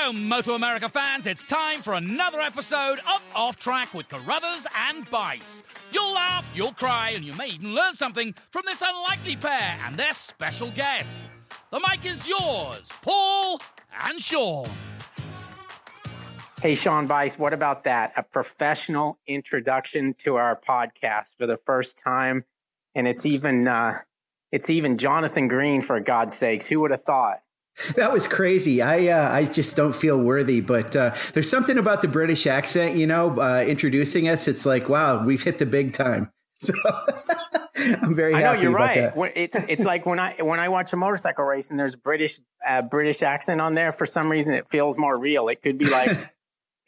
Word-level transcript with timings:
Hello, 0.00 0.12
Moto 0.12 0.54
America 0.54 0.88
fans. 0.88 1.26
It's 1.26 1.44
time 1.44 1.82
for 1.82 1.94
another 1.94 2.40
episode 2.40 3.00
of 3.00 3.20
Off 3.34 3.58
Track 3.58 3.92
with 3.92 4.08
Carruthers 4.08 4.64
and 4.88 5.10
Bice. 5.10 5.64
You'll 5.90 6.14
laugh, 6.14 6.48
you'll 6.54 6.72
cry, 6.72 7.10
and 7.10 7.24
you 7.24 7.34
may 7.34 7.48
even 7.48 7.74
learn 7.74 7.96
something 7.96 8.32
from 8.52 8.62
this 8.64 8.80
unlikely 8.80 9.34
pair 9.34 9.76
and 9.84 9.96
their 9.96 10.12
special 10.12 10.70
guest. 10.70 11.18
The 11.72 11.80
mic 11.80 12.06
is 12.06 12.28
yours, 12.28 12.88
Paul 13.02 13.60
and 14.00 14.22
Sean. 14.22 14.68
Hey, 16.62 16.76
Sean 16.76 17.08
Bice, 17.08 17.36
what 17.36 17.52
about 17.52 17.82
that? 17.82 18.12
A 18.16 18.22
professional 18.22 19.18
introduction 19.26 20.14
to 20.18 20.36
our 20.36 20.54
podcast 20.56 21.36
for 21.36 21.48
the 21.48 21.58
first 21.66 21.98
time. 21.98 22.44
And 22.94 23.08
it's 23.08 23.26
even, 23.26 23.66
uh, 23.66 23.94
it's 24.52 24.70
even 24.70 24.96
Jonathan 24.96 25.48
Green, 25.48 25.82
for 25.82 25.98
God's 25.98 26.36
sakes. 26.36 26.68
Who 26.68 26.78
would 26.80 26.92
have 26.92 27.02
thought? 27.02 27.42
That 27.94 28.12
was 28.12 28.26
crazy. 28.26 28.82
I 28.82 29.08
uh, 29.08 29.32
I 29.32 29.44
just 29.44 29.76
don't 29.76 29.94
feel 29.94 30.18
worthy, 30.18 30.60
but 30.60 30.96
uh, 30.96 31.14
there's 31.32 31.48
something 31.48 31.78
about 31.78 32.02
the 32.02 32.08
British 32.08 32.46
accent, 32.46 32.96
you 32.96 33.06
know, 33.06 33.40
uh, 33.40 33.64
introducing 33.66 34.28
us. 34.28 34.48
It's 34.48 34.66
like, 34.66 34.88
wow, 34.88 35.24
we've 35.24 35.42
hit 35.42 35.58
the 35.58 35.66
big 35.66 35.94
time. 35.94 36.30
So 36.60 36.74
I'm 37.76 38.16
very. 38.16 38.34
I 38.34 38.42
know 38.42 38.60
you're 38.60 38.72
right. 38.72 39.12
It's 39.36 39.60
it's 39.68 39.84
like 39.84 40.06
when 40.06 40.18
I 40.18 40.34
when 40.42 40.58
I 40.58 40.70
watch 40.70 40.92
a 40.92 40.96
motorcycle 40.96 41.44
race 41.44 41.70
and 41.70 41.78
there's 41.78 41.94
British 41.94 42.40
uh, 42.66 42.82
British 42.82 43.22
accent 43.22 43.60
on 43.60 43.74
there. 43.74 43.92
For 43.92 44.06
some 44.06 44.28
reason, 44.28 44.54
it 44.54 44.68
feels 44.68 44.98
more 44.98 45.16
real. 45.16 45.46
It 45.46 45.62
could 45.62 45.78
be 45.78 45.84
like 45.84 46.18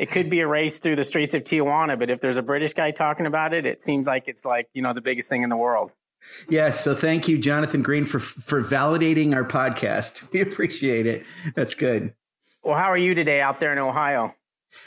it 0.00 0.10
could 0.10 0.28
be 0.28 0.40
a 0.40 0.48
race 0.48 0.80
through 0.80 0.96
the 0.96 1.04
streets 1.04 1.34
of 1.34 1.44
Tijuana, 1.44 1.96
but 1.96 2.10
if 2.10 2.20
there's 2.20 2.36
a 2.36 2.42
British 2.42 2.74
guy 2.74 2.90
talking 2.90 3.26
about 3.26 3.54
it, 3.54 3.64
it 3.64 3.80
seems 3.80 4.08
like 4.08 4.26
it's 4.26 4.44
like 4.44 4.68
you 4.74 4.82
know 4.82 4.92
the 4.92 5.02
biggest 5.02 5.28
thing 5.28 5.44
in 5.44 5.50
the 5.50 5.56
world. 5.56 5.92
Yes. 6.48 6.82
So 6.82 6.94
thank 6.94 7.28
you, 7.28 7.38
Jonathan 7.38 7.82
Green, 7.82 8.04
for 8.04 8.18
for 8.18 8.62
validating 8.62 9.34
our 9.34 9.44
podcast. 9.44 10.22
We 10.32 10.40
appreciate 10.40 11.06
it. 11.06 11.24
That's 11.54 11.74
good. 11.74 12.14
Well, 12.62 12.76
how 12.76 12.88
are 12.88 12.96
you 12.98 13.14
today 13.14 13.40
out 13.40 13.58
there 13.58 13.72
in 13.72 13.78
Ohio? 13.78 14.34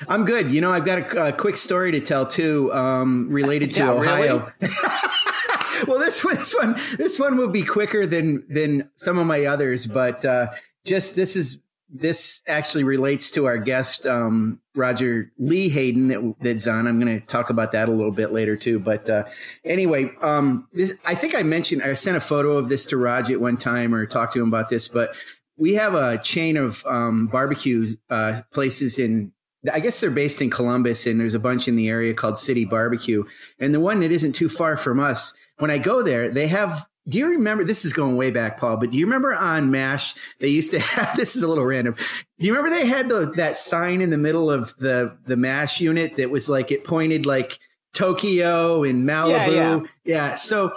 I'm 0.08 0.26
good. 0.26 0.52
You 0.52 0.62
know, 0.62 0.72
I've 0.72 0.86
got 0.86 1.00
a, 1.00 1.28
a 1.28 1.34
quick 1.34 1.58
story 1.58 1.92
to 1.92 2.00
tell 2.00 2.26
too, 2.26 2.74
um, 2.74 3.30
related 3.30 3.72
to 3.74 3.80
yeah, 3.80 3.92
Ohio. 3.92 4.52
Really? 4.62 4.74
well, 5.88 6.00
this 6.00 6.24
one, 6.24 6.36
this 6.36 6.56
one, 6.56 6.80
this 6.98 7.20
one 7.20 7.38
will 7.38 7.50
be 7.50 7.64
quicker 7.64 8.06
than 8.06 8.46
than 8.48 8.90
some 8.96 9.18
of 9.18 9.28
my 9.28 9.46
others, 9.46 9.86
but 9.86 10.24
uh, 10.26 10.48
just 10.86 11.16
this 11.16 11.36
is 11.36 11.60
this 11.94 12.42
actually 12.48 12.84
relates 12.84 13.30
to 13.32 13.46
our 13.46 13.60
guest 13.60 14.08
um, 14.08 14.60
Roger 14.76 15.32
Lee 15.38 15.70
Hayden 15.70 16.08
that, 16.08 16.36
that's 16.42 16.68
on. 16.68 16.88
I'm 16.88 17.00
going 17.00 17.22
to 17.22 17.26
talk 17.26 17.52
about 17.52 17.72
that 17.74 17.88
a 17.88 17.92
little 17.92 18.12
bit 18.12 18.34
later 18.34 18.58
too. 18.58 18.80
But 18.80 19.08
uh, 19.10 19.26
anyway, 19.64 20.12
um, 20.22 20.68
this 20.74 20.98
I 21.06 21.14
think 21.14 21.36
I 21.36 21.44
mentioned 21.44 21.84
I 21.84 21.94
sent 21.94 22.18
a 22.18 22.22
photo 22.22 22.58
of 22.58 22.68
this 22.68 22.88
to 22.88 22.98
Roger 22.98 23.34
at 23.34 23.42
one 23.42 23.58
time 23.58 23.94
or 23.94 24.08
talked 24.08 24.34
to 24.34 24.42
him 24.42 24.48
about 24.48 24.70
this. 24.70 24.88
But 24.88 25.16
we 25.56 25.76
have 25.76 25.94
a 25.94 26.18
chain 26.18 26.58
of 26.58 26.84
um, 26.88 27.28
barbecue 27.28 27.96
uh, 28.10 28.42
places 28.52 28.98
in. 28.98 29.32
I 29.72 29.80
guess 29.80 30.02
they're 30.02 30.12
based 30.12 30.42
in 30.42 30.50
Columbus, 30.50 31.08
and 31.08 31.18
there's 31.18 31.36
a 31.36 31.40
bunch 31.40 31.70
in 31.70 31.78
the 31.78 31.88
area 31.88 32.14
called 32.14 32.38
City 32.38 32.66
Barbecue. 32.66 33.24
And 33.60 33.74
the 33.74 33.80
one 33.80 34.02
that 34.02 34.12
isn't 34.12 34.34
too 34.34 34.50
far 34.50 34.76
from 34.76 35.00
us, 35.00 35.34
when 35.60 35.72
I 35.72 35.78
go 35.78 36.04
there, 36.04 36.28
they 36.28 36.48
have 36.48 36.86
do 37.08 37.18
you 37.18 37.28
remember 37.28 37.64
this 37.64 37.86
is 37.86 37.94
going 37.94 38.16
way 38.16 38.32
back 38.32 38.60
paul 38.60 38.78
but 38.78 38.90
do 38.92 38.98
you 38.98 39.06
remember 39.06 39.34
on 39.34 39.72
mash 39.72 40.16
they 40.40 40.48
used 40.48 40.72
to 40.72 40.80
have 40.80 41.16
this 41.18 41.36
is 41.36 41.44
a 41.44 41.48
little 41.48 41.66
random 41.66 41.96
do 42.40 42.46
you 42.46 42.54
remember 42.54 42.76
they 42.76 42.86
had 42.86 43.10
the, 43.10 43.32
that 43.36 43.58
sign 43.58 44.02
in 44.02 44.10
the 44.10 44.18
middle 44.18 44.50
of 44.50 44.76
the 44.78 45.16
the 45.26 45.36
mash 45.36 45.82
unit 45.82 46.16
that 46.16 46.30
was 46.30 46.50
like 46.50 46.72
it 46.72 46.84
pointed 46.84 47.26
like 47.26 47.60
tokyo 47.94 48.84
and 48.84 49.08
malibu 49.08 49.56
yeah, 49.56 49.76
yeah. 49.76 49.80
yeah. 50.04 50.36
so 50.36 50.74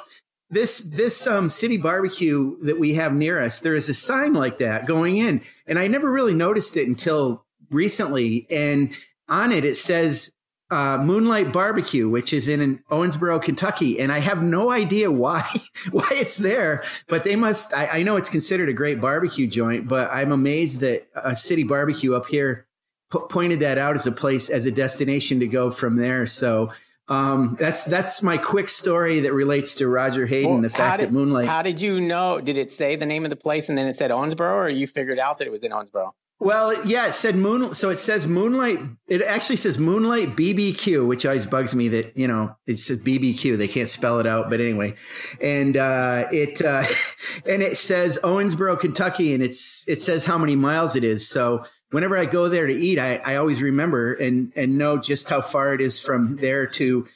this 0.50 0.78
this 0.78 1.26
um 1.26 1.48
city 1.48 1.76
barbecue 1.76 2.56
that 2.62 2.78
we 2.78 2.94
have 2.94 3.12
near 3.12 3.40
us 3.40 3.60
there 3.60 3.74
is 3.74 3.88
a 3.88 3.94
sign 3.94 4.32
like 4.32 4.58
that 4.58 4.86
going 4.86 5.16
in 5.16 5.40
and 5.66 5.78
i 5.78 5.86
never 5.86 6.10
really 6.10 6.34
noticed 6.34 6.76
it 6.76 6.86
until 6.86 7.44
recently 7.70 8.46
and 8.50 8.94
on 9.28 9.50
it 9.50 9.64
it 9.64 9.76
says 9.76 10.35
uh, 10.70 10.98
Moonlight 10.98 11.52
Barbecue, 11.52 12.08
which 12.08 12.32
is 12.32 12.48
in 12.48 12.78
Owensboro, 12.90 13.40
Kentucky, 13.40 14.00
and 14.00 14.10
I 14.10 14.18
have 14.18 14.42
no 14.42 14.70
idea 14.70 15.10
why 15.12 15.48
why 15.90 16.08
it's 16.10 16.38
there. 16.38 16.82
But 17.08 17.24
they 17.24 17.36
must. 17.36 17.72
I, 17.72 17.86
I, 17.86 18.02
know 18.02 18.16
it's 18.16 18.28
considered 18.28 18.68
a 18.68 18.72
great 18.72 19.00
barbecue 19.00 19.46
joint, 19.46 19.86
but 19.86 20.10
I'm 20.10 20.32
amazed 20.32 20.80
that 20.80 21.06
a 21.14 21.36
city 21.36 21.62
barbecue 21.62 22.14
up 22.14 22.26
here 22.26 22.66
p- 23.12 23.20
pointed 23.30 23.60
that 23.60 23.78
out 23.78 23.94
as 23.94 24.06
a 24.06 24.12
place 24.12 24.50
as 24.50 24.66
a 24.66 24.72
destination 24.72 25.40
to 25.40 25.46
go 25.46 25.70
from 25.70 25.96
there. 25.96 26.26
So. 26.26 26.72
Um, 27.08 27.56
that's 27.56 27.84
that's 27.84 28.20
my 28.20 28.36
quick 28.36 28.68
story 28.68 29.20
that 29.20 29.32
relates 29.32 29.76
to 29.76 29.86
Roger 29.86 30.26
Hayden. 30.26 30.50
Well, 30.50 30.60
the 30.60 30.68
fact 30.68 30.98
did, 30.98 31.10
that 31.10 31.12
Moonlight. 31.12 31.46
How 31.46 31.62
did 31.62 31.80
you 31.80 32.00
know? 32.00 32.40
Did 32.40 32.58
it 32.58 32.72
say 32.72 32.96
the 32.96 33.06
name 33.06 33.24
of 33.24 33.30
the 33.30 33.36
place 33.36 33.68
and 33.68 33.78
then 33.78 33.86
it 33.86 33.96
said 33.96 34.10
Owensboro, 34.10 34.54
or 34.54 34.68
you 34.68 34.88
figured 34.88 35.20
out 35.20 35.38
that 35.38 35.46
it 35.46 35.52
was 35.52 35.62
in 35.62 35.70
Owensboro? 35.70 36.14
Well, 36.38 36.84
yeah, 36.86 37.06
it 37.06 37.14
said 37.14 37.34
moon. 37.34 37.72
So 37.72 37.88
it 37.88 37.96
says 37.96 38.26
moonlight. 38.26 38.80
It 39.08 39.22
actually 39.22 39.56
says 39.56 39.78
moonlight 39.78 40.36
BBQ, 40.36 41.06
which 41.06 41.24
always 41.24 41.46
bugs 41.46 41.74
me 41.74 41.88
that 41.88 42.16
you 42.16 42.28
know 42.28 42.54
it 42.66 42.78
says 42.78 43.00
BBQ. 43.00 43.56
They 43.56 43.68
can't 43.68 43.88
spell 43.88 44.20
it 44.20 44.26
out, 44.26 44.50
but 44.50 44.60
anyway, 44.60 44.96
and 45.40 45.78
uh, 45.78 46.28
it 46.30 46.62
uh, 46.62 46.84
and 47.46 47.62
it 47.62 47.78
says 47.78 48.18
Owensboro, 48.22 48.78
Kentucky, 48.78 49.32
and 49.32 49.42
it's 49.42 49.88
it 49.88 49.98
says 49.98 50.26
how 50.26 50.36
many 50.36 50.56
miles 50.56 50.94
it 50.94 51.04
is. 51.04 51.26
So 51.26 51.64
whenever 51.90 52.18
I 52.18 52.26
go 52.26 52.50
there 52.50 52.66
to 52.66 52.74
eat, 52.74 52.98
I, 52.98 53.16
I 53.16 53.36
always 53.36 53.62
remember 53.62 54.12
and 54.12 54.52
and 54.56 54.76
know 54.76 54.98
just 54.98 55.30
how 55.30 55.40
far 55.40 55.72
it 55.72 55.80
is 55.80 56.00
from 56.00 56.36
there 56.36 56.66
to 56.66 57.06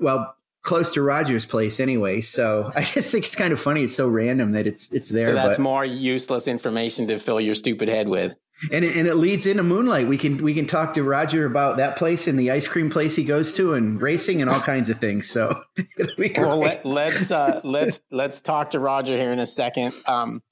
well 0.00 0.34
close 0.62 0.92
to 0.94 1.02
Roger's 1.02 1.46
place 1.46 1.78
anyway. 1.78 2.20
So 2.20 2.72
I 2.76 2.82
just 2.82 3.12
think 3.12 3.26
it's 3.26 3.36
kind 3.36 3.52
of 3.52 3.60
funny. 3.60 3.84
It's 3.84 3.94
so 3.94 4.08
random 4.08 4.52
that 4.52 4.66
it's 4.66 4.90
it's 4.90 5.08
there. 5.08 5.26
So 5.26 5.34
that's 5.34 5.56
but, 5.56 5.62
more 5.62 5.84
useless 5.84 6.48
information 6.48 7.06
to 7.06 7.20
fill 7.20 7.40
your 7.40 7.54
stupid 7.54 7.88
head 7.88 8.08
with 8.08 8.34
and 8.72 8.84
it, 8.84 8.96
and 8.96 9.06
it 9.06 9.16
leads 9.16 9.46
into 9.46 9.62
Moonlight. 9.62 10.08
We 10.08 10.18
can 10.18 10.42
we 10.42 10.54
can 10.54 10.66
talk 10.66 10.94
to 10.94 11.02
Roger 11.02 11.44
about 11.46 11.76
that 11.76 11.96
place 11.96 12.26
and 12.26 12.38
the 12.38 12.50
ice 12.50 12.66
cream 12.66 12.90
place 12.90 13.16
he 13.16 13.24
goes 13.24 13.54
to, 13.54 13.74
and 13.74 14.00
racing 14.00 14.40
and 14.40 14.50
all 14.50 14.60
kinds 14.60 14.90
of 14.90 14.98
things. 14.98 15.28
So 15.28 15.62
well, 16.18 16.58
let, 16.58 16.78
us 16.78 16.84
let's, 16.84 17.30
uh, 17.30 17.60
let's 17.64 18.00
let's 18.10 18.40
talk 18.40 18.70
to 18.70 18.78
Roger 18.78 19.16
here 19.16 19.32
in 19.32 19.40
a 19.40 19.46
second. 19.46 19.94
Um, 20.06 20.42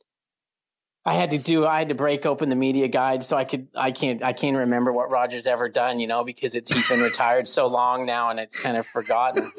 I 1.07 1.15
had 1.15 1.33
to 1.33 1.39
do 1.39 1.67
I 1.67 1.79
had 1.79 1.91
to 1.91 1.95
break 1.95 2.25
open 2.25 2.49
the 2.49 2.57
media 2.57 2.89
guide 2.89 3.25
so 3.25 3.37
I 3.37 3.45
could 3.45 3.69
I 3.75 3.91
can't 3.91 4.23
I 4.23 4.33
can't 4.33 4.57
remember 4.57 4.93
what 4.93 5.11
Roger's 5.11 5.47
ever 5.47 5.69
done, 5.69 6.01
you 6.01 6.07
know, 6.07 6.25
because 6.25 6.55
it's 6.55 6.73
he's 6.73 6.89
been 6.89 7.01
retired 7.01 7.47
so 7.47 7.67
long 7.67 8.07
now 8.07 8.31
and 8.31 8.41
it's 8.41 8.59
kind 8.59 8.77
of 8.77 8.87
forgotten. 8.87 9.51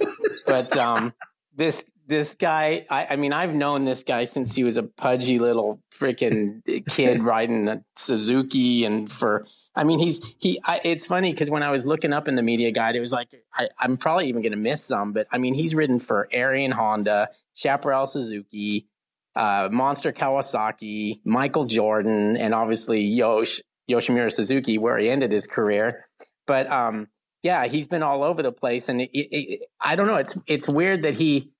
but 0.47 0.75
um, 0.75 1.13
this 1.55 1.85
this 2.07 2.35
guy, 2.35 2.85
I, 2.89 3.07
I, 3.11 3.15
mean, 3.15 3.33
I've 3.33 3.53
known 3.53 3.85
this 3.85 4.03
guy 4.03 4.25
since 4.25 4.55
he 4.55 4.63
was 4.63 4.77
a 4.77 4.83
pudgy 4.83 5.39
little 5.39 5.81
freaking 5.93 6.61
kid 6.87 7.23
riding 7.23 7.67
a 7.67 7.83
Suzuki. 7.95 8.85
And 8.85 9.11
for, 9.11 9.45
I 9.75 9.83
mean, 9.83 9.99
he's, 9.99 10.21
he, 10.39 10.59
I, 10.63 10.81
it's 10.83 11.05
funny 11.05 11.31
because 11.31 11.49
when 11.49 11.63
I 11.63 11.71
was 11.71 11.85
looking 11.85 12.13
up 12.13 12.27
in 12.27 12.35
the 12.35 12.43
media 12.43 12.71
guide, 12.71 12.95
it 12.95 12.99
was 12.99 13.11
like, 13.11 13.33
I, 13.53 13.69
am 13.81 13.97
probably 13.97 14.27
even 14.27 14.41
going 14.41 14.51
to 14.51 14.57
miss 14.57 14.83
some, 14.83 15.13
but 15.13 15.27
I 15.31 15.37
mean, 15.37 15.53
he's 15.53 15.73
ridden 15.73 15.99
for 15.99 16.27
Erion 16.31 16.71
Honda, 16.71 17.29
Chaparral 17.55 18.07
Suzuki, 18.07 18.87
uh, 19.35 19.69
Monster 19.71 20.13
Kawasaki, 20.13 21.21
Michael 21.25 21.65
Jordan, 21.65 22.37
and 22.37 22.53
obviously 22.53 23.01
Yosh, 23.01 23.61
Yoshimura 23.89 24.31
Suzuki, 24.31 24.77
where 24.77 24.97
he 24.97 25.09
ended 25.09 25.31
his 25.31 25.47
career. 25.47 26.07
But, 26.45 26.71
um, 26.71 27.07
yeah, 27.41 27.65
he's 27.67 27.87
been 27.87 28.03
all 28.03 28.23
over 28.23 28.41
the 28.41 28.51
place. 28.51 28.89
And 28.89 29.01
it, 29.01 29.09
it, 29.13 29.61
I 29.79 29.95
don't 29.95 30.07
know. 30.07 30.15
It's, 30.15 30.37
it's 30.47 30.69
weird 30.69 31.03
that 31.03 31.15
he, 31.15 31.51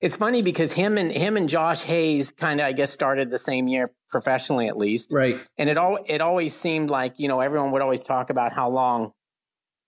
it's 0.00 0.16
funny 0.16 0.42
because 0.42 0.72
him 0.72 0.98
and 0.98 1.10
him 1.10 1.36
and 1.36 1.48
Josh 1.48 1.82
Hayes 1.82 2.32
kind 2.32 2.60
of, 2.60 2.66
I 2.66 2.72
guess, 2.72 2.92
started 2.92 3.30
the 3.30 3.38
same 3.38 3.66
year 3.68 3.92
professionally, 4.10 4.68
at 4.68 4.76
least. 4.76 5.12
Right. 5.12 5.36
And 5.56 5.70
it 5.70 5.78
all 5.78 5.98
it 6.06 6.20
always 6.20 6.54
seemed 6.54 6.90
like 6.90 7.18
you 7.18 7.28
know 7.28 7.40
everyone 7.40 7.70
would 7.72 7.82
always 7.82 8.02
talk 8.02 8.30
about 8.30 8.52
how 8.52 8.68
long 8.68 9.12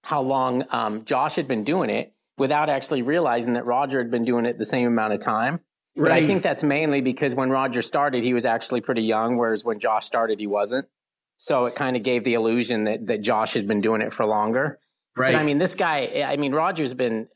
how 0.03 0.23
long 0.23 0.65
um, 0.71 1.05
Josh 1.05 1.37
had 1.37 1.49
been 1.49 1.65
doing 1.65 1.91
it 1.91 2.15
without 2.39 2.69
actually 2.69 3.03
realizing 3.03 3.55
that 3.55 3.67
Roger 3.67 3.99
had 3.99 4.11
been 4.11 4.25
doing 4.25 4.47
it 4.47 4.59
the 4.59 4.65
same 4.65 4.87
amount 4.87 5.13
of 5.13 5.21
time. 5.21 5.61
Right. 5.97 6.05
But 6.05 6.13
I 6.13 6.27
think 6.27 6.43
that's 6.43 6.63
mainly 6.63 7.01
because 7.01 7.35
when 7.35 7.51
Roger 7.51 7.83
started, 7.83 8.23
he 8.23 8.33
was 8.33 8.45
actually 8.45 8.81
pretty 8.81 9.03
young, 9.03 9.37
whereas 9.37 9.65
when 9.65 9.81
Josh 9.81 10.07
started, 10.07 10.39
he 10.39 10.47
wasn't. 10.47 10.87
So 11.37 11.67
it 11.67 11.75
kind 11.75 11.97
of 11.97 12.03
gave 12.03 12.25
the 12.25 12.35
illusion 12.35 12.85
that 12.85 13.07
that 13.09 13.21
Josh 13.21 13.55
had 13.55 13.67
been 13.67 13.81
doing 13.81 14.01
it 14.01 14.13
for 14.13 14.25
longer. 14.25 14.79
Right. 15.17 15.33
But 15.33 15.41
I 15.41 15.45
mean, 15.45 15.59
this 15.59 15.75
guy, 15.75 16.25
I 16.27 16.37
mean, 16.37 16.53
Roger's 16.53 16.95
been, 16.95 17.29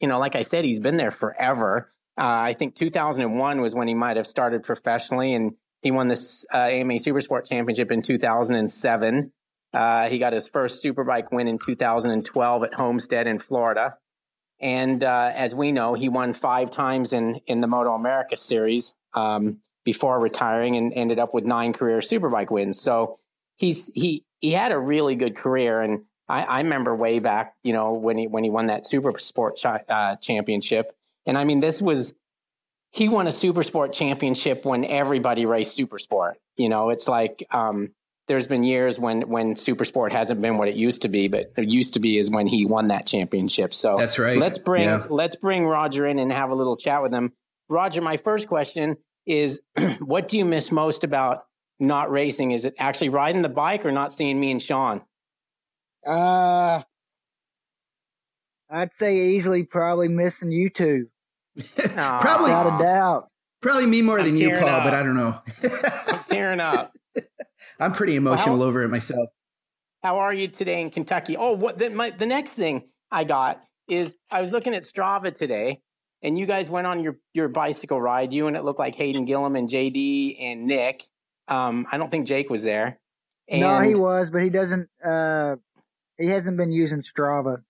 you 0.00 0.08
know, 0.08 0.18
like 0.18 0.36
I 0.36 0.42
said, 0.42 0.64
he's 0.64 0.80
been 0.80 0.98
there 0.98 1.10
forever. 1.10 1.91
Uh, 2.18 2.50
I 2.50 2.52
think 2.52 2.74
2001 2.74 3.60
was 3.60 3.74
when 3.74 3.88
he 3.88 3.94
might 3.94 4.16
have 4.16 4.26
started 4.26 4.62
professionally, 4.62 5.34
and 5.34 5.54
he 5.80 5.90
won 5.90 6.08
this 6.08 6.44
uh, 6.52 6.58
AMA 6.58 6.94
Supersport 6.94 7.46
Championship 7.46 7.90
in 7.90 8.02
2007. 8.02 9.32
Uh, 9.72 10.08
he 10.08 10.18
got 10.18 10.32
his 10.32 10.48
first 10.48 10.84
Superbike 10.84 11.32
win 11.32 11.48
in 11.48 11.58
2012 11.58 12.64
at 12.64 12.74
Homestead 12.74 13.26
in 13.26 13.38
Florida. 13.38 13.96
And 14.60 15.02
uh, 15.02 15.32
as 15.34 15.54
we 15.54 15.72
know, 15.72 15.94
he 15.94 16.08
won 16.08 16.34
five 16.34 16.70
times 16.70 17.12
in, 17.12 17.40
in 17.46 17.60
the 17.60 17.66
Moto 17.66 17.92
America 17.94 18.36
series 18.36 18.94
um, 19.14 19.58
before 19.84 20.20
retiring 20.20 20.76
and 20.76 20.92
ended 20.94 21.18
up 21.18 21.34
with 21.34 21.44
nine 21.44 21.72
career 21.72 21.98
Superbike 21.98 22.50
wins. 22.50 22.80
So 22.80 23.18
he's 23.56 23.90
he 23.94 24.24
he 24.38 24.52
had 24.52 24.70
a 24.70 24.78
really 24.78 25.16
good 25.16 25.34
career. 25.34 25.80
And 25.80 26.04
I, 26.28 26.42
I 26.42 26.58
remember 26.58 26.94
way 26.94 27.18
back, 27.18 27.54
you 27.64 27.72
know, 27.72 27.94
when 27.94 28.18
he 28.18 28.26
when 28.28 28.44
he 28.44 28.50
won 28.50 28.66
that 28.66 28.86
Super 28.86 29.18
Sport 29.18 29.60
uh, 29.64 30.16
championship 30.16 30.94
and 31.26 31.38
I 31.38 31.44
mean, 31.44 31.60
this 31.60 31.80
was, 31.80 32.14
he 32.90 33.08
won 33.08 33.26
a 33.26 33.32
super 33.32 33.62
sport 33.62 33.92
championship 33.92 34.64
when 34.64 34.84
everybody 34.84 35.46
raced 35.46 35.74
super 35.74 35.98
sport. 35.98 36.38
You 36.56 36.68
know, 36.68 36.90
it's 36.90 37.08
like, 37.08 37.46
um, 37.50 37.92
there's 38.28 38.46
been 38.46 38.64
years 38.64 38.98
when 38.98 39.28
when 39.28 39.56
super 39.56 39.84
sport 39.84 40.12
hasn't 40.12 40.40
been 40.40 40.56
what 40.56 40.68
it 40.68 40.76
used 40.76 41.02
to 41.02 41.08
be, 41.08 41.28
but 41.28 41.50
it 41.56 41.68
used 41.68 41.94
to 41.94 42.00
be 42.00 42.18
is 42.18 42.30
when 42.30 42.46
he 42.46 42.64
won 42.64 42.88
that 42.88 43.06
championship. 43.06 43.74
So 43.74 43.96
that's 43.98 44.18
right. 44.18 44.38
Let's 44.38 44.58
bring 44.58 44.84
yeah. 44.84 45.06
let's 45.10 45.36
bring 45.36 45.66
Roger 45.66 46.06
in 46.06 46.18
and 46.18 46.32
have 46.32 46.50
a 46.50 46.54
little 46.54 46.76
chat 46.76 47.02
with 47.02 47.12
him. 47.12 47.32
Roger, 47.68 48.00
my 48.00 48.16
first 48.16 48.48
question 48.48 48.96
is, 49.26 49.60
what 50.00 50.28
do 50.28 50.38
you 50.38 50.44
miss 50.44 50.70
most 50.70 51.04
about 51.04 51.44
not 51.80 52.10
racing? 52.10 52.52
Is 52.52 52.64
it 52.64 52.74
actually 52.78 53.08
riding 53.08 53.42
the 53.42 53.48
bike 53.48 53.84
or 53.84 53.92
not 53.92 54.12
seeing 54.12 54.38
me 54.38 54.50
and 54.50 54.62
Sean? 54.62 55.02
Uh, 56.06 56.82
I'd 58.70 58.92
say 58.92 59.28
easily 59.28 59.64
probably 59.64 60.08
missing 60.08 60.52
you 60.52 60.70
two. 60.70 61.08
probably 61.76 62.46
without 62.46 62.80
a 62.80 62.82
doubt. 62.82 63.28
Probably 63.60 63.86
me 63.86 64.02
more 64.02 64.18
I'm 64.18 64.26
than 64.26 64.36
you, 64.36 64.50
Paul, 64.50 64.68
up. 64.68 64.84
but 64.84 64.94
I 64.94 65.02
don't 65.02 65.16
know. 65.16 65.40
I'm 66.08 66.24
tearing 66.24 66.60
up. 66.60 66.96
I'm 67.80 67.92
pretty 67.92 68.16
emotional 68.16 68.56
well, 68.56 68.64
how, 68.64 68.68
over 68.68 68.82
it 68.82 68.88
myself. 68.88 69.28
How 70.02 70.18
are 70.18 70.34
you 70.34 70.48
today 70.48 70.80
in 70.80 70.90
Kentucky? 70.90 71.36
Oh, 71.36 71.52
what 71.52 71.78
the, 71.78 71.90
my, 71.90 72.10
the 72.10 72.26
next 72.26 72.54
thing 72.54 72.88
I 73.10 73.24
got 73.24 73.62
is 73.88 74.16
I 74.30 74.40
was 74.40 74.52
looking 74.52 74.74
at 74.74 74.82
Strava 74.82 75.34
today, 75.34 75.80
and 76.22 76.38
you 76.38 76.46
guys 76.46 76.70
went 76.70 76.86
on 76.86 77.02
your 77.02 77.18
your 77.34 77.48
bicycle 77.48 78.00
ride. 78.00 78.32
You 78.32 78.48
and 78.48 78.56
it 78.56 78.64
looked 78.64 78.80
like 78.80 78.96
Hayden 78.96 79.26
Gillim 79.26 79.56
and 79.56 79.68
JD 79.68 80.36
and 80.40 80.66
Nick. 80.66 81.04
Um, 81.48 81.86
I 81.90 81.98
don't 81.98 82.10
think 82.10 82.26
Jake 82.26 82.50
was 82.50 82.62
there. 82.64 82.98
And, 83.48 83.60
no, 83.60 83.80
he 83.80 83.94
was, 83.94 84.30
but 84.30 84.42
he 84.42 84.50
doesn't. 84.50 84.88
Uh, 85.04 85.56
he 86.18 86.28
hasn't 86.28 86.56
been 86.56 86.72
using 86.72 87.02
Strava. 87.02 87.62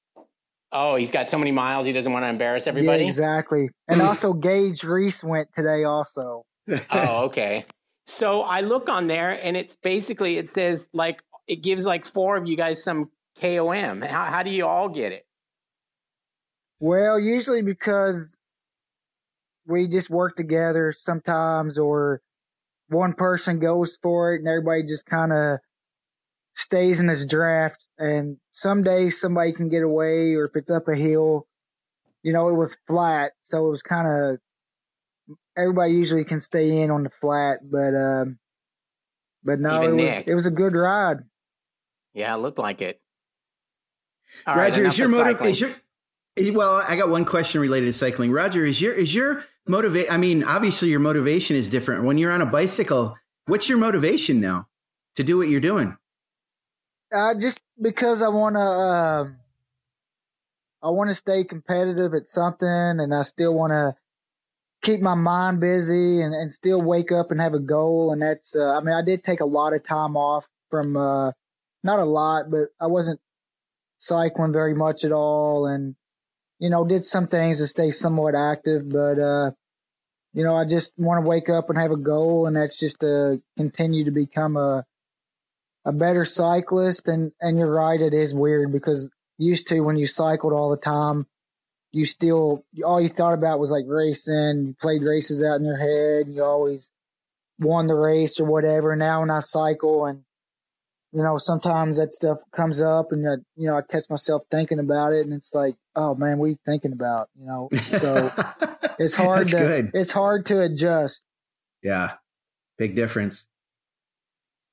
Oh, 0.72 0.96
he's 0.96 1.10
got 1.10 1.28
so 1.28 1.38
many 1.38 1.52
miles. 1.52 1.84
He 1.84 1.92
doesn't 1.92 2.12
want 2.12 2.24
to 2.24 2.28
embarrass 2.28 2.66
everybody. 2.66 3.02
Yeah, 3.02 3.08
exactly. 3.08 3.69
And 3.88 4.00
also, 4.02 4.32
Gage 4.32 4.84
Reese 4.84 5.22
went 5.22 5.48
today. 5.54 5.84
Also. 5.84 6.44
oh, 6.90 7.24
okay. 7.24 7.66
So 8.06 8.42
I 8.42 8.60
look 8.62 8.88
on 8.88 9.06
there, 9.06 9.30
and 9.30 9.56
it's 9.56 9.76
basically 9.76 10.38
it 10.38 10.48
says 10.48 10.88
like 10.92 11.22
it 11.46 11.62
gives 11.62 11.84
like 11.84 12.04
four 12.04 12.36
of 12.36 12.48
you 12.48 12.56
guys 12.56 12.82
some 12.82 13.10
KOM. 13.40 14.02
How, 14.02 14.24
how 14.24 14.42
do 14.42 14.50
you 14.50 14.66
all 14.66 14.88
get 14.88 15.12
it? 15.12 15.26
Well, 16.80 17.19
usually 17.19 17.62
because 17.62 18.40
we 19.66 19.86
just 19.86 20.10
work 20.10 20.36
together 20.36 20.92
sometimes, 20.92 21.78
or 21.78 22.22
one 22.88 23.12
person 23.12 23.58
goes 23.58 23.98
for 24.02 24.34
it, 24.34 24.40
and 24.40 24.48
everybody 24.48 24.82
just 24.82 25.06
kind 25.06 25.32
of 25.32 25.58
stays 26.52 27.00
in 27.00 27.06
this 27.06 27.26
draft. 27.26 27.87
And 27.99 28.38
some 28.50 28.82
days 28.82 29.20
somebody 29.20 29.52
can 29.52 29.69
get 29.69 29.82
away, 29.82 30.34
or 30.34 30.46
if 30.46 30.52
it's 30.54 30.70
up 30.70 30.88
a 30.88 30.96
hill, 30.96 31.46
you 32.22 32.32
know, 32.32 32.49
it 32.49 32.54
was 32.54 32.78
flat, 32.87 33.32
so 33.40 33.66
it 33.66 33.70
was 33.70 33.82
kind 33.82 34.06
of 34.06 34.38
everybody 35.56 35.93
usually 35.93 36.25
can 36.25 36.40
stay 36.40 36.82
in 36.82 36.90
on 36.90 37.02
the 37.02 37.10
flat, 37.10 37.58
but 37.62 37.94
um, 37.94 38.38
but 39.44 39.60
no, 39.60 39.82
Even 39.82 39.99
it 39.99 40.02
was 40.02 40.19
it 40.26 40.34
was 40.34 40.46
a 40.46 40.50
good 40.50 40.75
ride. 40.75 41.19
Yeah, 42.14 42.34
it 42.34 42.38
looked 42.38 42.58
like 42.58 42.82
it. 42.82 43.00
All 44.46 44.55
Roger, 44.55 44.82
right, 44.82 44.93
is 44.93 44.98
your 44.98 45.08
motive? 45.08 45.40
Is 45.43 45.60
your 45.60 45.72
well? 46.55 46.76
I 46.76 46.96
got 46.96 47.08
one 47.08 47.25
question 47.25 47.60
related 47.60 47.87
to 47.87 47.93
cycling. 47.93 48.31
Roger, 48.31 48.64
is 48.64 48.81
your 48.81 48.94
is 48.94 49.14
your 49.14 49.44
motivate? 49.66 50.10
I 50.10 50.16
mean, 50.16 50.44
obviously 50.44 50.88
your 50.88 51.00
motivation 51.00 51.56
is 51.56 51.70
different 51.70 52.05
when 52.05 52.19
you're 52.19 52.32
on 52.32 52.40
a 52.40 52.46
bicycle. 52.46 53.16
What's 53.46 53.69
your 53.69 53.78
motivation 53.78 54.40
now 54.40 54.69
to 55.16 55.25
do 55.25 55.37
what 55.37 55.48
you're 55.48 55.60
doing? 55.60 55.96
Uh, 57.12 57.34
just 57.34 57.60
because 57.80 58.22
I 58.22 58.28
want 58.28 58.56
to. 58.56 58.60
Uh, 58.60 59.24
I 60.84 60.90
want 60.90 61.10
to 61.10 61.14
stay 61.14 61.44
competitive 61.44 62.12
at 62.12 62.26
something, 62.26 62.66
and 62.68 63.14
I 63.14 63.22
still 63.22 63.54
want 63.54 63.72
to 63.72 63.94
keep 64.82 65.00
my 65.00 65.14
mind 65.14 65.60
busy 65.60 66.20
and, 66.20 66.34
and 66.34 66.52
still 66.52 66.82
wake 66.82 67.12
up 67.12 67.30
and 67.30 67.40
have 67.40 67.54
a 67.54 67.60
goal. 67.60 68.12
And 68.12 68.20
that's, 68.20 68.56
uh, 68.56 68.76
I 68.76 68.80
mean, 68.80 68.94
I 68.94 69.02
did 69.02 69.22
take 69.22 69.40
a 69.40 69.46
lot 69.46 69.74
of 69.74 69.84
time 69.84 70.16
off 70.16 70.48
from, 70.70 70.96
uh, 70.96 71.30
not 71.84 72.00
a 72.00 72.04
lot, 72.04 72.50
but 72.50 72.70
I 72.80 72.88
wasn't 72.88 73.20
cycling 73.98 74.52
very 74.52 74.74
much 74.74 75.04
at 75.04 75.12
all. 75.12 75.66
And, 75.66 75.94
you 76.58 76.68
know, 76.68 76.84
did 76.84 77.04
some 77.04 77.28
things 77.28 77.58
to 77.58 77.68
stay 77.68 77.92
somewhat 77.92 78.34
active, 78.34 78.88
but, 78.88 79.20
uh, 79.20 79.52
you 80.32 80.42
know, 80.42 80.56
I 80.56 80.64
just 80.64 80.94
want 80.98 81.22
to 81.22 81.28
wake 81.28 81.48
up 81.48 81.68
and 81.68 81.78
have 81.78 81.92
a 81.92 81.96
goal, 81.96 82.46
and 82.46 82.56
that's 82.56 82.78
just 82.78 83.00
to 83.00 83.40
continue 83.56 84.04
to 84.04 84.10
become 84.10 84.56
a 84.56 84.84
a 85.84 85.93
better 85.93 86.25
cyclist. 86.25 87.08
And 87.08 87.32
and 87.40 87.58
you're 87.58 87.73
right, 87.73 88.00
it 88.00 88.14
is 88.14 88.34
weird 88.34 88.73
because 88.73 89.11
used 89.38 89.67
to 89.69 89.81
when 89.81 89.96
you 89.96 90.06
cycled 90.06 90.52
all 90.52 90.70
the 90.70 90.76
time, 90.76 91.26
you 91.93 92.06
still 92.06 92.64
all 92.84 93.00
you 93.00 93.08
thought 93.08 93.34
about 93.34 93.61
was 93.61 93.70
like 93.70 93.84
racing. 93.87 94.67
You 94.67 94.76
played 94.81 95.02
races 95.02 95.43
out 95.43 95.56
in 95.56 95.64
your 95.64 95.79
head. 95.79 96.26
And 96.26 96.37
you 96.37 96.44
always 96.44 96.90
won 97.58 97.87
the 97.87 97.94
race 97.94 98.40
or 98.40 98.44
whatever. 98.44 98.94
Now 98.96 99.20
when 99.20 99.31
I 99.31 99.40
cycle 99.40 100.06
and 100.06 100.25
you 101.12 101.23
know 101.23 101.38
sometimes 101.38 101.99
that 101.99 102.14
stuff 102.14 102.38
comes 102.55 102.81
up 102.81 103.12
and 103.12 103.29
I, 103.29 103.34
you 103.56 103.69
know 103.69 103.76
I 103.76 103.82
catch 103.82 104.05
myself 104.08 104.43
thinking 104.50 104.79
about 104.79 105.12
it 105.12 105.26
and 105.26 105.34
it's 105.34 105.55
like 105.55 105.76
oh 105.94 106.14
man 106.14 106.38
what 106.38 106.46
are 106.46 106.50
you 106.50 106.58
thinking 106.64 106.93
about 106.93 107.29
you 107.38 107.46
know 107.46 107.69
so 107.99 108.32
it's 108.99 109.14
hard 109.14 109.46
to 109.49 109.56
good. 109.56 109.90
it's 109.94 110.11
hard 110.11 110.46
to 110.46 110.62
adjust. 110.62 111.25
Yeah, 111.82 112.12
big 112.79 112.94
difference. 112.94 113.46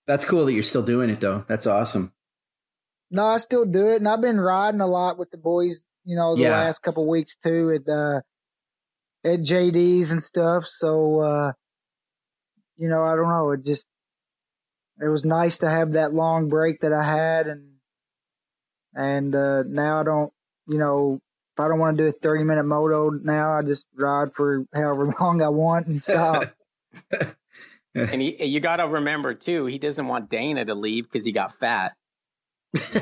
That's 0.09 0.25
cool 0.25 0.45
that 0.45 0.53
you're 0.53 0.63
still 0.63 0.81
doing 0.81 1.09
it 1.09 1.21
though. 1.21 1.45
That's 1.47 1.67
awesome. 1.67 2.11
No, 3.11 3.23
I 3.23 3.37
still 3.37 3.63
do 3.65 3.87
it, 3.87 3.97
and 3.97 4.07
I've 4.07 4.21
been 4.21 4.41
riding 4.41 4.81
a 4.81 4.87
lot 4.87 5.17
with 5.17 5.31
the 5.31 5.37
boys 5.37 5.85
you 6.09 6.15
know, 6.15 6.35
the 6.35 6.41
yeah. 6.41 6.51
last 6.51 6.81
couple 6.81 7.07
weeks 7.07 7.37
too 7.37 7.71
at 7.71 7.87
uh, 7.87 8.21
at 9.23 9.41
JD's 9.41 10.09
and 10.09 10.23
stuff. 10.23 10.65
So 10.65 11.19
uh, 11.19 11.51
you 12.77 12.89
know, 12.89 13.03
I 13.03 13.15
don't 13.15 13.29
know. 13.29 13.51
It 13.51 13.63
just 13.63 13.87
it 14.99 15.07
was 15.07 15.23
nice 15.23 15.59
to 15.59 15.69
have 15.69 15.91
that 15.91 16.13
long 16.13 16.49
break 16.49 16.81
that 16.81 16.93
I 16.93 17.03
had, 17.03 17.45
and 17.45 17.73
and 18.95 19.35
uh, 19.35 19.63
now 19.67 19.99
I 19.99 20.03
don't. 20.03 20.33
You 20.67 20.79
know, 20.79 21.19
if 21.55 21.59
I 21.63 21.67
don't 21.67 21.77
want 21.77 21.97
to 21.97 22.03
do 22.03 22.09
a 22.09 22.11
thirty 22.11 22.43
minute 22.43 22.65
moto 22.65 23.11
now, 23.11 23.53
I 23.53 23.61
just 23.61 23.85
ride 23.95 24.33
for 24.33 24.65
however 24.73 25.13
long 25.19 25.43
I 25.43 25.49
want 25.49 25.85
and 25.85 26.03
stop. 26.03 26.51
and 28.11 28.21
he, 28.21 28.43
you 28.45 28.59
got 28.59 28.77
to 28.77 28.87
remember 28.87 29.33
too, 29.33 29.65
he 29.65 29.77
doesn't 29.77 30.07
want 30.07 30.29
Dana 30.29 30.65
to 30.65 30.75
leave 30.75 31.05
because 31.05 31.25
he 31.25 31.31
got 31.31 31.53
fat. 31.53 31.93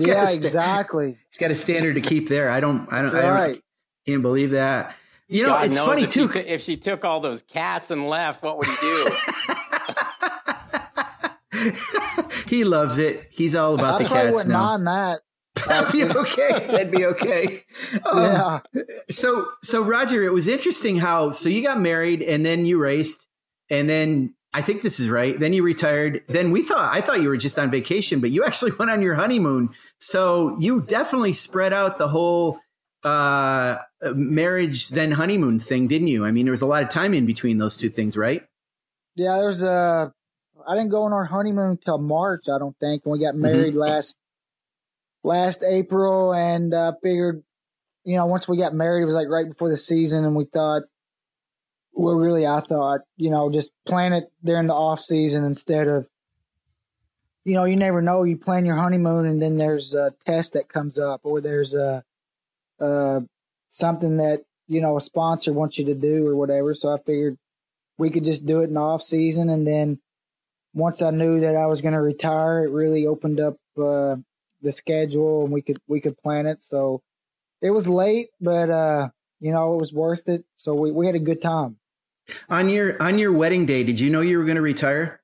yeah, 0.00 0.30
exactly. 0.30 1.18
He's 1.30 1.38
got 1.38 1.50
a 1.50 1.54
standard 1.54 1.94
to 1.94 2.00
keep 2.00 2.28
there. 2.28 2.50
I 2.50 2.60
don't. 2.60 2.90
I 2.90 3.02
don't. 3.02 3.12
Right. 3.12 3.22
I 3.24 3.46
don't, 3.52 3.62
can't 4.06 4.22
believe 4.22 4.52
that. 4.52 4.94
You 5.28 5.42
know, 5.42 5.50
God 5.50 5.66
it's 5.66 5.78
funny 5.78 6.04
if 6.04 6.10
too. 6.10 6.28
T- 6.28 6.38
if 6.40 6.62
she 6.62 6.76
took 6.78 7.04
all 7.04 7.20
those 7.20 7.42
cats 7.42 7.90
and 7.90 8.08
left, 8.08 8.42
what 8.42 8.56
would 8.56 8.66
he 8.66 8.76
do? 8.80 9.10
he 12.46 12.64
loves 12.64 12.96
it. 12.96 13.28
He's 13.30 13.54
all 13.54 13.74
about 13.74 14.00
I 14.00 14.04
the 14.04 14.08
cats 14.08 14.32
wouldn't 14.32 14.48
now. 14.48 14.78
Mind 14.78 14.86
that. 14.86 15.20
That'd 15.66 15.92
be 15.92 16.04
okay. 16.04 16.66
That'd 16.66 16.90
be 16.90 17.04
okay. 17.06 17.64
Um, 18.04 18.22
yeah. 18.22 18.60
So, 19.10 19.48
so 19.62 19.82
Roger, 19.82 20.22
it 20.22 20.32
was 20.32 20.48
interesting 20.48 20.98
how 20.98 21.30
so 21.30 21.48
you 21.48 21.62
got 21.62 21.80
married 21.80 22.22
and 22.22 22.44
then 22.44 22.64
you 22.64 22.78
raced, 22.78 23.27
and 23.70 23.88
then 23.88 24.34
I 24.52 24.62
think 24.62 24.82
this 24.82 24.98
is 24.98 25.08
right. 25.10 25.38
Then 25.38 25.52
you 25.52 25.62
retired. 25.62 26.22
Then 26.28 26.50
we 26.50 26.62
thought 26.62 26.94
I 26.94 27.00
thought 27.00 27.20
you 27.20 27.28
were 27.28 27.36
just 27.36 27.58
on 27.58 27.70
vacation, 27.70 28.20
but 28.20 28.30
you 28.30 28.44
actually 28.46 28.72
went 28.72 28.90
on 28.90 29.02
your 29.02 29.14
honeymoon. 29.14 29.70
So 30.00 30.56
you 30.58 30.80
definitely 30.80 31.32
spread 31.32 31.72
out 31.72 31.98
the 31.98 32.08
whole 32.08 32.60
uh, 33.04 33.78
marriage 34.14 34.88
then 34.88 35.12
honeymoon 35.12 35.60
thing, 35.60 35.88
didn't 35.88 36.08
you? 36.08 36.24
I 36.24 36.30
mean, 36.30 36.46
there 36.46 36.52
was 36.52 36.62
a 36.62 36.66
lot 36.66 36.82
of 36.82 36.90
time 36.90 37.14
in 37.14 37.26
between 37.26 37.58
those 37.58 37.76
two 37.76 37.88
things, 37.88 38.16
right? 38.16 38.42
Yeah, 39.16 39.36
there's 39.38 39.62
a. 39.62 40.12
I 40.66 40.74
didn't 40.74 40.90
go 40.90 41.04
on 41.04 41.12
our 41.12 41.24
honeymoon 41.24 41.78
till 41.82 41.98
March, 41.98 42.44
I 42.48 42.58
don't 42.58 42.76
think, 42.78 43.02
and 43.04 43.12
we 43.12 43.20
got 43.20 43.34
married 43.34 43.74
mm-hmm. 43.74 43.78
last 43.78 44.16
last 45.22 45.62
April, 45.62 46.32
and 46.32 46.74
uh, 46.74 46.92
figured, 47.02 47.42
you 48.04 48.16
know, 48.16 48.26
once 48.26 48.48
we 48.48 48.58
got 48.58 48.74
married, 48.74 49.02
it 49.02 49.06
was 49.06 49.14
like 49.14 49.28
right 49.28 49.48
before 49.48 49.70
the 49.70 49.76
season, 49.76 50.24
and 50.24 50.34
we 50.34 50.44
thought, 50.44 50.82
well, 51.92 52.14
really, 52.14 52.46
I 52.46 52.60
thought, 52.60 53.00
you 53.16 53.30
know, 53.30 53.50
just 53.50 53.72
plan 53.86 54.12
it 54.12 54.30
during 54.44 54.68
the 54.68 54.74
off 54.74 55.00
season 55.00 55.44
instead 55.44 55.88
of, 55.88 56.08
you 57.44 57.54
know, 57.54 57.64
you 57.64 57.76
never 57.76 58.00
know. 58.00 58.22
You 58.22 58.36
plan 58.36 58.66
your 58.66 58.76
honeymoon 58.76 59.26
and 59.26 59.42
then 59.42 59.56
there's 59.56 59.94
a 59.94 60.12
test 60.24 60.52
that 60.52 60.68
comes 60.68 60.98
up 60.98 61.22
or 61.24 61.40
there's 61.40 61.74
a, 61.74 62.04
uh, 62.80 63.20
something 63.68 64.18
that, 64.18 64.42
you 64.68 64.80
know, 64.80 64.96
a 64.96 65.00
sponsor 65.00 65.52
wants 65.52 65.78
you 65.78 65.86
to 65.86 65.94
do 65.94 66.26
or 66.26 66.36
whatever. 66.36 66.74
So 66.74 66.92
I 66.92 66.98
figured 66.98 67.36
we 67.96 68.10
could 68.10 68.24
just 68.24 68.46
do 68.46 68.60
it 68.60 68.64
in 68.64 68.74
the 68.74 68.80
off 68.80 69.02
season. 69.02 69.48
And 69.48 69.66
then 69.66 69.98
once 70.74 71.02
I 71.02 71.10
knew 71.10 71.40
that 71.40 71.56
I 71.56 71.66
was 71.66 71.80
going 71.80 71.94
to 71.94 72.00
retire, 72.00 72.64
it 72.64 72.70
really 72.70 73.06
opened 73.06 73.40
up, 73.40 73.56
uh, 73.76 74.16
the 74.60 74.72
schedule 74.72 75.44
and 75.44 75.52
we 75.52 75.62
could, 75.62 75.78
we 75.88 76.00
could 76.00 76.18
plan 76.18 76.46
it. 76.46 76.62
So 76.62 77.00
it 77.60 77.70
was 77.70 77.88
late, 77.88 78.28
but, 78.40 78.70
uh, 78.70 79.08
you 79.40 79.52
know, 79.52 79.74
it 79.74 79.80
was 79.80 79.92
worth 79.92 80.28
it. 80.28 80.44
So 80.56 80.74
we, 80.74 80.90
we 80.90 81.06
had 81.06 81.14
a 81.14 81.20
good 81.20 81.40
time. 81.40 81.76
On 82.50 82.68
your 82.68 83.02
on 83.02 83.18
your 83.18 83.32
wedding 83.32 83.64
day, 83.64 83.82
did 83.84 83.98
you 83.98 84.10
know 84.10 84.20
you 84.20 84.38
were 84.38 84.44
going 84.44 84.56
to 84.56 84.62
retire? 84.62 85.20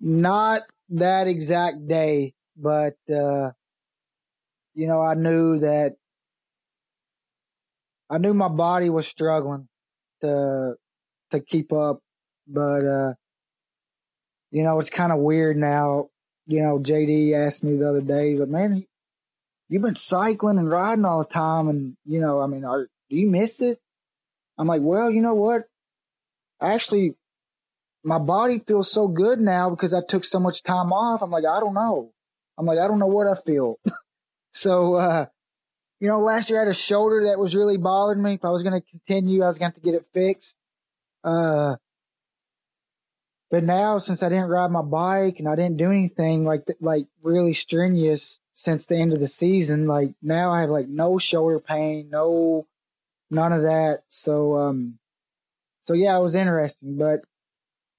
Not 0.00 0.62
that 0.90 1.26
exact 1.26 1.88
day, 1.88 2.34
but 2.56 2.94
uh, 3.12 3.50
you 4.74 4.86
know, 4.86 5.02
I 5.02 5.14
knew 5.14 5.58
that 5.58 5.96
I 8.08 8.18
knew 8.18 8.34
my 8.34 8.48
body 8.48 8.88
was 8.88 9.06
struggling 9.06 9.68
to 10.20 10.74
to 11.32 11.40
keep 11.40 11.72
up, 11.72 12.00
but 12.46 12.84
uh, 12.84 13.14
you 14.52 14.62
know, 14.62 14.78
it's 14.78 14.90
kind 14.90 15.12
of 15.12 15.18
weird 15.18 15.56
now. 15.56 16.08
You 16.46 16.62
know, 16.62 16.78
JD 16.78 17.34
asked 17.34 17.64
me 17.64 17.76
the 17.76 17.88
other 17.88 18.00
day, 18.00 18.36
but 18.36 18.48
man, 18.48 18.86
you've 19.70 19.82
been 19.82 19.94
cycling 19.94 20.58
and 20.58 20.70
riding 20.70 21.06
all 21.06 21.20
the 21.20 21.32
time, 21.32 21.68
and 21.68 21.96
you 22.04 22.20
know, 22.20 22.40
I 22.40 22.46
mean, 22.46 22.64
are 22.64 22.88
do 23.08 23.16
you 23.16 23.30
miss 23.30 23.62
it? 23.62 23.80
I'm 24.58 24.66
like, 24.66 24.82
well, 24.82 25.10
you 25.10 25.22
know 25.22 25.34
what? 25.34 25.62
Actually, 26.60 27.14
my 28.04 28.18
body 28.18 28.58
feels 28.58 28.92
so 28.92 29.08
good 29.08 29.40
now 29.40 29.70
because 29.70 29.94
I 29.94 30.00
took 30.06 30.24
so 30.24 30.38
much 30.38 30.62
time 30.62 30.92
off. 30.92 31.22
I'm 31.22 31.30
like, 31.30 31.44
I 31.44 31.60
don't 31.60 31.74
know. 31.74 32.12
I'm 32.58 32.66
like, 32.66 32.78
I 32.78 32.86
don't 32.86 32.98
know 32.98 33.06
what 33.06 33.26
I 33.26 33.34
feel. 33.34 33.78
so, 34.52 34.96
uh, 34.96 35.26
you 35.98 36.08
know, 36.08 36.20
last 36.20 36.50
year 36.50 36.58
I 36.58 36.62
had 36.62 36.68
a 36.68 36.74
shoulder 36.74 37.24
that 37.24 37.38
was 37.38 37.56
really 37.56 37.78
bothering 37.78 38.22
me. 38.22 38.34
If 38.34 38.44
I 38.44 38.50
was 38.50 38.62
going 38.62 38.80
to 38.80 38.86
continue, 38.90 39.42
I 39.42 39.46
was 39.46 39.58
going 39.58 39.72
to 39.72 39.76
have 39.76 39.82
to 39.82 39.90
get 39.90 39.94
it 39.94 40.06
fixed. 40.12 40.58
Uh, 41.24 41.76
but 43.50 43.64
now 43.64 43.98
since 43.98 44.22
I 44.22 44.28
didn't 44.28 44.48
ride 44.48 44.70
my 44.70 44.82
bike 44.82 45.36
and 45.38 45.48
I 45.48 45.56
didn't 45.56 45.76
do 45.76 45.90
anything 45.90 46.44
like, 46.44 46.64
like 46.80 47.06
really 47.22 47.54
strenuous 47.54 48.38
since 48.60 48.84
the 48.84 48.96
end 48.96 49.14
of 49.14 49.20
the 49.20 49.28
season, 49.28 49.86
like 49.86 50.10
now 50.22 50.52
I 50.52 50.60
have 50.60 50.68
like 50.68 50.86
no 50.86 51.16
shoulder 51.16 51.58
pain, 51.58 52.10
no, 52.10 52.66
none 53.30 53.54
of 53.54 53.62
that. 53.62 54.02
So, 54.08 54.58
um, 54.58 54.98
so 55.80 55.94
yeah, 55.94 56.16
it 56.18 56.20
was 56.20 56.34
interesting, 56.34 56.98
but 56.98 57.24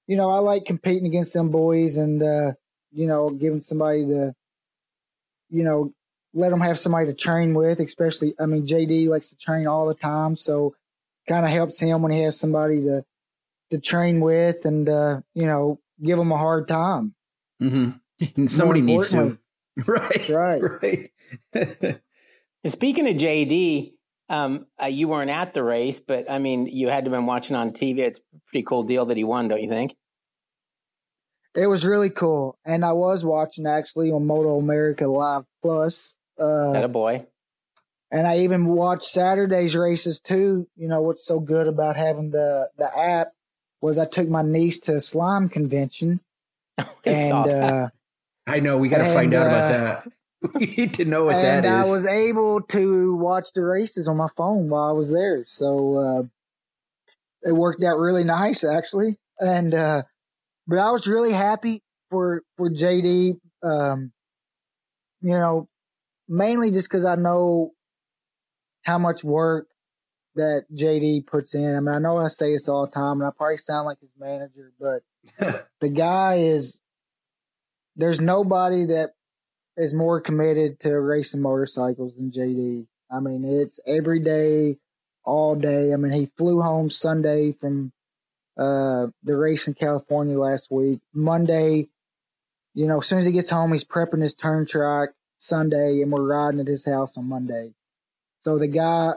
you 0.06 0.18
know, 0.18 0.30
I 0.30 0.38
like 0.38 0.66
competing 0.66 1.08
against 1.08 1.34
them 1.34 1.50
boys 1.50 1.98
and, 1.98 2.22
uh, 2.22 2.52
you 2.92 3.08
know, 3.08 3.30
giving 3.30 3.62
somebody 3.62 4.06
the, 4.06 4.36
you 5.50 5.64
know, 5.64 5.94
let 6.36 6.50
them 6.50 6.62
have 6.62 6.78
somebody 6.78 7.08
to 7.08 7.14
train 7.14 7.56
with, 7.56 7.80
especially, 7.80 8.36
I 8.40 8.46
mean, 8.46 8.68
JD 8.68 9.08
likes 9.08 9.32
to 9.32 9.38
train 9.38 9.66
all 9.66 9.88
the 9.88 9.96
time. 9.96 10.36
So 10.36 10.76
kind 11.28 11.44
of 11.44 11.52
helps 11.52 11.80
him 11.80 12.04
when 12.04 12.12
he 12.12 12.22
has 12.22 12.40
somebody 12.40 12.82
to, 12.82 13.04
to 13.72 13.80
train 13.80 14.22
with 14.22 14.64
and, 14.66 14.88
uh, 14.88 15.22
you 15.34 15.48
know, 15.48 15.80
give 16.04 16.20
him 16.20 16.32
a 16.32 16.38
hard 16.38 16.68
time. 16.68 17.16
Mm-hmm. 17.60 18.46
Somebody 18.48 18.82
needs 18.82 19.10
to. 19.10 19.40
Right. 19.88 20.30
Right. 20.30 20.62
Right. 21.54 22.02
Speaking 22.66 23.08
of 23.08 23.16
JD, 23.16 23.94
um, 24.30 24.68
uh, 24.82 24.86
you 24.86 25.08
weren't 25.08 25.30
at 25.30 25.54
the 25.54 25.64
race, 25.64 26.00
but 26.00 26.30
I 26.30 26.40
mean, 26.40 26.68
you 26.68 26.90
had 26.90 27.06
to 27.06 27.12
have 27.12 27.18
been 27.18 27.26
watching 27.26 27.56
on 27.56 27.72
TV. 27.72 28.00
It's 28.00 28.20
a 28.20 28.40
pretty 28.48 28.64
cool 28.64 28.84
deal 28.84 29.06
that 29.06 29.18
he 29.18 29.24
won, 29.24 29.48
don't 29.48 29.62
you 29.62 29.70
think? 29.70 29.96
It 31.54 31.68
was 31.68 31.86
really 31.86 32.10
cool, 32.10 32.58
and 32.64 32.86
I 32.86 32.94
was 32.94 33.26
watching 33.26 33.68
actually 33.68 34.10
on 34.12 34.26
Moto 34.26 34.58
America 34.58 35.06
Live 35.06 35.44
Plus. 35.62 36.16
Uh, 36.40 36.72
that 36.72 36.86
a 36.86 36.88
boy. 36.88 37.26
And 38.10 38.26
I 38.26 38.40
even 38.40 38.68
watched 38.68 39.04
Saturday's 39.04 39.76
races 39.76 40.22
too. 40.22 40.68
You 40.78 40.88
know 40.88 41.02
what's 41.02 41.26
so 41.26 41.40
good 41.42 41.68
about 41.68 41.98
having 41.98 42.32
the 42.32 42.70
the 42.78 42.98
app 42.98 43.34
was 43.82 43.98
I 43.98 44.06
took 44.06 44.30
my 44.30 44.44
niece 44.44 44.80
to 44.82 44.96
a 44.96 45.02
slime 45.02 45.50
convention, 45.50 46.22
and 47.06 47.34
uh, 47.34 47.90
I 48.48 48.60
know 48.60 48.78
we 48.78 48.90
got 48.90 49.00
to 49.00 49.14
find 49.14 49.34
out 49.34 49.48
about 49.48 49.66
uh, 49.66 49.78
that. 49.84 50.08
We 50.56 50.66
need 50.66 50.96
to 50.96 51.06
know 51.06 51.26
what 51.26 51.34
that 51.34 51.64
is. 51.64 51.66
and 51.66 51.66
that 51.66 51.86
is. 51.86 51.88
I 51.88 51.92
was 51.92 52.06
able 52.08 52.62
to 52.62 53.16
watch 53.16 53.50
the 53.54 53.64
races 53.64 54.08
on 54.08 54.18
my 54.18 54.28
phone 54.36 54.70
while 54.70 54.90
I 54.90 54.92
was 54.92 55.12
there. 55.12 55.44
So 55.46 55.98
uh, 55.98 56.24
it 57.48 57.54
worked 57.54 57.84
out 57.84 58.00
really 58.00 58.24
nice, 58.24 58.64
actually. 58.64 59.12
And 59.40 59.76
uh, 59.76 60.02
but 60.68 60.80
I 60.80 60.90
was 60.90 61.08
really 61.08 61.32
happy 61.32 61.84
for 62.10 62.42
for 62.58 62.72
JD. 62.72 63.40
Um, 63.62 64.12
you 65.22 65.32
know, 65.32 65.68
mainly 66.28 66.72
just 66.72 66.90
because 66.90 67.06
I 67.06 67.16
know 67.16 67.74
how 68.84 68.98
much 68.98 69.24
work 69.24 69.68
that 70.36 70.64
JD 70.74 71.28
puts 71.28 71.54
in. 71.54 71.76
I 71.76 71.80
mean, 71.80 71.94
I 71.94 72.00
know 72.00 72.18
I 72.18 72.30
say 72.30 72.54
this 72.54 72.68
all 72.68 72.86
the 72.86 72.92
time, 72.92 73.22
and 73.22 73.28
I 73.28 73.32
probably 73.36 73.58
sound 73.58 73.86
like 73.86 74.00
his 74.00 74.14
manager, 74.18 74.72
but 74.80 75.04
the 75.82 75.90
guy 75.90 76.38
is. 76.38 76.78
There's 78.02 78.20
nobody 78.20 78.86
that 78.86 79.12
is 79.78 79.94
more 79.94 80.20
committed 80.20 80.80
to 80.80 81.00
racing 81.00 81.42
motorcycles 81.42 82.16
than 82.16 82.32
JD. 82.32 82.88
I 83.12 83.20
mean, 83.20 83.46
it's 83.46 83.80
every 83.86 84.20
day, 84.20 84.78
all 85.24 85.56
day. 85.56 85.94
I 85.94 85.98
mean, 85.98 86.12
he 86.12 86.32
flew 86.36 86.62
home 86.62 86.90
Sunday 86.90 87.52
from 87.52 87.92
uh, 88.58 89.08
the 89.22 89.36
race 89.36 89.68
in 89.68 89.76
California 89.76 90.36
last 90.36 90.72
week. 90.72 91.00
Monday, 91.14 91.90
you 92.74 92.88
know, 92.88 93.02
as 93.02 93.06
soon 93.06 93.20
as 93.20 93.26
he 93.26 93.32
gets 93.32 93.52
home, 93.52 93.72
he's 93.72 93.86
prepping 93.86 94.24
his 94.24 94.34
turn 94.34 94.66
track 94.66 95.10
Sunday, 95.38 96.02
and 96.02 96.12
we're 96.12 96.26
riding 96.26 96.60
at 96.60 96.68
his 96.68 96.86
house 96.86 97.16
on 97.18 97.30
Monday. 97.30 97.76
So 98.40 98.58
the 98.58 98.68
guy, 98.68 99.14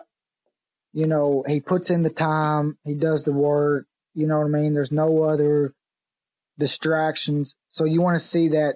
you 0.93 1.07
know, 1.07 1.43
he 1.47 1.61
puts 1.61 1.89
in 1.89 2.03
the 2.03 2.11
time, 2.11 2.77
he 2.85 2.95
does 2.95 3.25
the 3.25 3.33
work. 3.33 3.87
You 4.15 4.27
know 4.27 4.41
what 4.41 4.47
I 4.47 4.61
mean? 4.61 4.75
There's 4.75 4.93
no 4.93 5.23
other 5.23 5.73
distractions. 6.59 7.57
So 7.69 7.85
you 7.85 8.01
want 8.01 8.17
to 8.17 8.25
see 8.25 8.49
that 8.49 8.75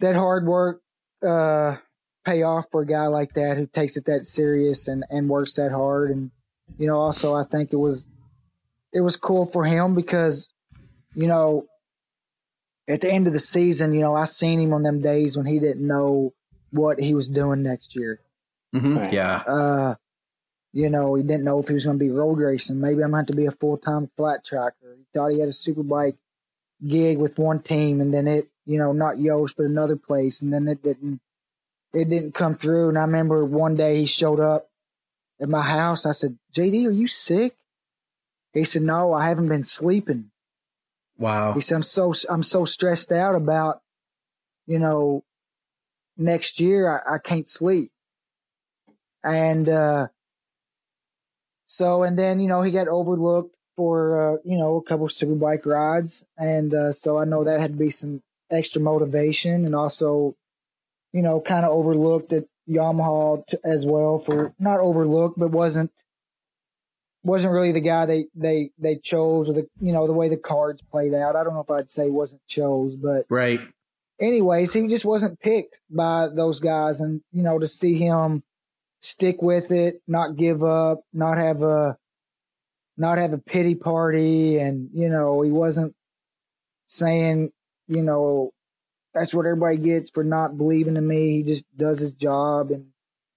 that 0.00 0.14
hard 0.14 0.46
work 0.46 0.82
uh, 1.26 1.76
pay 2.24 2.42
off 2.42 2.66
for 2.70 2.82
a 2.82 2.86
guy 2.86 3.06
like 3.06 3.34
that 3.34 3.56
who 3.56 3.66
takes 3.66 3.96
it 3.96 4.04
that 4.06 4.24
serious 4.24 4.88
and, 4.88 5.04
and 5.10 5.28
works 5.28 5.54
that 5.54 5.72
hard. 5.72 6.10
And 6.10 6.30
you 6.78 6.86
know, 6.86 6.96
also 6.96 7.34
I 7.34 7.44
think 7.44 7.72
it 7.72 7.76
was 7.76 8.06
it 8.92 9.00
was 9.00 9.16
cool 9.16 9.44
for 9.44 9.64
him 9.64 9.94
because 9.94 10.50
you 11.14 11.26
know 11.26 11.66
at 12.88 13.00
the 13.00 13.10
end 13.10 13.26
of 13.26 13.32
the 13.32 13.38
season, 13.38 13.92
you 13.92 14.00
know, 14.00 14.14
I 14.14 14.24
seen 14.24 14.60
him 14.60 14.72
on 14.72 14.82
them 14.82 15.00
days 15.00 15.36
when 15.36 15.46
he 15.46 15.58
didn't 15.58 15.86
know 15.86 16.34
what 16.70 16.98
he 16.98 17.14
was 17.14 17.28
doing 17.28 17.62
next 17.62 17.94
year. 17.94 18.20
Mm-hmm. 18.74 18.98
Right. 18.98 19.12
Yeah. 19.12 19.36
Uh, 19.36 19.94
you 20.72 20.88
know, 20.88 21.14
he 21.14 21.22
didn't 21.22 21.44
know 21.44 21.58
if 21.58 21.68
he 21.68 21.74
was 21.74 21.84
going 21.84 21.98
to 21.98 22.04
be 22.04 22.10
road 22.10 22.38
racing. 22.38 22.80
Maybe 22.80 23.02
I'm 23.02 23.10
going 23.10 23.12
to 23.12 23.16
have 23.18 23.26
to 23.26 23.36
be 23.36 23.46
a 23.46 23.52
full 23.52 23.76
time 23.76 24.10
flat 24.16 24.44
tracker. 24.44 24.96
He 24.96 25.04
thought 25.14 25.30
he 25.30 25.40
had 25.40 25.48
a 25.48 25.52
superbike 25.52 26.16
gig 26.86 27.18
with 27.18 27.38
one 27.38 27.60
team, 27.60 28.00
and 28.00 28.12
then 28.12 28.26
it, 28.26 28.48
you 28.66 28.78
know, 28.78 28.92
not 28.92 29.20
Yosh, 29.20 29.54
but 29.54 29.66
another 29.66 29.96
place, 29.96 30.42
and 30.42 30.52
then 30.52 30.68
it 30.68 30.82
didn't, 30.82 31.20
it 31.92 32.08
didn't 32.08 32.34
come 32.34 32.54
through. 32.54 32.88
And 32.88 32.98
I 32.98 33.02
remember 33.02 33.44
one 33.44 33.76
day 33.76 34.00
he 34.00 34.06
showed 34.06 34.40
up 34.40 34.70
at 35.40 35.48
my 35.48 35.62
house. 35.62 36.06
I 36.06 36.12
said, 36.12 36.38
"JD, 36.54 36.86
are 36.86 36.90
you 36.90 37.08
sick?" 37.08 37.56
He 38.52 38.64
said, 38.64 38.82
"No, 38.82 39.12
I 39.12 39.26
haven't 39.28 39.48
been 39.48 39.64
sleeping." 39.64 40.30
Wow. 41.18 41.52
He 41.52 41.60
said, 41.60 41.76
"I'm 41.76 41.82
so 41.82 42.12
I'm 42.28 42.42
so 42.42 42.64
stressed 42.64 43.12
out 43.12 43.34
about, 43.34 43.82
you 44.66 44.78
know, 44.78 45.24
next 46.16 46.60
year. 46.60 46.88
I, 46.88 47.14
I 47.14 47.18
can't 47.18 47.48
sleep." 47.48 47.92
And 49.24 49.68
uh, 49.68 50.08
so, 51.64 52.02
and 52.02 52.18
then 52.18 52.40
you 52.40 52.48
know, 52.48 52.62
he 52.62 52.70
got 52.70 52.88
overlooked 52.88 53.56
for 53.76 54.34
uh, 54.34 54.36
you 54.44 54.56
know 54.58 54.76
a 54.76 54.82
couple 54.82 55.06
of 55.06 55.12
superbike 55.12 55.66
rides, 55.66 56.24
and 56.36 56.74
uh, 56.74 56.92
so 56.92 57.18
I 57.18 57.24
know 57.24 57.44
that 57.44 57.60
had 57.60 57.72
to 57.72 57.78
be 57.78 57.90
some 57.90 58.22
extra 58.50 58.80
motivation, 58.80 59.64
and 59.64 59.74
also, 59.74 60.36
you 61.12 61.22
know, 61.22 61.40
kind 61.40 61.64
of 61.64 61.72
overlooked 61.72 62.32
at 62.32 62.44
Yamaha 62.68 63.46
t- 63.46 63.58
as 63.64 63.86
well 63.86 64.18
for 64.18 64.54
not 64.58 64.80
overlooked, 64.80 65.38
but 65.38 65.50
wasn't 65.50 65.90
wasn't 67.24 67.52
really 67.54 67.72
the 67.72 67.80
guy 67.80 68.06
they 68.06 68.26
they 68.34 68.70
they 68.78 68.96
chose 68.96 69.48
or 69.48 69.52
the 69.52 69.66
you 69.80 69.92
know 69.92 70.06
the 70.06 70.12
way 70.12 70.28
the 70.28 70.36
cards 70.36 70.82
played 70.82 71.14
out. 71.14 71.36
I 71.36 71.44
don't 71.44 71.54
know 71.54 71.60
if 71.60 71.70
I'd 71.70 71.90
say 71.90 72.10
wasn't 72.10 72.42
chose, 72.46 72.96
but 72.96 73.26
Right. 73.28 73.60
anyways, 74.20 74.72
he 74.72 74.86
just 74.88 75.04
wasn't 75.04 75.40
picked 75.40 75.80
by 75.90 76.28
those 76.28 76.60
guys, 76.60 77.00
and 77.00 77.22
you 77.32 77.42
know 77.42 77.58
to 77.58 77.66
see 77.66 77.94
him 77.94 78.42
stick 79.00 79.42
with 79.42 79.70
it, 79.72 80.00
not 80.06 80.36
give 80.36 80.62
up, 80.62 81.02
not 81.12 81.38
have 81.38 81.62
a 81.62 81.96
not 83.02 83.18
have 83.18 83.32
a 83.32 83.38
pity 83.38 83.74
party, 83.74 84.58
and 84.58 84.88
you 84.94 85.08
know 85.08 85.42
he 85.42 85.50
wasn't 85.50 85.94
saying 86.86 87.50
you 87.88 88.00
know 88.00 88.52
that's 89.12 89.34
what 89.34 89.44
everybody 89.44 89.76
gets 89.76 90.08
for 90.10 90.24
not 90.24 90.56
believing 90.56 90.96
in 90.96 91.06
me. 91.06 91.32
He 91.38 91.42
just 91.42 91.66
does 91.76 91.98
his 91.98 92.14
job, 92.14 92.70
and 92.70 92.86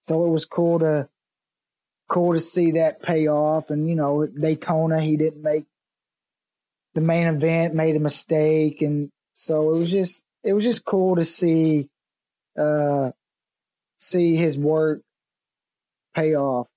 so 0.00 0.24
it 0.24 0.30
was 0.30 0.44
cool 0.46 0.78
to 0.78 1.08
cool 2.08 2.32
to 2.32 2.40
see 2.40 2.70
that 2.72 3.02
pay 3.02 3.26
off. 3.26 3.70
And 3.70 3.88
you 3.90 3.96
know 3.96 4.24
Daytona, 4.26 5.00
he 5.00 5.16
didn't 5.16 5.42
make 5.42 5.64
the 6.94 7.00
main 7.00 7.26
event, 7.26 7.74
made 7.74 7.96
a 7.96 8.00
mistake, 8.00 8.80
and 8.82 9.10
so 9.32 9.74
it 9.74 9.78
was 9.78 9.90
just 9.90 10.24
it 10.44 10.52
was 10.52 10.64
just 10.64 10.84
cool 10.84 11.16
to 11.16 11.24
see 11.24 11.88
uh 12.56 13.10
see 13.96 14.36
his 14.36 14.56
work 14.56 15.02
pay 16.14 16.36
off. 16.36 16.68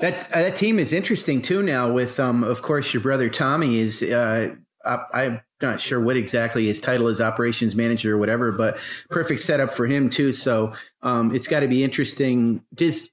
That 0.00 0.30
uh, 0.32 0.42
that 0.42 0.56
team 0.56 0.78
is 0.78 0.92
interesting 0.92 1.40
too 1.40 1.62
now. 1.62 1.90
With 1.90 2.20
um, 2.20 2.44
of 2.44 2.62
course, 2.62 2.92
your 2.92 3.02
brother 3.02 3.28
Tommy 3.30 3.78
is. 3.78 4.02
Uh, 4.02 4.54
op- 4.84 5.08
I'm 5.14 5.40
not 5.62 5.80
sure 5.80 5.98
what 6.00 6.16
exactly 6.18 6.66
his 6.66 6.80
title 6.80 7.08
is, 7.08 7.20
operations 7.20 7.74
manager 7.74 8.14
or 8.14 8.18
whatever, 8.18 8.52
but 8.52 8.78
perfect 9.08 9.40
setup 9.40 9.70
for 9.70 9.86
him 9.86 10.10
too. 10.10 10.32
So 10.32 10.74
um, 11.02 11.34
it's 11.34 11.48
got 11.48 11.60
to 11.60 11.68
be 11.68 11.82
interesting. 11.82 12.62
Does 12.74 13.10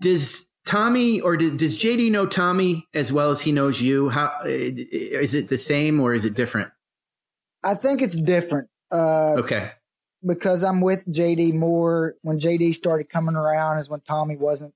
does 0.00 0.48
Tommy 0.64 1.20
or 1.20 1.36
does, 1.36 1.52
does 1.52 1.76
JD 1.76 2.10
know 2.10 2.24
Tommy 2.26 2.86
as 2.94 3.12
well 3.12 3.30
as 3.30 3.42
he 3.42 3.52
knows 3.52 3.82
you? 3.82 4.08
How 4.08 4.32
uh, 4.42 4.46
is 4.46 5.34
it 5.34 5.48
the 5.48 5.58
same 5.58 6.00
or 6.00 6.14
is 6.14 6.24
it 6.24 6.34
different? 6.34 6.70
I 7.62 7.74
think 7.74 8.00
it's 8.00 8.16
different. 8.16 8.68
Uh 8.90 9.34
Okay. 9.38 9.72
because 10.26 10.64
I'm 10.64 10.80
with 10.80 11.06
JD 11.06 11.52
more. 11.54 12.14
When 12.22 12.38
JD 12.38 12.74
started 12.74 13.10
coming 13.10 13.36
around 13.36 13.78
is 13.78 13.90
when 13.90 14.00
Tommy 14.00 14.36
wasn't 14.36 14.72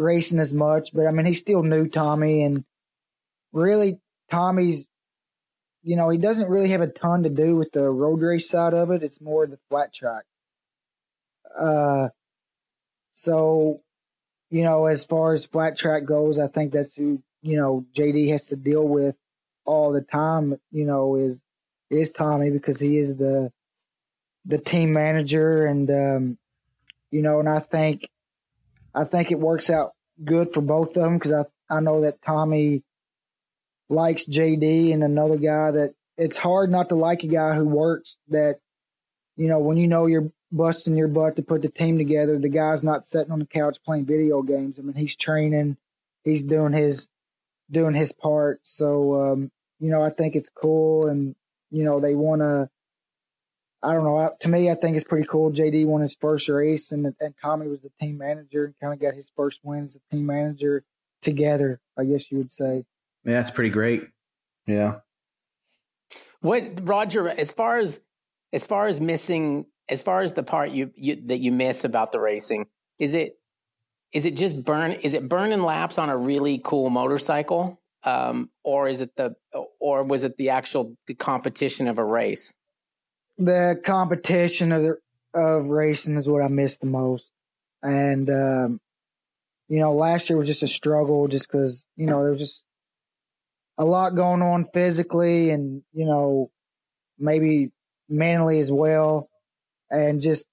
racing 0.00 0.40
as 0.40 0.54
much, 0.54 0.90
but 0.92 1.06
I 1.06 1.12
mean, 1.12 1.26
he 1.26 1.34
still 1.34 1.62
knew 1.62 1.86
Tommy 1.86 2.42
and 2.42 2.64
really 3.52 4.00
Tommy's 4.30 4.88
you 5.82 5.96
know, 5.96 6.10
he 6.10 6.18
doesn't 6.18 6.50
really 6.50 6.70
have 6.70 6.80
a 6.80 6.86
ton 6.86 7.22
to 7.22 7.30
do 7.30 7.56
with 7.56 7.72
the 7.72 7.88
road 7.88 8.20
race 8.20 8.48
side 8.48 8.74
of 8.74 8.90
it. 8.90 9.02
It's 9.02 9.20
more 9.20 9.46
the 9.46 9.58
flat 9.70 9.94
track. 9.94 10.24
Uh, 11.58 12.08
so, 13.12 13.80
you 14.50 14.62
know, 14.62 14.86
as 14.86 15.04
far 15.04 15.32
as 15.32 15.46
flat 15.46 15.76
track 15.76 16.04
goes, 16.04 16.38
I 16.38 16.48
think 16.48 16.72
that's 16.72 16.94
who, 16.94 17.22
you 17.42 17.56
know, 17.56 17.86
JD 17.94 18.30
has 18.30 18.48
to 18.48 18.56
deal 18.56 18.86
with 18.86 19.16
all 19.64 19.92
the 19.92 20.02
time, 20.02 20.58
you 20.70 20.84
know, 20.84 21.16
is, 21.16 21.42
is 21.88 22.10
Tommy 22.10 22.50
because 22.50 22.78
he 22.78 22.98
is 22.98 23.16
the, 23.16 23.50
the 24.44 24.58
team 24.58 24.92
manager 24.92 25.66
and, 25.66 25.90
um, 25.90 26.38
you 27.10 27.22
know, 27.22 27.40
and 27.40 27.48
I 27.48 27.60
think, 27.60 28.08
I 28.94 29.04
think 29.04 29.30
it 29.30 29.38
works 29.38 29.70
out 29.70 29.92
good 30.24 30.52
for 30.52 30.60
both 30.60 30.88
of 30.96 31.02
them 31.02 31.14
because 31.18 31.32
I, 31.32 31.44
I 31.74 31.80
know 31.80 32.02
that 32.02 32.22
Tommy 32.22 32.82
likes 33.88 34.26
JD 34.26 34.92
and 34.92 35.02
another 35.02 35.36
guy 35.36 35.70
that 35.72 35.94
it's 36.16 36.38
hard 36.38 36.70
not 36.70 36.88
to 36.90 36.94
like 36.94 37.22
a 37.22 37.28
guy 37.28 37.54
who 37.54 37.66
works 37.66 38.18
that, 38.28 38.58
you 39.36 39.48
know, 39.48 39.58
when 39.58 39.76
you 39.76 39.86
know 39.86 40.06
you're 40.06 40.30
busting 40.52 40.96
your 40.96 41.08
butt 41.08 41.36
to 41.36 41.42
put 41.42 41.62
the 41.62 41.68
team 41.68 41.98
together, 41.98 42.38
the 42.38 42.48
guy's 42.48 42.84
not 42.84 43.06
sitting 43.06 43.32
on 43.32 43.38
the 43.38 43.46
couch 43.46 43.78
playing 43.84 44.06
video 44.06 44.42
games. 44.42 44.78
I 44.78 44.82
mean, 44.82 44.96
he's 44.96 45.16
training, 45.16 45.76
he's 46.24 46.44
doing 46.44 46.72
his, 46.72 47.08
doing 47.70 47.94
his 47.94 48.12
part. 48.12 48.60
So, 48.64 49.32
um, 49.32 49.50
you 49.78 49.90
know, 49.90 50.02
I 50.02 50.10
think 50.10 50.36
it's 50.36 50.50
cool 50.50 51.06
and, 51.06 51.34
you 51.70 51.84
know, 51.84 52.00
they 52.00 52.14
want 52.14 52.42
to, 52.42 52.68
I 53.82 53.94
don't 53.94 54.04
know. 54.04 54.30
To 54.40 54.48
me, 54.48 54.70
I 54.70 54.74
think 54.74 54.96
it's 54.96 55.04
pretty 55.04 55.26
cool. 55.26 55.50
JD 55.50 55.86
won 55.86 56.02
his 56.02 56.14
first 56.14 56.48
race, 56.48 56.92
and 56.92 57.14
and 57.20 57.34
Tommy 57.40 57.66
was 57.66 57.80
the 57.80 57.90
team 58.00 58.18
manager 58.18 58.66
and 58.66 58.74
kind 58.80 58.92
of 58.92 59.00
got 59.00 59.14
his 59.14 59.32
first 59.34 59.60
win 59.62 59.86
as 59.86 59.94
the 59.94 60.00
team 60.16 60.26
manager 60.26 60.84
together. 61.22 61.80
I 61.98 62.04
guess 62.04 62.30
you 62.30 62.38
would 62.38 62.52
say. 62.52 62.84
Yeah, 63.24 63.34
that's 63.34 63.50
pretty 63.50 63.70
great. 63.70 64.08
Yeah. 64.66 64.96
What 66.40 66.86
Roger? 66.86 67.28
As 67.28 67.52
far 67.52 67.78
as 67.78 68.00
as 68.52 68.66
far 68.66 68.86
as 68.86 69.00
missing, 69.00 69.66
as 69.88 70.02
far 70.02 70.22
as 70.22 70.34
the 70.34 70.42
part 70.42 70.70
you, 70.70 70.92
you 70.96 71.16
that 71.26 71.40
you 71.40 71.52
miss 71.52 71.84
about 71.84 72.12
the 72.12 72.20
racing, 72.20 72.66
is 72.98 73.14
it 73.14 73.38
is 74.12 74.26
it 74.26 74.36
just 74.36 74.62
burn? 74.64 74.92
Is 74.92 75.14
it 75.14 75.28
burning 75.28 75.62
laps 75.62 75.98
on 75.98 76.10
a 76.10 76.16
really 76.16 76.60
cool 76.62 76.90
motorcycle, 76.90 77.80
um, 78.04 78.50
or 78.64 78.88
is 78.88 79.00
it 79.00 79.16
the 79.16 79.36
or 79.78 80.02
was 80.02 80.24
it 80.24 80.36
the 80.36 80.50
actual 80.50 80.96
the 81.06 81.14
competition 81.14 81.88
of 81.88 81.98
a 81.98 82.04
race? 82.04 82.54
The 83.40 83.80
competition 83.84 84.70
of 84.70 84.82
the 84.82 84.96
of 85.32 85.68
racing 85.68 86.16
is 86.16 86.28
what 86.28 86.42
I 86.42 86.48
miss 86.48 86.78
the 86.78 86.86
most. 86.86 87.32
And 87.82 88.28
um, 88.28 88.80
you 89.68 89.80
know, 89.80 89.92
last 89.92 90.28
year 90.28 90.38
was 90.38 90.46
just 90.46 90.62
a 90.62 90.68
struggle, 90.68 91.26
just 91.26 91.50
because 91.50 91.88
you 91.96 92.06
know 92.06 92.22
there 92.22 92.32
was 92.32 92.40
just 92.40 92.64
a 93.78 93.84
lot 93.84 94.14
going 94.14 94.42
on 94.42 94.64
physically, 94.64 95.50
and 95.50 95.82
you 95.92 96.04
know, 96.04 96.50
maybe 97.18 97.70
mentally 98.08 98.60
as 98.60 98.70
well, 98.70 99.30
and 99.90 100.20
just 100.20 100.46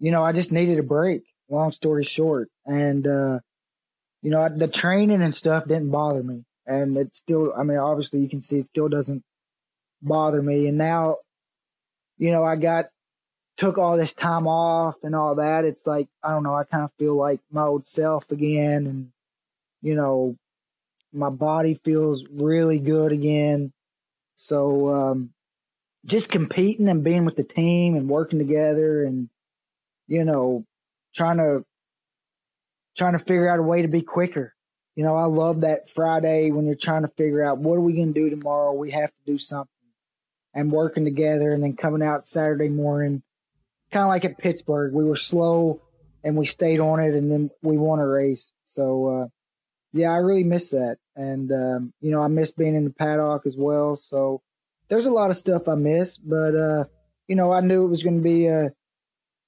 you 0.00 0.10
know, 0.10 0.22
I 0.22 0.32
just 0.32 0.52
needed 0.52 0.78
a 0.78 0.82
break. 0.82 1.22
Long 1.48 1.70
story 1.70 2.02
short, 2.02 2.48
and 2.66 3.06
uh, 3.06 3.38
you 4.22 4.30
know, 4.30 4.48
the 4.48 4.66
training 4.66 5.22
and 5.22 5.34
stuff 5.34 5.68
didn't 5.68 5.90
bother 5.90 6.24
me, 6.24 6.44
and 6.66 6.96
it 6.96 7.14
still. 7.14 7.52
I 7.56 7.62
mean, 7.62 7.78
obviously, 7.78 8.18
you 8.18 8.28
can 8.28 8.40
see 8.40 8.58
it 8.58 8.66
still 8.66 8.88
doesn't 8.88 9.22
bother 10.02 10.42
me, 10.42 10.66
and 10.66 10.78
now 10.78 11.18
you 12.18 12.30
know, 12.30 12.44
I 12.44 12.56
got 12.56 12.86
took 13.56 13.78
all 13.78 13.96
this 13.96 14.14
time 14.14 14.46
off 14.46 14.96
and 15.02 15.14
all 15.14 15.36
that. 15.36 15.64
It's 15.64 15.86
like 15.86 16.08
I 16.22 16.30
don't 16.30 16.42
know. 16.42 16.54
I 16.54 16.64
kind 16.64 16.84
of 16.84 16.92
feel 16.98 17.14
like 17.16 17.40
my 17.50 17.62
old 17.62 17.86
self 17.86 18.30
again, 18.30 18.86
and 18.86 19.10
you 19.82 19.94
know, 19.94 20.36
my 21.12 21.30
body 21.30 21.74
feels 21.74 22.24
really 22.30 22.78
good 22.78 23.12
again. 23.12 23.72
So 24.36 24.94
um, 24.94 25.30
just 26.04 26.30
competing 26.30 26.88
and 26.88 27.04
being 27.04 27.24
with 27.24 27.36
the 27.36 27.44
team 27.44 27.94
and 27.94 28.08
working 28.08 28.38
together, 28.38 29.04
and 29.04 29.28
you 30.08 30.24
know, 30.24 30.64
trying 31.14 31.38
to 31.38 31.64
trying 32.96 33.14
to 33.14 33.18
figure 33.18 33.48
out 33.48 33.58
a 33.58 33.62
way 33.62 33.82
to 33.82 33.88
be 33.88 34.02
quicker. 34.02 34.54
You 34.94 35.02
know, 35.02 35.16
I 35.16 35.24
love 35.24 35.62
that 35.62 35.90
Friday 35.90 36.52
when 36.52 36.66
you're 36.66 36.76
trying 36.76 37.02
to 37.02 37.08
figure 37.08 37.44
out 37.44 37.58
what 37.58 37.74
are 37.74 37.80
we 37.80 37.94
going 37.94 38.14
to 38.14 38.20
do 38.20 38.30
tomorrow. 38.30 38.72
We 38.72 38.92
have 38.92 39.12
to 39.12 39.22
do 39.26 39.38
something 39.38 39.73
and 40.54 40.70
working 40.70 41.04
together 41.04 41.52
and 41.52 41.62
then 41.62 41.76
coming 41.76 42.02
out 42.02 42.24
Saturday 42.24 42.68
morning, 42.68 43.22
kind 43.90 44.04
of 44.04 44.08
like 44.08 44.24
at 44.24 44.38
Pittsburgh. 44.38 44.92
We 44.92 45.04
were 45.04 45.16
slow 45.16 45.82
and 46.22 46.36
we 46.36 46.46
stayed 46.46 46.80
on 46.80 47.00
it 47.00 47.14
and 47.14 47.30
then 47.30 47.50
we 47.62 47.76
won 47.76 47.98
a 47.98 48.06
race. 48.06 48.54
So, 48.64 49.06
uh, 49.06 49.26
yeah, 49.92 50.12
I 50.12 50.16
really 50.16 50.44
miss 50.44 50.70
that. 50.70 50.98
And, 51.16 51.52
um, 51.52 51.92
you 52.00 52.10
know, 52.10 52.22
I 52.22 52.28
miss 52.28 52.50
being 52.50 52.74
in 52.74 52.84
the 52.84 52.90
paddock 52.90 53.46
as 53.46 53.56
well. 53.56 53.96
So 53.96 54.42
there's 54.88 55.06
a 55.06 55.12
lot 55.12 55.30
of 55.30 55.36
stuff 55.36 55.68
I 55.68 55.74
miss, 55.74 56.16
but, 56.16 56.54
uh, 56.54 56.84
you 57.28 57.36
know, 57.36 57.52
I 57.52 57.60
knew 57.60 57.84
it 57.84 57.90
was 57.90 58.02
going 58.02 58.18
to 58.18 58.22
be 58.22 58.46
a, 58.46 58.72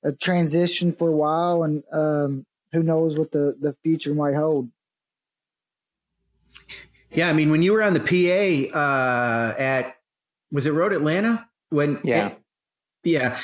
a 0.03 0.13
transition 0.13 0.93
for 0.93 1.09
a 1.09 1.17
while 1.17 1.63
and, 1.63 1.83
um, 1.93 2.47
who 2.73 2.83
knows 2.83 3.17
what 3.17 3.33
the, 3.33 3.57
the 3.61 3.75
future 3.83 4.15
might 4.15 4.35
hold. 4.35 4.69
Yeah, 7.11 7.31
I 7.31 7.33
mean, 7.33 7.51
when 7.51 7.63
you 7.63 7.73
were 7.73 7.83
on 7.83 7.95
the 7.95 8.01
PA 8.01 8.77
uh, 8.79 9.55
at 9.59 9.96
was 10.51 10.67
it 10.67 10.73
Road 10.73 10.93
Atlanta? 10.93 11.49
When 11.71 12.01
yeah, 12.05 12.29
it, 12.29 12.39
yeah, 13.05 13.39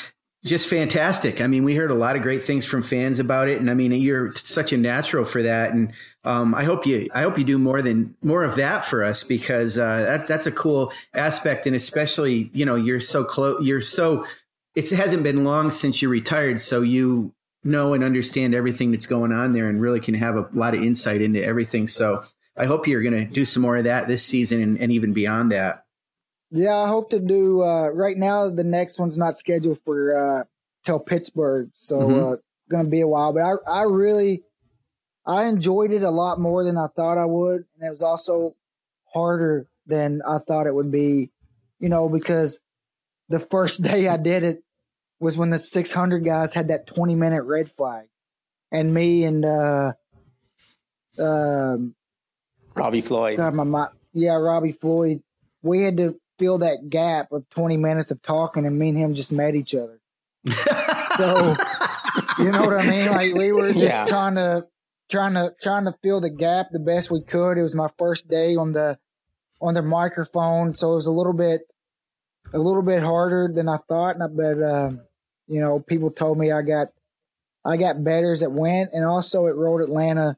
just 0.44 0.68
fantastic. 0.68 1.40
I 1.40 1.46
mean, 1.46 1.62
we 1.62 1.76
heard 1.76 1.90
a 1.90 1.94
lot 1.94 2.16
of 2.16 2.22
great 2.22 2.42
things 2.42 2.66
from 2.66 2.82
fans 2.82 3.20
about 3.20 3.48
it, 3.48 3.60
and 3.60 3.70
I 3.70 3.74
mean, 3.74 3.92
you're 3.92 4.34
such 4.34 4.72
a 4.72 4.76
natural 4.76 5.24
for 5.24 5.42
that. 5.42 5.72
And 5.72 5.92
um, 6.24 6.54
I 6.54 6.64
hope 6.64 6.84
you, 6.84 7.08
I 7.14 7.22
hope 7.22 7.38
you 7.38 7.44
do 7.44 7.58
more 7.58 7.80
than 7.80 8.16
more 8.22 8.42
of 8.42 8.56
that 8.56 8.84
for 8.84 9.04
us 9.04 9.22
because 9.22 9.78
uh, 9.78 10.00
that 10.02 10.26
that's 10.26 10.46
a 10.46 10.52
cool 10.52 10.92
aspect, 11.14 11.66
and 11.66 11.76
especially 11.76 12.50
you 12.52 12.66
know 12.66 12.74
you're 12.74 13.00
so 13.00 13.24
close, 13.24 13.64
you're 13.64 13.80
so. 13.80 14.24
It 14.74 14.88
hasn't 14.90 15.22
been 15.22 15.44
long 15.44 15.70
since 15.70 16.00
you 16.00 16.08
retired, 16.08 16.58
so 16.58 16.80
you 16.80 17.32
know 17.62 17.92
and 17.92 18.02
understand 18.02 18.54
everything 18.54 18.90
that's 18.90 19.06
going 19.06 19.30
on 19.32 19.52
there, 19.52 19.68
and 19.68 19.80
really 19.80 20.00
can 20.00 20.14
have 20.14 20.36
a 20.36 20.48
lot 20.52 20.74
of 20.74 20.82
insight 20.82 21.20
into 21.20 21.44
everything. 21.44 21.86
So 21.86 22.24
I 22.56 22.66
hope 22.66 22.86
you're 22.86 23.02
going 23.02 23.26
to 23.26 23.32
do 23.32 23.44
some 23.44 23.62
more 23.62 23.76
of 23.76 23.84
that 23.84 24.08
this 24.08 24.24
season 24.24 24.60
and, 24.60 24.78
and 24.78 24.92
even 24.92 25.12
beyond 25.12 25.50
that. 25.52 25.84
Yeah, 26.54 26.76
I 26.76 26.88
hope 26.88 27.10
to 27.10 27.18
do. 27.18 27.62
Uh, 27.62 27.88
right 27.88 28.16
now, 28.16 28.50
the 28.50 28.62
next 28.62 28.98
one's 28.98 29.16
not 29.16 29.38
scheduled 29.38 29.80
for 29.86 30.14
uh, 30.14 30.44
till 30.84 31.00
Pittsburgh, 31.00 31.70
so 31.72 31.98
mm-hmm. 31.98 32.34
uh, 32.34 32.36
going 32.70 32.84
to 32.84 32.90
be 32.90 33.00
a 33.00 33.08
while. 33.08 33.32
But 33.32 33.42
I, 33.42 33.80
I 33.80 33.82
really, 33.84 34.42
I 35.24 35.44
enjoyed 35.44 35.92
it 35.92 36.02
a 36.02 36.10
lot 36.10 36.38
more 36.38 36.62
than 36.62 36.76
I 36.76 36.88
thought 36.88 37.16
I 37.16 37.24
would, 37.24 37.64
and 37.74 37.86
it 37.86 37.90
was 37.90 38.02
also 38.02 38.54
harder 39.14 39.66
than 39.86 40.20
I 40.28 40.38
thought 40.38 40.66
it 40.66 40.74
would 40.74 40.92
be. 40.92 41.30
You 41.80 41.88
know, 41.88 42.10
because 42.10 42.60
the 43.30 43.40
first 43.40 43.82
day 43.90 44.06
I 44.06 44.18
did 44.18 44.42
it 44.42 44.62
was 45.20 45.38
when 45.38 45.48
the 45.48 45.58
600 45.58 46.22
guys 46.22 46.52
had 46.52 46.68
that 46.68 46.86
20 46.86 47.14
minute 47.14 47.44
red 47.44 47.70
flag, 47.70 48.08
and 48.70 48.92
me 48.92 49.24
and 49.24 49.42
uh, 49.46 49.92
um, 51.18 51.94
Robbie 52.74 53.00
Floyd. 53.00 53.38
God, 53.38 53.54
my, 53.54 53.64
my 53.64 53.88
yeah, 54.12 54.34
Robbie 54.34 54.72
Floyd. 54.72 55.22
We 55.62 55.82
had 55.82 55.96
to 55.96 56.20
fill 56.42 56.58
that 56.58 56.90
gap 56.90 57.30
of 57.30 57.48
20 57.50 57.76
minutes 57.76 58.10
of 58.10 58.20
talking 58.20 58.66
and 58.66 58.76
me 58.76 58.88
and 58.88 58.98
him 58.98 59.14
just 59.14 59.30
met 59.30 59.54
each 59.54 59.76
other. 59.76 60.00
so, 61.16 61.56
you 62.40 62.50
know 62.50 62.62
what 62.62 62.80
I 62.80 62.90
mean? 62.90 63.06
Like 63.06 63.34
we 63.34 63.52
were 63.52 63.72
just 63.72 63.94
yeah. 63.94 64.06
trying 64.06 64.34
to, 64.34 64.66
trying 65.08 65.34
to, 65.34 65.54
trying 65.62 65.84
to 65.84 65.94
fill 66.02 66.20
the 66.20 66.30
gap 66.30 66.66
the 66.72 66.80
best 66.80 67.12
we 67.12 67.20
could. 67.22 67.58
It 67.58 67.62
was 67.62 67.76
my 67.76 67.88
first 67.96 68.28
day 68.28 68.56
on 68.56 68.72
the, 68.72 68.98
on 69.60 69.74
the 69.74 69.82
microphone. 69.82 70.74
So 70.74 70.92
it 70.92 70.96
was 70.96 71.06
a 71.06 71.12
little 71.12 71.32
bit, 71.32 71.60
a 72.52 72.58
little 72.58 72.82
bit 72.82 73.04
harder 73.04 73.48
than 73.54 73.68
I 73.68 73.76
thought. 73.76 74.16
And 74.16 74.24
I, 74.24 74.26
but, 74.26 74.62
um, 74.64 75.00
you 75.46 75.60
know, 75.60 75.78
people 75.78 76.10
told 76.10 76.38
me 76.38 76.50
I 76.50 76.62
got, 76.62 76.88
I 77.64 77.76
got 77.76 78.02
better 78.02 78.32
as 78.32 78.42
it 78.42 78.50
went. 78.50 78.90
And 78.92 79.04
also 79.04 79.46
at 79.46 79.54
Road 79.54 79.80
Atlanta, 79.80 80.36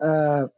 uh, 0.00 0.48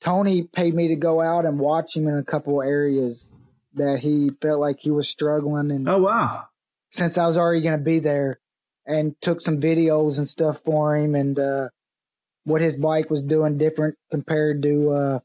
Tony 0.00 0.44
paid 0.44 0.74
me 0.74 0.88
to 0.88 0.96
go 0.96 1.20
out 1.20 1.44
and 1.44 1.58
watch 1.58 1.96
him 1.96 2.06
in 2.06 2.16
a 2.16 2.22
couple 2.22 2.62
areas 2.62 3.32
that 3.76 4.00
he 4.00 4.30
felt 4.40 4.60
like 4.60 4.80
he 4.80 4.90
was 4.90 5.08
struggling 5.08 5.70
and 5.70 5.88
oh 5.88 5.98
wow. 5.98 6.44
since 6.90 7.18
i 7.18 7.26
was 7.26 7.38
already 7.38 7.60
going 7.60 7.78
to 7.78 7.84
be 7.84 7.98
there 7.98 8.40
and 8.86 9.14
took 9.20 9.40
some 9.40 9.60
videos 9.60 10.18
and 10.18 10.28
stuff 10.28 10.60
for 10.60 10.96
him 10.96 11.14
and 11.14 11.38
uh, 11.38 11.68
what 12.44 12.60
his 12.60 12.76
bike 12.76 13.10
was 13.10 13.22
doing 13.22 13.58
different 13.58 13.96
compared 14.10 14.62
to 14.62 14.90
uh, 14.90 15.18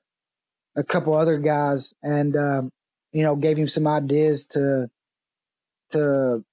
a 0.75 0.83
couple 0.83 1.13
other 1.13 1.37
guys 1.37 1.93
and 2.01 2.35
um, 2.35 2.71
you 3.11 3.23
know 3.23 3.35
gave 3.35 3.57
him 3.57 3.67
some 3.67 3.87
ideas 3.87 4.45
to 4.45 4.89
to 5.91 6.43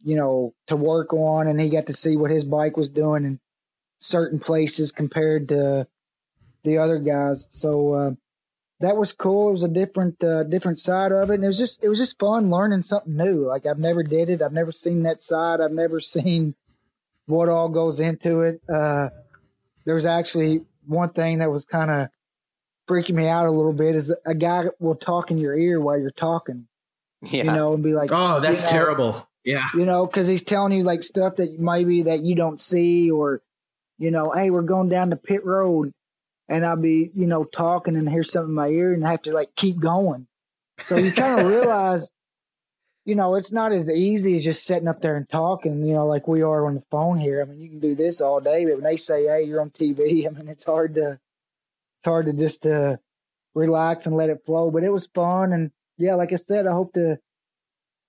you 0.00 0.16
know 0.16 0.54
to 0.66 0.76
work 0.76 1.12
on 1.12 1.46
and 1.46 1.60
he 1.60 1.68
got 1.68 1.86
to 1.86 1.92
see 1.92 2.16
what 2.16 2.30
his 2.30 2.44
bike 2.44 2.76
was 2.76 2.90
doing 2.90 3.24
in 3.24 3.40
certain 3.98 4.38
places 4.38 4.92
compared 4.92 5.48
to 5.48 5.86
the 6.64 6.78
other 6.78 6.98
guys. 6.98 7.46
So 7.50 7.94
uh, 7.94 8.10
that 8.82 8.96
was 8.96 9.12
cool. 9.12 9.48
It 9.48 9.52
was 9.52 9.62
a 9.62 9.68
different 9.68 10.22
uh, 10.22 10.42
different 10.44 10.78
side 10.78 11.12
of 11.12 11.30
it, 11.30 11.34
and 11.34 11.44
it 11.44 11.46
was 11.48 11.58
just 11.58 11.82
it 11.82 11.88
was 11.88 11.98
just 11.98 12.18
fun 12.18 12.50
learning 12.50 12.82
something 12.82 13.16
new. 13.16 13.46
Like 13.46 13.64
I've 13.66 13.78
never 13.78 14.02
did 14.02 14.28
it. 14.28 14.42
I've 14.42 14.52
never 14.52 14.72
seen 14.72 15.02
that 15.04 15.22
side. 15.22 15.60
I've 15.60 15.72
never 15.72 16.00
seen 16.14 16.54
what 17.26 17.48
all 17.48 17.68
goes 17.68 17.98
into 18.00 18.42
it. 18.42 18.60
Uh, 18.68 19.08
there 19.84 19.94
was 19.94 20.06
actually 20.06 20.62
one 20.86 21.10
thing 21.10 21.38
that 21.38 21.50
was 21.50 21.64
kind 21.64 21.90
of 21.90 22.08
freaking 22.88 23.14
me 23.14 23.28
out 23.28 23.46
a 23.46 23.50
little 23.50 23.72
bit 23.72 23.94
is 23.94 24.14
a 24.26 24.34
guy 24.34 24.64
will 24.80 24.96
talk 24.96 25.30
in 25.30 25.38
your 25.38 25.56
ear 25.56 25.80
while 25.80 25.98
you're 25.98 26.10
talking, 26.10 26.66
Yeah. 27.22 27.44
you 27.44 27.52
know, 27.52 27.74
and 27.74 27.82
be 27.82 27.94
like, 27.94 28.10
Oh, 28.12 28.40
that's 28.40 28.62
you 28.62 28.66
know, 28.66 28.72
terrible. 28.72 29.28
Yeah. 29.44 29.68
you 29.74 29.86
know, 29.86 30.04
because 30.06 30.26
he's 30.26 30.42
telling 30.42 30.72
you 30.72 30.82
like 30.82 31.04
stuff 31.04 31.36
that 31.36 31.58
maybe 31.60 32.02
that 32.04 32.22
you 32.24 32.34
don't 32.34 32.60
see, 32.60 33.10
or 33.10 33.40
you 33.98 34.10
know, 34.10 34.32
hey, 34.32 34.50
we're 34.50 34.62
going 34.62 34.88
down 34.88 35.10
the 35.10 35.16
pit 35.16 35.44
road, 35.46 35.92
and 36.48 36.64
I'll 36.64 36.76
be 36.76 37.10
you 37.14 37.26
know 37.26 37.44
talking 37.44 37.96
and 37.96 38.08
hear 38.08 38.22
something 38.22 38.50
in 38.50 38.54
my 38.54 38.68
ear 38.68 38.92
and 38.92 39.04
have 39.04 39.22
to 39.22 39.32
like 39.32 39.54
keep 39.54 39.80
going. 39.80 40.26
So 40.86 40.96
you 40.96 41.12
kind 41.12 41.40
of 41.40 41.46
realize, 41.50 42.12
you 43.04 43.14
know, 43.14 43.34
it's 43.34 43.52
not 43.52 43.72
as 43.72 43.90
easy 43.90 44.36
as 44.36 44.44
just 44.44 44.64
sitting 44.64 44.88
up 44.88 45.00
there 45.00 45.16
and 45.16 45.28
talking, 45.28 45.84
you 45.84 45.94
know, 45.94 46.06
like 46.06 46.26
we 46.28 46.42
are 46.42 46.66
on 46.66 46.74
the 46.74 46.84
phone 46.90 47.18
here. 47.18 47.42
I 47.42 47.44
mean, 47.44 47.60
you 47.60 47.68
can 47.68 47.80
do 47.80 47.94
this 47.94 48.20
all 48.20 48.40
day, 48.40 48.64
but 48.64 48.74
when 48.74 48.84
they 48.84 48.96
say, 48.96 49.26
hey, 49.26 49.44
you're 49.44 49.60
on 49.60 49.70
TV, 49.70 50.26
I 50.26 50.30
mean, 50.30 50.48
it's 50.48 50.64
hard 50.64 50.94
to 50.94 51.18
it's 51.98 52.06
hard 52.06 52.26
to 52.26 52.32
just 52.32 52.66
uh, 52.66 52.96
relax 53.54 54.06
and 54.06 54.16
let 54.16 54.30
it 54.30 54.44
flow. 54.44 54.70
But 54.70 54.82
it 54.82 54.92
was 54.92 55.06
fun, 55.06 55.52
and 55.52 55.70
yeah, 55.98 56.14
like 56.14 56.32
I 56.32 56.36
said, 56.36 56.66
I 56.66 56.72
hope 56.72 56.94
to 56.94 57.18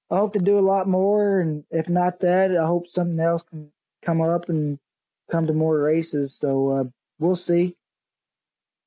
I 0.10 0.18
hope 0.18 0.34
to 0.34 0.40
do 0.40 0.58
a 0.58 0.62
lot 0.62 0.88
more, 0.88 1.40
and 1.40 1.64
if 1.70 1.90
not 1.90 2.20
that, 2.22 2.56
I 2.58 2.66
hope 2.66 2.88
something 2.88 3.20
else 3.20 3.44
can 3.44 3.72
come 4.04 4.22
up 4.22 4.50
and 4.50 4.80
come 5.32 5.48
to 5.48 5.54
more 5.54 5.80
races. 5.80 6.36
So 6.36 6.70
uh, 6.72 6.84
we'll 7.20 7.36
see. 7.36 7.76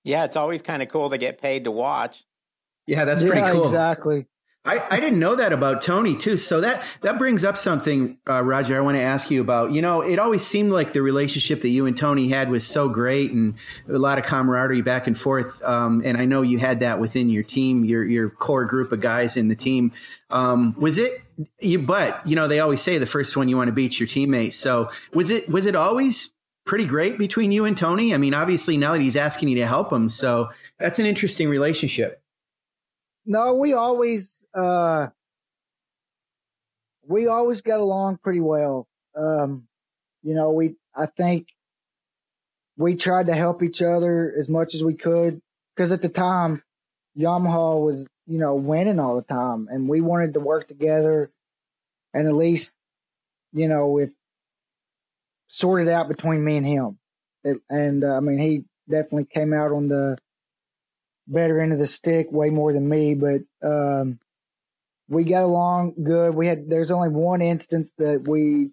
Yeah, 0.06 0.24
it's 0.24 0.36
always 0.36 0.62
kind 0.62 0.82
of 0.82 0.88
cool 0.88 1.10
to 1.10 1.18
get 1.18 1.40
paid 1.40 1.64
to 1.64 1.70
watch. 1.70 2.24
Yeah, 2.86 3.04
that's 3.04 3.22
yeah, 3.22 3.28
pretty 3.28 3.50
cool. 3.52 3.64
exactly. 3.64 4.26
I, 4.66 4.96
I 4.96 5.00
didn't 5.00 5.20
know 5.20 5.36
that 5.36 5.52
about 5.52 5.80
Tony 5.80 6.16
too. 6.16 6.36
So 6.36 6.60
that 6.60 6.82
that 7.02 7.18
brings 7.18 7.44
up 7.44 7.56
something, 7.56 8.18
uh, 8.28 8.42
Roger. 8.42 8.76
I 8.76 8.80
want 8.80 8.96
to 8.96 9.02
ask 9.02 9.30
you 9.30 9.40
about. 9.40 9.70
You 9.70 9.80
know, 9.80 10.00
it 10.00 10.18
always 10.18 10.44
seemed 10.44 10.72
like 10.72 10.92
the 10.92 11.02
relationship 11.02 11.60
that 11.62 11.68
you 11.68 11.86
and 11.86 11.96
Tony 11.96 12.28
had 12.28 12.50
was 12.50 12.66
so 12.66 12.88
great, 12.88 13.30
and 13.30 13.54
a 13.88 13.98
lot 13.98 14.18
of 14.18 14.24
camaraderie 14.24 14.82
back 14.82 15.06
and 15.06 15.16
forth. 15.16 15.62
Um, 15.62 16.02
and 16.04 16.16
I 16.16 16.24
know 16.24 16.42
you 16.42 16.58
had 16.58 16.80
that 16.80 16.98
within 16.98 17.30
your 17.30 17.44
team, 17.44 17.84
your 17.84 18.04
your 18.04 18.28
core 18.28 18.64
group 18.64 18.90
of 18.90 19.00
guys 19.00 19.36
in 19.36 19.46
the 19.46 19.54
team. 19.54 19.92
Um, 20.30 20.74
was 20.78 20.98
it 20.98 21.22
you? 21.60 21.78
But 21.78 22.26
you 22.26 22.34
know, 22.34 22.48
they 22.48 22.58
always 22.58 22.80
say 22.80 22.98
the 22.98 23.06
first 23.06 23.36
one 23.36 23.48
you 23.48 23.56
want 23.56 23.68
to 23.68 23.72
beat 23.72 24.00
your 24.00 24.08
teammates. 24.08 24.56
So 24.56 24.90
was 25.14 25.30
it 25.30 25.48
was 25.48 25.66
it 25.66 25.76
always 25.76 26.34
pretty 26.66 26.84
great 26.84 27.16
between 27.16 27.52
you 27.52 27.64
and 27.64 27.76
Tony? 27.76 28.12
I 28.12 28.18
mean, 28.18 28.34
obviously 28.34 28.76
now 28.76 28.92
that 28.92 29.00
he's 29.00 29.16
asking 29.16 29.48
you 29.48 29.56
to 29.56 29.66
help 29.66 29.92
him, 29.92 30.08
so 30.08 30.50
that's 30.78 30.98
an 30.98 31.06
interesting 31.06 31.48
relationship. 31.48 32.20
No, 33.24 33.54
we 33.54 33.72
always 33.72 34.44
uh 34.54 35.08
we 37.08 37.28
always 37.28 37.60
got 37.60 37.80
along 37.80 38.18
pretty 38.18 38.40
well. 38.40 38.86
Um 39.16 39.66
you 40.22 40.34
know, 40.34 40.50
we 40.50 40.74
I 40.94 41.06
think 41.06 41.48
we 42.76 42.96
tried 42.96 43.28
to 43.28 43.34
help 43.34 43.62
each 43.62 43.80
other 43.80 44.34
as 44.36 44.48
much 44.48 44.74
as 44.74 44.84
we 44.84 44.94
could 44.94 45.40
because 45.74 45.92
at 45.92 46.02
the 46.02 46.08
time 46.08 46.62
Yamaha 47.18 47.82
was, 47.82 48.06
you 48.26 48.38
know, 48.38 48.54
winning 48.54 49.00
all 49.00 49.16
the 49.16 49.22
time 49.22 49.68
and 49.70 49.88
we 49.88 50.00
wanted 50.00 50.34
to 50.34 50.40
work 50.40 50.68
together 50.68 51.30
and 52.12 52.26
at 52.26 52.34
least 52.34 52.74
you 53.52 53.68
know, 53.68 53.98
if 53.98 54.10
sorted 55.48 55.88
out 55.88 56.08
between 56.08 56.44
me 56.44 56.56
and 56.56 56.66
him. 56.66 56.98
It, 57.44 57.58
and 57.68 58.04
uh, 58.04 58.16
I 58.16 58.20
mean, 58.20 58.38
he 58.38 58.64
definitely 58.88 59.26
came 59.26 59.52
out 59.52 59.72
on 59.72 59.88
the 59.88 60.16
better 61.28 61.60
end 61.60 61.72
of 61.72 61.78
the 61.78 61.86
stick 61.86 62.30
way 62.30 62.50
more 62.50 62.72
than 62.72 62.88
me, 62.88 63.14
but 63.14 63.42
um, 63.62 64.18
we 65.08 65.24
got 65.24 65.42
along 65.42 65.94
good. 66.02 66.34
We 66.34 66.46
had 66.46 66.68
there's 66.68 66.90
only 66.90 67.08
one 67.08 67.42
instance 67.42 67.92
that 67.98 68.26
we 68.28 68.70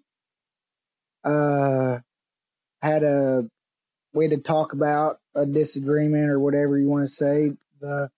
uh, 1.24 1.98
had 2.82 3.02
a 3.02 3.48
we 4.12 4.24
had 4.24 4.32
to 4.32 4.38
talk 4.38 4.72
about 4.72 5.18
a 5.34 5.46
disagreement 5.46 6.30
or 6.30 6.38
whatever 6.38 6.78
you 6.78 6.88
want 6.88 7.06
to 7.06 7.14
say. 7.14 7.52
The 7.80 8.10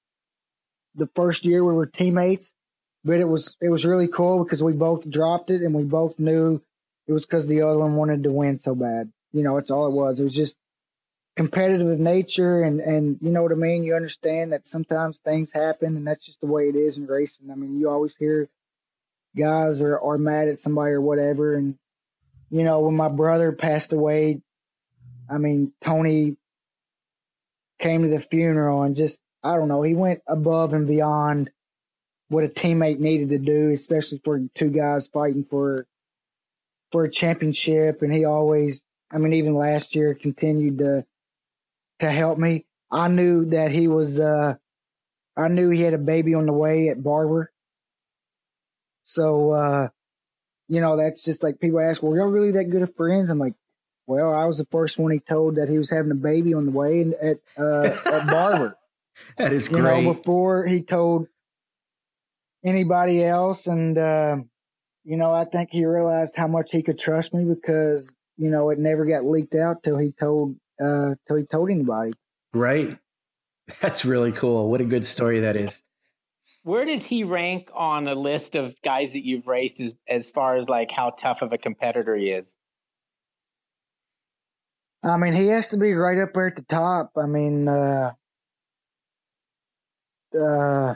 the 0.94 1.08
first 1.14 1.44
year 1.44 1.64
we 1.64 1.74
were 1.74 1.86
teammates, 1.86 2.54
but 3.04 3.18
it 3.18 3.28
was 3.28 3.56
it 3.60 3.68
was 3.68 3.84
really 3.84 4.08
cool 4.08 4.42
because 4.44 4.62
we 4.62 4.72
both 4.72 5.08
dropped 5.08 5.50
it 5.50 5.62
and 5.62 5.74
we 5.74 5.84
both 5.84 6.18
knew 6.18 6.62
it 7.06 7.12
was 7.12 7.26
because 7.26 7.46
the 7.46 7.62
other 7.62 7.78
one 7.78 7.96
wanted 7.96 8.22
to 8.24 8.30
win 8.30 8.58
so 8.58 8.74
bad. 8.74 9.12
You 9.32 9.42
know, 9.42 9.58
it's 9.58 9.70
all 9.70 9.86
it 9.86 9.92
was. 9.92 10.18
It 10.18 10.24
was 10.24 10.34
just 10.34 10.58
competitive 11.36 12.00
nature 12.00 12.62
and 12.62 12.80
and 12.80 13.18
you 13.20 13.30
know 13.30 13.42
what 13.42 13.52
I 13.52 13.56
mean. 13.56 13.84
You 13.84 13.94
understand 13.94 14.52
that 14.52 14.66
sometimes 14.66 15.18
things 15.18 15.52
happen 15.52 15.96
and 15.96 16.06
that's 16.06 16.24
just 16.24 16.40
the 16.40 16.46
way 16.46 16.64
it 16.64 16.76
is 16.76 16.96
in 16.96 17.06
racing. 17.06 17.50
I 17.50 17.54
mean, 17.54 17.78
you 17.78 17.90
always 17.90 18.16
hear 18.16 18.48
guys 19.36 19.82
are 19.82 19.98
are 19.98 20.18
mad 20.18 20.48
at 20.48 20.58
somebody 20.58 20.92
or 20.92 21.00
whatever, 21.00 21.54
and 21.54 21.76
you 22.50 22.64
know 22.64 22.80
when 22.80 22.96
my 22.96 23.08
brother 23.08 23.52
passed 23.52 23.92
away, 23.92 24.40
I 25.30 25.38
mean 25.38 25.72
Tony 25.80 26.36
came 27.78 28.02
to 28.02 28.08
the 28.08 28.20
funeral 28.20 28.82
and 28.82 28.96
just 28.96 29.20
I 29.44 29.56
don't 29.56 29.68
know 29.68 29.82
he 29.82 29.94
went 29.94 30.22
above 30.26 30.72
and 30.72 30.86
beyond 30.86 31.50
what 32.28 32.44
a 32.44 32.48
teammate 32.48 32.98
needed 32.98 33.28
to 33.28 33.38
do, 33.38 33.70
especially 33.70 34.20
for 34.24 34.40
two 34.54 34.70
guys 34.70 35.06
fighting 35.08 35.44
for 35.44 35.86
for 36.92 37.04
a 37.04 37.10
championship, 37.10 38.02
and 38.02 38.12
he 38.12 38.24
always. 38.24 38.82
I 39.12 39.18
mean, 39.18 39.34
even 39.34 39.54
last 39.54 39.94
year 39.94 40.14
continued 40.14 40.78
to 40.78 41.06
to 42.00 42.10
help 42.10 42.38
me. 42.38 42.66
I 42.90 43.08
knew 43.08 43.44
that 43.46 43.70
he 43.70 43.88
was 43.88 44.18
uh 44.20 44.54
I 45.36 45.48
knew 45.48 45.70
he 45.70 45.82
had 45.82 45.94
a 45.94 45.98
baby 45.98 46.34
on 46.34 46.46
the 46.46 46.52
way 46.52 46.88
at 46.88 47.02
Barber. 47.02 47.52
So 49.02 49.50
uh 49.52 49.88
you 50.68 50.80
know, 50.80 50.96
that's 50.96 51.24
just 51.24 51.44
like 51.44 51.60
people 51.60 51.80
ask, 51.80 52.02
Well, 52.02 52.16
y'all 52.16 52.26
really 52.26 52.52
that 52.52 52.70
good 52.70 52.82
of 52.82 52.94
friends? 52.96 53.30
I'm 53.30 53.38
like, 53.38 53.54
Well, 54.06 54.32
I 54.34 54.44
was 54.46 54.58
the 54.58 54.66
first 54.66 54.98
one 54.98 55.12
he 55.12 55.20
told 55.20 55.56
that 55.56 55.68
he 55.68 55.78
was 55.78 55.90
having 55.90 56.10
a 56.10 56.16
baby 56.16 56.54
on 56.54 56.66
the 56.66 56.72
way 56.72 57.00
and 57.02 57.14
at 57.14 57.38
uh 57.56 57.96
at 58.12 58.30
Barber. 58.30 58.76
That 59.38 59.52
is 59.52 59.70
You 59.70 59.78
great. 59.78 60.04
know, 60.04 60.12
before 60.12 60.66
he 60.66 60.82
told 60.82 61.26
anybody 62.64 63.24
else 63.24 63.66
and 63.66 63.96
uh 63.96 64.36
you 65.06 65.16
know, 65.16 65.32
I 65.32 65.44
think 65.44 65.68
he 65.70 65.86
realized 65.86 66.34
how 66.34 66.48
much 66.48 66.72
he 66.72 66.82
could 66.82 66.98
trust 66.98 67.32
me 67.32 67.44
because, 67.44 68.16
you 68.36 68.50
know, 68.50 68.70
it 68.70 68.78
never 68.78 69.06
got 69.06 69.24
leaked 69.24 69.54
out 69.54 69.84
till 69.84 69.96
he 69.96 70.10
told 70.10 70.56
uh 70.82 71.14
till 71.26 71.36
he 71.36 71.44
told 71.44 71.70
anybody. 71.70 72.12
Right. 72.52 72.98
That's 73.80 74.04
really 74.04 74.32
cool. 74.32 74.68
What 74.68 74.80
a 74.80 74.84
good 74.84 75.04
story 75.04 75.40
that 75.40 75.56
is. 75.56 75.82
Where 76.64 76.84
does 76.84 77.06
he 77.06 77.22
rank 77.22 77.68
on 77.72 78.08
a 78.08 78.16
list 78.16 78.56
of 78.56 78.74
guys 78.82 79.12
that 79.12 79.24
you've 79.24 79.46
raced 79.46 79.80
as 79.80 79.94
as 80.08 80.30
far 80.32 80.56
as 80.56 80.68
like 80.68 80.90
how 80.90 81.10
tough 81.10 81.40
of 81.40 81.52
a 81.52 81.58
competitor 81.58 82.16
he 82.16 82.30
is? 82.30 82.56
I 85.04 85.16
mean, 85.18 85.34
he 85.34 85.46
has 85.48 85.68
to 85.68 85.78
be 85.78 85.92
right 85.92 86.18
up 86.18 86.34
there 86.34 86.48
at 86.48 86.56
the 86.56 86.62
top. 86.62 87.12
I 87.16 87.26
mean, 87.26 87.68
uh, 87.68 88.10
uh, 90.36 90.94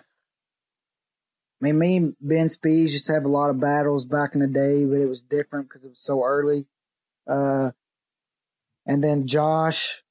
I 1.61 1.65
mean, 1.65 1.79
me 1.79 1.97
and 1.97 2.17
Ben 2.21 2.49
Spies 2.49 2.93
used 2.93 3.07
to 3.07 3.13
have 3.13 3.25
a 3.25 3.29
lot 3.29 3.51
of 3.51 3.61
battles 3.61 4.05
back 4.05 4.35
in 4.35 4.41
the 4.41 4.47
day, 4.47 4.85
but 4.85 4.99
it 4.99 5.09
was 5.09 5.23
different 5.23 5.69
because 5.69 5.85
it 5.85 5.91
was 5.91 6.03
so 6.03 6.25
early. 6.25 6.67
Uh, 7.29 7.73
and 8.87 9.05
then 9.05 9.27
Josh 9.27 10.03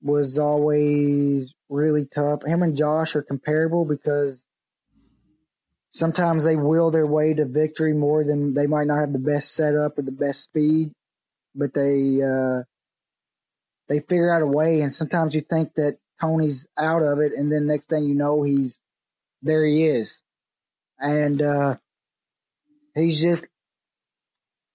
was 0.00 0.38
always 0.38 1.52
really 1.68 2.06
tough. 2.06 2.44
Him 2.44 2.62
and 2.62 2.76
Josh 2.76 3.16
are 3.16 3.22
comparable 3.22 3.84
because 3.84 4.46
sometimes 5.90 6.44
they 6.44 6.56
will 6.56 6.90
their 6.90 7.06
way 7.06 7.34
to 7.34 7.44
victory 7.46 7.92
more 7.92 8.22
than 8.22 8.54
they 8.54 8.66
might 8.66 8.86
not 8.86 9.00
have 9.00 9.12
the 9.12 9.18
best 9.18 9.54
setup 9.54 9.98
or 9.98 10.02
the 10.02 10.12
best 10.12 10.42
speed, 10.42 10.92
but 11.54 11.74
they, 11.74 12.20
uh, 12.22 12.62
they 13.88 14.00
figure 14.00 14.32
out 14.32 14.42
a 14.42 14.46
way. 14.46 14.82
And 14.82 14.92
sometimes 14.92 15.34
you 15.34 15.40
think 15.40 15.74
that 15.74 15.98
Tony's 16.20 16.66
out 16.78 17.02
of 17.02 17.18
it, 17.18 17.32
and 17.32 17.50
then 17.50 17.66
next 17.66 17.88
thing 17.88 18.04
you 18.04 18.14
know, 18.14 18.42
he's 18.42 18.80
there. 19.42 19.64
He 19.66 19.84
is, 19.84 20.22
and 20.98 21.40
uh, 21.40 21.76
he's 22.94 23.20
just 23.20 23.46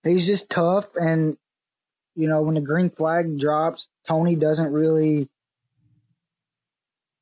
he's 0.04 0.26
just 0.26 0.50
tough. 0.50 0.88
And 0.96 1.38
you 2.16 2.28
know, 2.28 2.42
when 2.42 2.56
the 2.56 2.62
green 2.62 2.90
flag 2.90 3.40
drops, 3.40 3.90
Tony 4.08 4.36
doesn't 4.36 4.72
really, 4.72 5.30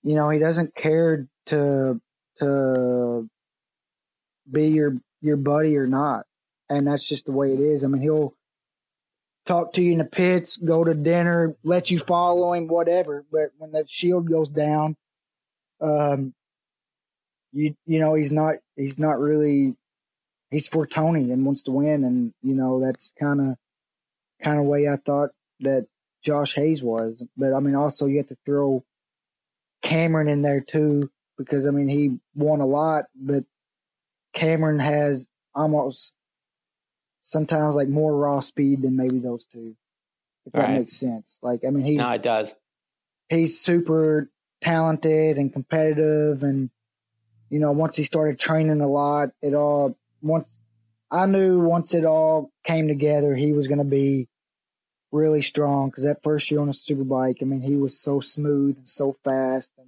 you 0.04 0.16
know, 0.16 0.30
he 0.30 0.40
doesn't 0.40 0.76
care 0.76 1.28
to 1.48 2.02
to 2.40 3.30
be 4.50 4.68
your 4.68 4.98
your 5.22 5.38
buddy 5.38 5.78
or 5.78 5.88
not, 5.88 6.26
and 6.70 6.88
that's 6.88 7.08
just 7.08 7.26
the 7.26 7.32
way 7.32 7.54
it 7.54 7.60
is. 7.60 7.84
I 7.84 7.88
mean, 7.88 8.02
he'll 8.02 8.34
talk 9.46 9.74
to 9.74 9.82
you 9.82 9.94
in 9.94 9.98
the 10.00 10.06
pits, 10.06 10.58
go 10.58 10.84
to 10.84 10.94
dinner, 10.94 11.56
let 11.64 11.90
you 11.90 11.98
follow 12.00 12.54
him, 12.54 12.68
whatever. 12.68 13.26
But 13.32 13.52
when 13.58 13.72
that 13.72 13.90
shield 13.90 14.30
goes 14.30 14.50
down, 14.50 14.96
um, 15.82 16.34
you 17.58 17.76
you 17.86 18.00
know 18.00 18.14
he's 18.14 18.32
not 18.32 18.56
he's 18.76 19.00
not 19.00 19.20
really 19.20 19.76
he's 20.52 20.68
for 20.68 20.86
Tony 20.88 21.32
and 21.32 21.46
wants 21.46 21.64
to 21.64 21.72
win, 21.72 22.04
and 22.04 22.34
you 22.44 22.56
know 22.56 22.80
that's 22.80 23.14
kind 23.20 23.42
of 23.42 23.56
kind 24.44 24.60
of 24.60 24.66
way 24.66 24.88
I 24.88 24.98
thought 24.98 25.32
that 25.62 25.88
Josh 26.24 26.54
Hayes 26.56 26.84
was. 26.84 27.24
But 27.36 27.54
I 27.54 27.60
mean, 27.60 27.76
also 27.76 28.06
you 28.06 28.18
have 28.18 28.28
to 28.28 28.38
throw 28.46 28.84
Cameron 29.82 30.30
in 30.30 30.42
there 30.42 30.62
too 30.62 31.10
because 31.38 31.66
I 31.66 31.72
mean 31.72 31.88
he 31.88 32.18
won 32.36 32.62
a 32.62 32.66
lot, 32.66 33.06
but 33.16 33.44
Cameron 34.34 34.80
has 34.80 35.28
almost 35.56 36.16
sometimes 37.22 37.76
like 37.76 37.88
more 37.90 38.16
raw 38.16 38.40
speed 38.40 38.82
than 38.84 38.96
maybe 38.96 39.20
those 39.20 39.46
two. 39.46 39.76
If 40.46 40.54
that 40.54 40.62
Right. 40.70 40.80
makes 40.80 40.94
sense. 40.94 41.40
Like 41.42 41.62
I 41.66 41.72
mean 41.72 41.86
he's 41.86 41.98
No, 41.98 42.12
it 42.12 42.22
does. 42.24 42.56
he's 43.30 43.60
super 43.60 44.30
talented 44.62 45.38
and 45.38 45.52
competitive. 45.52 46.44
And, 46.44 46.70
you 47.50 47.60
know, 47.60 47.72
once 47.72 47.96
he 47.96 48.04
started 48.04 48.40
training 48.40 48.82
a 48.82 48.88
lot, 48.88 49.30
it 49.42 49.54
all, 49.54 49.98
once 50.22 50.62
I 51.10 51.26
knew 51.26 51.62
once 51.62 51.94
it 51.94 52.06
all 52.06 52.52
came 52.64 52.88
together, 52.88 53.36
he 53.36 53.54
was 53.54 53.68
going 53.68 53.78
to 53.78 53.84
be 53.84 54.28
really 55.12 55.42
strong 55.42 55.90
because 55.90 56.04
that 56.04 56.24
first 56.24 56.52
year 56.52 56.60
on 56.60 56.70
a 56.70 56.74
superbike, 56.74 57.38
I 57.42 57.46
mean, 57.46 57.62
he 57.62 57.76
was 57.76 58.00
so 58.00 58.20
smooth 58.20 58.78
and 58.78 58.90
so 58.90 59.14
fast, 59.24 59.72
and 59.78 59.88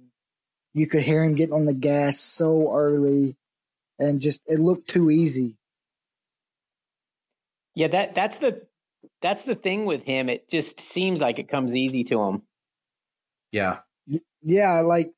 you 0.72 0.86
could 0.86 1.02
hear 1.02 1.22
him 1.22 1.34
getting 1.34 1.54
on 1.54 1.66
the 1.66 1.74
gas 1.74 2.18
so 2.18 2.74
early, 2.74 3.36
and 3.98 4.20
just 4.20 4.42
it 4.46 4.60
looked 4.60 4.88
too 4.88 5.10
easy. 5.10 5.56
Yeah, 7.74 7.88
that 7.88 8.14
that's 8.14 8.38
the 8.38 8.66
that's 9.20 9.44
the 9.44 9.54
thing 9.54 9.84
with 9.84 10.04
him. 10.04 10.28
It 10.28 10.48
just 10.48 10.80
seems 10.80 11.20
like 11.20 11.38
it 11.38 11.48
comes 11.48 11.76
easy 11.76 12.04
to 12.04 12.22
him. 12.22 12.42
Yeah, 13.52 13.80
yeah, 14.42 14.80
like 14.80 15.12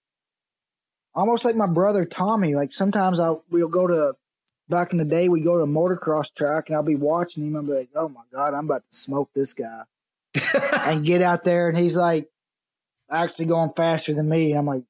almost 1.15 1.45
like 1.45 1.57
my 1.57 1.67
brother 1.67 2.05
Tommy. 2.05 2.55
Like 2.55 2.73
sometimes 2.73 3.21
I 3.21 3.35
we'll 3.51 3.69
go 3.69 3.87
to 3.87 4.15
back 4.69 4.93
in 4.93 4.99
the 4.99 5.05
day 5.05 5.29
we 5.29 5.41
go 5.41 5.59
to 5.59 5.65
a 5.65 5.67
motocross 5.67 6.35
track 6.35 6.69
and 6.69 6.77
I'll 6.77 6.83
be 6.83 6.97
watching 6.97 7.47
him. 7.47 7.57
and 7.57 7.67
be 7.67 7.75
like, 7.75 7.91
oh 7.95 8.09
my 8.09 8.23
god, 8.33 8.55
I'm 8.55 8.65
about 8.65 8.83
to 8.91 8.97
smoke 8.97 9.31
this 9.35 9.53
guy, 9.53 9.83
and 10.81 11.05
get 11.05 11.23
out 11.23 11.45
there 11.45 11.69
and 11.69 11.77
he's 11.77 11.97
like 11.97 12.29
actually 13.11 13.47
going 13.47 13.71
faster 13.71 14.15
than 14.15 14.29
me. 14.29 14.51
And 14.51 14.59
I'm 14.59 14.67
like, 14.67 14.85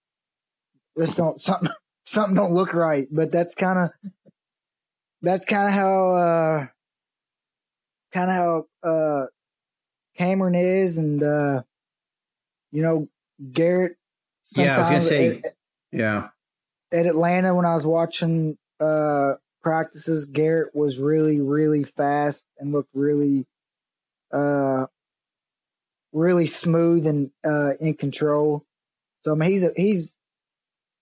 this 0.96 1.14
don't 1.14 1.40
something 1.40 1.70
something 2.04 2.34
don't 2.34 2.54
look 2.54 2.74
right. 2.74 3.08
But 3.10 3.32
that's 3.32 3.54
kind 3.54 3.78
of 3.78 4.12
that's 5.22 5.44
kind 5.44 5.68
of 5.68 5.74
how 5.74 6.14
uh 6.14 6.66
kind 8.12 8.30
of 8.30 8.36
how 8.36 8.66
uh 8.88 9.26
Cameron 10.16 10.54
is, 10.54 10.98
and 10.98 11.22
uh 11.22 11.62
you 12.70 12.82
know 12.82 13.08
Garrett. 13.52 13.96
Yeah, 14.56 14.76
I 14.76 14.78
was 14.78 14.88
gonna 14.88 15.00
say. 15.00 15.38
At, 15.38 15.54
yeah. 15.92 16.28
At 16.92 17.06
Atlanta, 17.06 17.54
when 17.54 17.66
I 17.66 17.74
was 17.74 17.86
watching 17.86 18.58
uh 18.80 19.34
practices, 19.62 20.24
Garrett 20.24 20.74
was 20.74 20.98
really, 20.98 21.40
really 21.40 21.84
fast 21.84 22.46
and 22.58 22.72
looked 22.72 22.90
really, 22.94 23.46
uh, 24.32 24.86
really 26.12 26.46
smooth 26.46 27.06
and 27.06 27.30
uh 27.44 27.74
in 27.80 27.94
control. 27.94 28.64
So 29.20 29.32
I 29.32 29.34
mean, 29.36 29.50
he's 29.50 29.64
a, 29.64 29.70
he's 29.76 30.18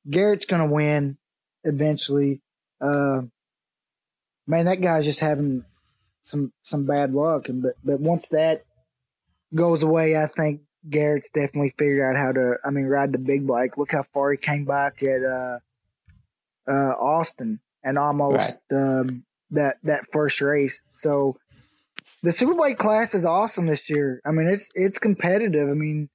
Garrett's 0.09 0.45
gonna 0.45 0.67
win 0.67 1.17
eventually. 1.65 2.41
Uh, 2.81 3.23
man, 4.47 4.67
that 4.67 4.81
guy's 4.81 5.05
just 5.05 5.21
having 5.21 5.65
some 6.23 6.53
some 6.63 6.87
bad 6.87 7.15
luck, 7.15 7.49
and 7.49 7.63
but 7.63 7.75
but 7.83 8.01
once 8.01 8.29
that 8.29 8.65
goes 9.55 9.83
away, 9.83 10.17
I 10.17 10.27
think 10.27 10.63
Garrett's 10.89 11.31
definitely 11.31 11.75
figured 11.77 12.01
out 12.01 12.21
how 12.21 12.33
to. 12.33 12.57
I 12.65 12.71
mean, 12.71 12.87
ride 12.87 13.13
the 13.13 13.19
big 13.19 13.47
bike. 13.47 13.77
Look 13.77 13.93
how 13.93 14.03
far 14.03 14.33
he 14.33 14.39
came 14.39 14.65
back 14.65 15.03
at 15.03 15.23
uh, 15.23 15.59
uh, 16.69 16.95
Austin 16.95 17.61
and 17.83 17.99
almost 17.99 18.59
right. 18.71 19.01
um, 19.01 19.25
that 19.51 19.77
that 19.83 20.11
first 20.13 20.41
race. 20.41 20.83
So 20.93 21.37
the 22.23 22.31
superbike 22.31 22.79
class 22.79 23.15
is 23.15 23.25
awesome 23.25 23.67
this 23.67 23.91
year. 23.91 24.21
I 24.25 24.31
mean, 24.31 24.49
it's 24.49 24.71
it's 24.75 24.99
competitive. 24.99 25.69
I 25.69 25.75
mean, 25.75 26.09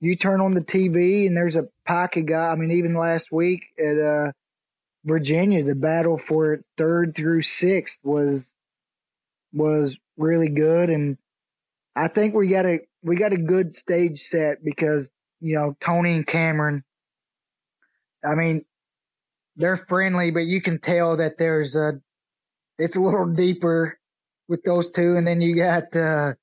you 0.00 0.16
turn 0.16 0.40
on 0.40 0.52
the 0.52 0.60
TV 0.60 1.26
and 1.26 1.36
there's 1.36 1.56
a 1.56 1.68
pack 1.86 2.16
of 2.16 2.26
guys. 2.26 2.52
I 2.52 2.56
mean, 2.56 2.70
even 2.72 2.94
last 2.94 3.32
week 3.32 3.64
at 3.78 3.98
uh, 3.98 4.32
Virginia, 5.04 5.64
the 5.64 5.74
battle 5.74 6.18
for 6.18 6.60
third 6.76 7.14
through 7.14 7.42
sixth 7.42 8.00
was 8.02 8.54
was 9.52 9.96
really 10.16 10.48
good, 10.48 10.90
and 10.90 11.16
I 11.94 12.08
think 12.08 12.34
we 12.34 12.48
got 12.48 12.66
a 12.66 12.80
we 13.06 13.14
got 13.14 13.32
a 13.32 13.38
good 13.38 13.74
stage 13.74 14.20
set 14.20 14.64
because 14.64 15.10
you 15.40 15.54
know 15.54 15.76
Tony 15.80 16.14
and 16.14 16.26
Cameron. 16.26 16.82
I 18.24 18.34
mean, 18.34 18.64
they're 19.54 19.76
friendly, 19.76 20.32
but 20.32 20.46
you 20.46 20.60
can 20.60 20.80
tell 20.80 21.16
that 21.16 21.38
there's 21.38 21.76
a 21.76 22.00
it's 22.78 22.96
a 22.96 23.00
little 23.00 23.32
deeper 23.32 23.98
with 24.48 24.64
those 24.64 24.90
two, 24.90 25.16
and 25.16 25.26
then 25.26 25.40
you 25.40 25.54
got 25.54 25.96
uh, 25.96 26.34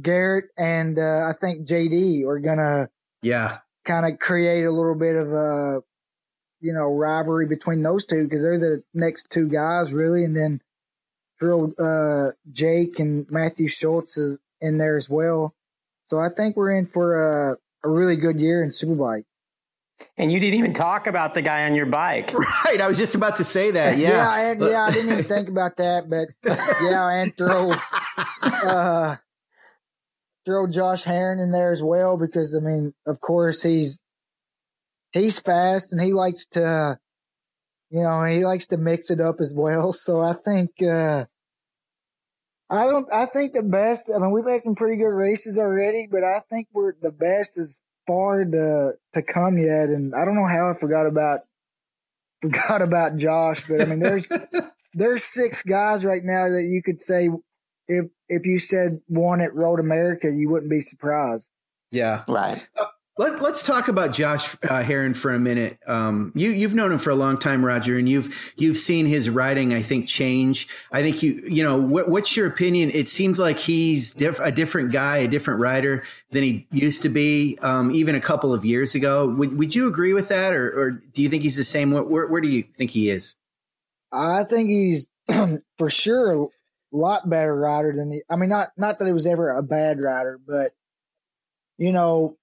Garrett 0.00 0.46
and 0.56 0.98
uh, 0.98 1.28
I 1.28 1.34
think 1.38 1.68
JD 1.68 2.26
are 2.26 2.38
gonna 2.38 2.88
yeah 3.22 3.58
kind 3.84 4.10
of 4.10 4.18
create 4.18 4.64
a 4.64 4.72
little 4.72 4.94
bit 4.94 5.14
of 5.14 5.30
a 5.30 5.80
you 6.60 6.72
know 6.72 6.86
rivalry 6.86 7.46
between 7.46 7.82
those 7.82 8.06
two 8.06 8.24
because 8.24 8.42
they're 8.42 8.58
the 8.58 8.82
next 8.94 9.30
two 9.30 9.48
guys 9.48 9.92
really, 9.92 10.24
and 10.24 10.34
then 10.34 10.62
throw 11.38 11.70
uh, 11.74 12.32
Jake 12.50 12.98
and 12.98 13.30
Mathew 13.30 13.68
Scholtz 13.68 14.16
is 14.16 14.38
in 14.60 14.78
there 14.78 14.96
as 14.96 15.08
well. 15.08 15.54
So 16.04 16.20
I 16.20 16.28
think 16.28 16.56
we're 16.56 16.76
in 16.76 16.86
for 16.86 17.50
a, 17.52 17.56
a 17.84 17.88
really 17.88 18.16
good 18.16 18.38
year 18.38 18.62
in 18.62 18.70
Superbike. 18.70 19.24
And 20.18 20.30
you 20.30 20.40
didn't 20.40 20.58
even 20.58 20.72
talk 20.72 21.06
about 21.06 21.34
the 21.34 21.42
guy 21.42 21.64
on 21.64 21.74
your 21.74 21.86
bike. 21.86 22.32
Right. 22.64 22.80
I 22.80 22.88
was 22.88 22.98
just 22.98 23.14
about 23.14 23.36
to 23.36 23.44
say 23.44 23.70
that. 23.72 23.98
Yeah. 23.98 24.08
yeah, 24.08 24.50
and, 24.50 24.60
yeah, 24.60 24.84
I 24.84 24.90
didn't 24.90 25.12
even 25.12 25.24
think 25.36 25.48
about 25.48 25.76
that, 25.76 26.08
but 26.08 26.28
yeah, 26.82 27.08
and 27.10 27.36
throw 27.36 27.72
uh, 28.42 29.16
throw 30.44 30.66
Josh 30.66 31.04
Herrin 31.04 31.40
in 31.42 31.52
there 31.52 31.72
as 31.72 31.82
well 31.82 32.16
because 32.16 32.56
I 32.56 32.60
mean, 32.60 32.94
of 33.06 33.20
course 33.20 33.62
he's 33.62 34.02
he's 35.12 35.38
fast 35.38 35.92
and 35.92 36.02
he 36.02 36.12
likes 36.12 36.46
to 36.48 36.98
you 37.90 38.02
know, 38.02 38.24
he 38.24 38.44
likes 38.44 38.66
to 38.68 38.76
mix 38.76 39.10
it 39.10 39.20
up 39.20 39.40
as 39.40 39.54
well. 39.54 39.92
So 39.92 40.20
I 40.20 40.34
think 40.34 40.70
uh 40.82 41.26
I 42.70 42.86
don't. 42.86 43.06
I 43.12 43.26
think 43.26 43.52
the 43.52 43.62
best. 43.62 44.10
I 44.14 44.18
mean, 44.18 44.30
we've 44.30 44.46
had 44.46 44.62
some 44.62 44.74
pretty 44.74 44.96
good 44.96 45.14
races 45.14 45.58
already, 45.58 46.08
but 46.10 46.24
I 46.24 46.40
think 46.50 46.68
we're 46.72 46.94
the 47.00 47.12
best 47.12 47.58
is 47.58 47.78
far 48.06 48.44
to 48.44 48.92
to 49.12 49.22
come 49.22 49.58
yet. 49.58 49.88
And 49.88 50.14
I 50.14 50.24
don't 50.24 50.34
know 50.34 50.48
how 50.48 50.70
I 50.70 50.78
forgot 50.78 51.06
about 51.06 51.40
forgot 52.42 52.82
about 52.82 53.16
Josh, 53.16 53.66
but 53.68 53.80
I 53.80 53.84
mean, 53.84 54.00
there's 54.00 54.30
there's 54.94 55.24
six 55.24 55.62
guys 55.62 56.04
right 56.04 56.24
now 56.24 56.48
that 56.48 56.64
you 56.70 56.82
could 56.82 56.98
say 56.98 57.28
if 57.88 58.06
if 58.28 58.46
you 58.46 58.58
said 58.58 59.00
one 59.08 59.40
at 59.40 59.54
Road 59.54 59.80
America, 59.80 60.30
you 60.30 60.48
wouldn't 60.48 60.70
be 60.70 60.80
surprised. 60.80 61.50
Yeah, 61.90 62.24
right. 62.28 62.66
Uh, 62.76 62.86
Let, 63.16 63.40
us 63.40 63.62
talk 63.62 63.86
about 63.86 64.12
Josh 64.12 64.56
uh, 64.64 64.82
Herrin 64.82 65.14
for 65.14 65.32
a 65.32 65.38
minute. 65.38 65.78
Um, 65.86 66.32
you 66.34 66.50
you've 66.50 66.74
known 66.74 66.90
him 66.90 66.98
for 66.98 67.10
a 67.10 67.14
long 67.14 67.38
time, 67.38 67.64
Roger, 67.64 67.96
and 67.96 68.08
you've 68.08 68.34
you've 68.56 68.76
seen 68.76 69.06
his 69.06 69.30
riding. 69.30 69.72
I 69.72 69.82
think 69.82 70.08
change. 70.08 70.66
I 70.90 71.00
think 71.00 71.22
you 71.22 71.44
you 71.46 71.62
know 71.62 71.80
what, 71.80 72.08
what's 72.08 72.36
your 72.36 72.48
opinion? 72.48 72.90
It 72.90 73.08
seems 73.08 73.38
like 73.38 73.58
he's 73.58 74.12
diff- 74.12 74.40
a 74.40 74.50
different 74.50 74.90
guy, 74.90 75.18
a 75.18 75.28
different 75.28 75.60
rider 75.60 76.02
than 76.32 76.42
he 76.42 76.66
used 76.72 77.02
to 77.02 77.08
be, 77.08 77.56
um, 77.62 77.92
even 77.92 78.16
a 78.16 78.20
couple 78.20 78.52
of 78.52 78.64
years 78.64 78.96
ago. 78.96 79.28
Would 79.28 79.56
would 79.58 79.76
you 79.76 79.86
agree 79.86 80.12
with 80.12 80.26
that, 80.30 80.52
or, 80.52 80.68
or 80.76 80.90
do 80.90 81.22
you 81.22 81.28
think 81.28 81.44
he's 81.44 81.56
the 81.56 81.62
same? 81.62 81.92
Where, 81.92 82.26
where 82.26 82.40
do 82.40 82.48
you 82.48 82.64
think 82.76 82.90
he 82.90 83.10
is? 83.10 83.36
I 84.10 84.42
think 84.42 84.68
he's 84.68 85.08
for 85.78 85.88
sure 85.88 86.34
a 86.34 86.48
lot 86.90 87.30
better 87.30 87.54
rider 87.54 87.92
than 87.96 88.10
he. 88.10 88.22
I 88.28 88.34
mean, 88.34 88.48
not 88.48 88.70
not 88.76 88.98
that 88.98 89.06
he 89.06 89.12
was 89.12 89.28
ever 89.28 89.50
a 89.50 89.62
bad 89.62 90.02
rider, 90.02 90.40
but 90.44 90.72
you 91.78 91.92
know 91.92 92.36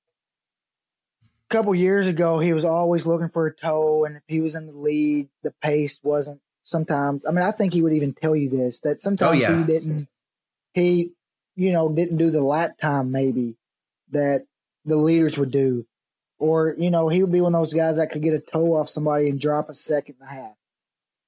couple 1.52 1.76
years 1.76 2.08
ago, 2.08 2.40
he 2.40 2.54
was 2.54 2.66
always 2.66 3.06
looking 3.06 3.28
for 3.28 3.46
a 3.46 3.54
toe, 3.54 4.06
and 4.06 4.16
if 4.16 4.24
he 4.28 4.40
was 4.40 4.56
in 4.56 4.68
the 4.68 4.74
lead, 4.74 5.30
the 5.44 5.54
pace 5.62 6.00
wasn't. 6.02 6.42
Sometimes, 6.64 7.26
I 7.26 7.32
mean, 7.32 7.44
I 7.44 7.52
think 7.52 7.74
he 7.74 7.82
would 7.82 7.94
even 7.94 8.14
tell 8.14 8.36
you 8.36 8.50
this 8.50 8.82
that 8.82 9.02
sometimes 9.02 9.46
oh, 9.46 9.50
yeah. 9.50 9.58
he 9.58 9.64
didn't. 9.64 10.08
He, 10.74 11.12
you 11.56 11.72
know, 11.74 11.90
didn't 11.90 12.18
do 12.18 12.30
the 12.30 12.42
lap 12.42 12.78
time 12.80 13.12
maybe 13.12 13.56
that 14.12 14.46
the 14.86 14.96
leaders 14.96 15.38
would 15.38 15.52
do, 15.52 15.86
or 16.40 16.76
you 16.78 16.90
know, 16.90 17.10
he 17.10 17.22
would 17.22 17.32
be 17.32 17.42
one 17.42 17.54
of 17.54 17.62
those 17.62 17.74
guys 17.74 17.98
that 17.98 18.12
could 18.12 18.22
get 18.22 18.34
a 18.34 18.40
toe 18.40 18.78
off 18.78 18.90
somebody 18.90 19.30
and 19.30 19.40
drop 19.40 19.70
a 19.70 19.76
second 19.76 20.16
and 20.22 20.30
a 20.30 20.32
half. 20.32 20.56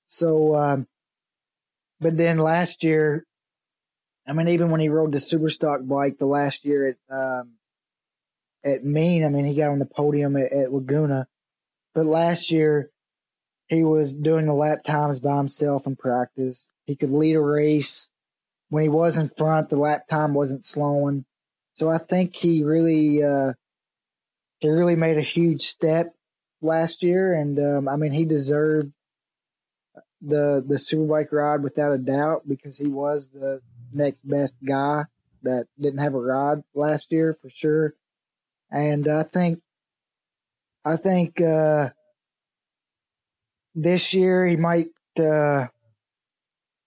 So, 0.05 0.55
um, 0.55 0.87
but 1.99 2.15
then 2.15 2.37
last 2.37 2.83
year, 2.83 3.25
I 4.27 4.33
mean, 4.33 4.47
even 4.49 4.69
when 4.69 4.79
he 4.79 4.89
rode 4.89 5.11
the 5.11 5.19
super 5.19 5.49
stock 5.49 5.81
bike 5.83 6.17
the 6.17 6.25
last 6.25 6.63
year 6.63 6.95
at 7.09 7.13
um, 7.13 7.53
at 8.63 8.83
Maine. 8.83 9.25
I 9.25 9.29
mean, 9.29 9.45
he 9.45 9.55
got 9.55 9.69
on 9.69 9.79
the 9.79 9.85
podium 9.85 10.35
at, 10.37 10.51
at 10.51 10.71
Laguna, 10.71 11.27
but 11.93 12.05
last 12.05 12.51
year 12.51 12.89
he 13.67 13.83
was 13.83 14.13
doing 14.13 14.45
the 14.45 14.53
lap 14.53 14.83
times 14.83 15.19
by 15.19 15.37
himself 15.37 15.87
in 15.87 15.95
practice. 15.95 16.71
He 16.85 16.95
could 16.95 17.11
lead 17.11 17.35
a 17.35 17.41
race. 17.41 18.09
When 18.69 18.83
he 18.83 18.89
was 18.89 19.17
in 19.17 19.29
front, 19.29 19.69
the 19.69 19.77
lap 19.77 20.07
time 20.07 20.33
wasn't 20.33 20.65
slowing. 20.65 21.25
So 21.75 21.89
I 21.89 21.97
think 21.97 22.35
he 22.35 22.63
really, 22.63 23.23
uh, 23.23 23.53
he 24.59 24.69
really 24.69 24.95
made 24.95 25.17
a 25.17 25.21
huge 25.21 25.61
step 25.61 26.13
last 26.61 27.03
year, 27.03 27.33
and 27.33 27.59
um, 27.59 27.89
I 27.89 27.97
mean, 27.97 28.11
he 28.11 28.25
deserved 28.25 28.91
the 30.21 30.63
the 30.65 30.75
superbike 30.75 31.31
ride 31.31 31.61
without 31.61 31.91
a 31.91 31.97
doubt 31.97 32.47
because 32.47 32.77
he 32.77 32.87
was 32.87 33.29
the 33.29 33.61
next 33.91 34.27
best 34.27 34.55
guy 34.65 35.03
that 35.43 35.67
didn't 35.77 35.99
have 35.99 36.13
a 36.13 36.19
ride 36.19 36.63
last 36.73 37.11
year 37.11 37.33
for 37.33 37.49
sure 37.49 37.93
and 38.73 39.07
I 39.07 39.23
think 39.23 39.61
I 40.83 40.97
think 40.97 41.39
uh, 41.39 41.89
this 43.75 44.13
year 44.13 44.45
he 44.45 44.57
might. 44.57 44.89
Uh, 45.17 45.67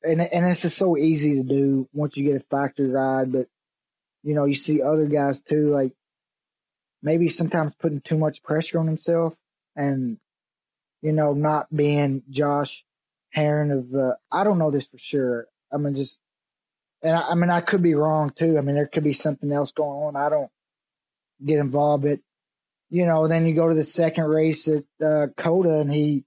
and 0.03 0.21
and 0.21 0.47
this 0.47 0.65
is 0.65 0.75
so 0.75 0.97
easy 0.97 1.37
to 1.37 1.43
do 1.43 1.89
once 1.93 2.17
you 2.17 2.25
get 2.25 2.37
a 2.37 2.41
factory 2.41 2.91
ride, 2.91 3.33
but 3.33 3.47
you 4.23 4.35
know 4.35 4.45
you 4.45 4.55
see 4.55 4.83
other 4.83 5.07
guys 5.07 5.41
too, 5.41 5.69
like 5.69 5.93
maybe 7.03 7.29
sometimes 7.29 7.75
putting 7.79 8.01
too 8.01 8.19
much 8.19 8.43
pressure 8.43 8.79
on 8.79 8.87
himself 8.87 9.35
and 9.77 10.19
you 11.03 11.13
know 11.13 11.33
not 11.33 11.75
being 11.75 12.23
Josh 12.31 12.85
Herrin 13.35 13.71
of 13.71 13.91
the. 13.91 14.19
I 14.31 14.45
don't 14.45 14.59
know 14.59 14.71
this 14.71 14.87
for 14.87 14.99
sure. 14.99 15.47
I 15.73 15.77
mean, 15.77 15.95
just 15.95 16.21
and 17.03 17.17
I, 17.17 17.31
I 17.31 17.35
mean 17.35 17.51
I 17.51 17.61
could 17.61 17.83
be 17.83 17.95
wrong 17.95 18.31
too. 18.31 18.59
I 18.59 18.61
mean 18.61 18.75
there 18.75 18.89
could 18.89 19.05
be 19.05 19.13
something 19.13 19.53
else 19.53 19.71
going 19.71 20.03
on. 20.03 20.17
I 20.17 20.29
don't 20.29 20.51
get 21.45 21.59
involved, 21.59 22.05
but 22.05 22.21
you 22.89 23.05
know, 23.05 23.27
then 23.27 23.47
you 23.47 23.55
go 23.55 23.69
to 23.69 23.75
the 23.75 23.85
second 23.85 24.25
race 24.25 24.69
at 24.69 24.85
uh, 25.05 25.27
COTA 25.37 25.81
and 25.81 25.93
he 25.93 26.25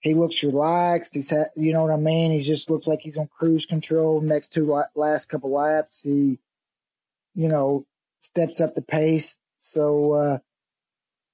he 0.00 0.14
looks 0.14 0.42
relaxed. 0.42 1.14
He's 1.14 1.30
had, 1.30 1.50
you 1.54 1.72
know 1.72 1.82
what 1.82 1.92
I 1.92 1.96
mean. 1.96 2.32
He 2.32 2.40
just 2.40 2.70
looks 2.70 2.88
like 2.88 3.00
he's 3.00 3.18
on 3.18 3.28
cruise 3.28 3.66
control. 3.66 4.20
Next 4.20 4.48
two 4.48 4.82
last 4.96 5.28
couple 5.28 5.52
laps, 5.52 6.00
he, 6.02 6.40
you 7.34 7.48
know, 7.48 7.86
steps 8.18 8.60
up 8.60 8.74
the 8.74 8.82
pace. 8.82 9.38
So 9.58 10.12
uh, 10.12 10.38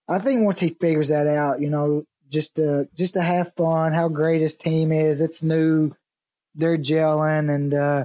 I 0.07 0.19
think 0.19 0.45
once 0.45 0.61
he 0.61 0.71
figures 0.71 1.09
that 1.09 1.27
out, 1.27 1.63
you 1.63 1.71
know, 1.71 2.05
just 2.29 2.57
to 2.57 2.89
just 2.95 3.15
to 3.15 3.23
have 3.23 3.55
fun, 3.57 3.95
how 3.95 4.09
great 4.09 4.43
his 4.43 4.55
team 4.55 4.93
is. 4.93 5.23
It's 5.23 5.43
new, 5.43 5.93
they're 6.55 6.77
gelling, 6.77 7.51
and 7.55 7.73
uh, 7.73 8.05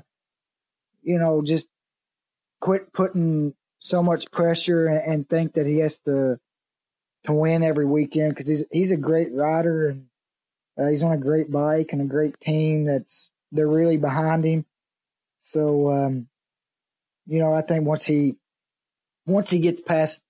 you 1.02 1.20
know, 1.20 1.42
just 1.42 1.68
quit 2.62 2.94
putting 2.94 3.54
so 3.84 4.02
much 4.02 4.32
pressure 4.32 4.88
and, 4.88 5.14
and 5.14 5.30
think 5.30 5.54
that 5.54 5.66
he 5.66 5.80
has 5.80 6.00
to 6.00 6.40
to 7.26 7.34
win 7.34 7.64
every 7.64 7.86
weekend 7.86 8.30
because 8.30 8.48
he's 8.48 8.66
he's 8.72 8.92
a 8.92 8.98
great 8.98 9.34
rider 9.34 9.90
and 9.90 10.06
uh, 10.80 10.88
he's 10.88 11.04
on 11.04 11.12
a 11.12 11.18
great 11.18 11.52
bike 11.52 11.90
and 11.92 12.02
a 12.02 12.06
great 12.06 12.40
team 12.40 12.86
that's 12.86 13.32
they're 13.52 13.68
really 13.68 13.98
behind 13.98 14.46
him. 14.46 14.66
So 15.38 15.92
um, 15.92 16.28
you 17.28 17.40
know, 17.40 17.54
I 17.54 17.62
think 17.62 17.86
once 17.86 18.06
he 18.06 18.38
once 19.26 19.50
he 19.50 19.60
gets 19.60 19.82
past, 19.82 20.24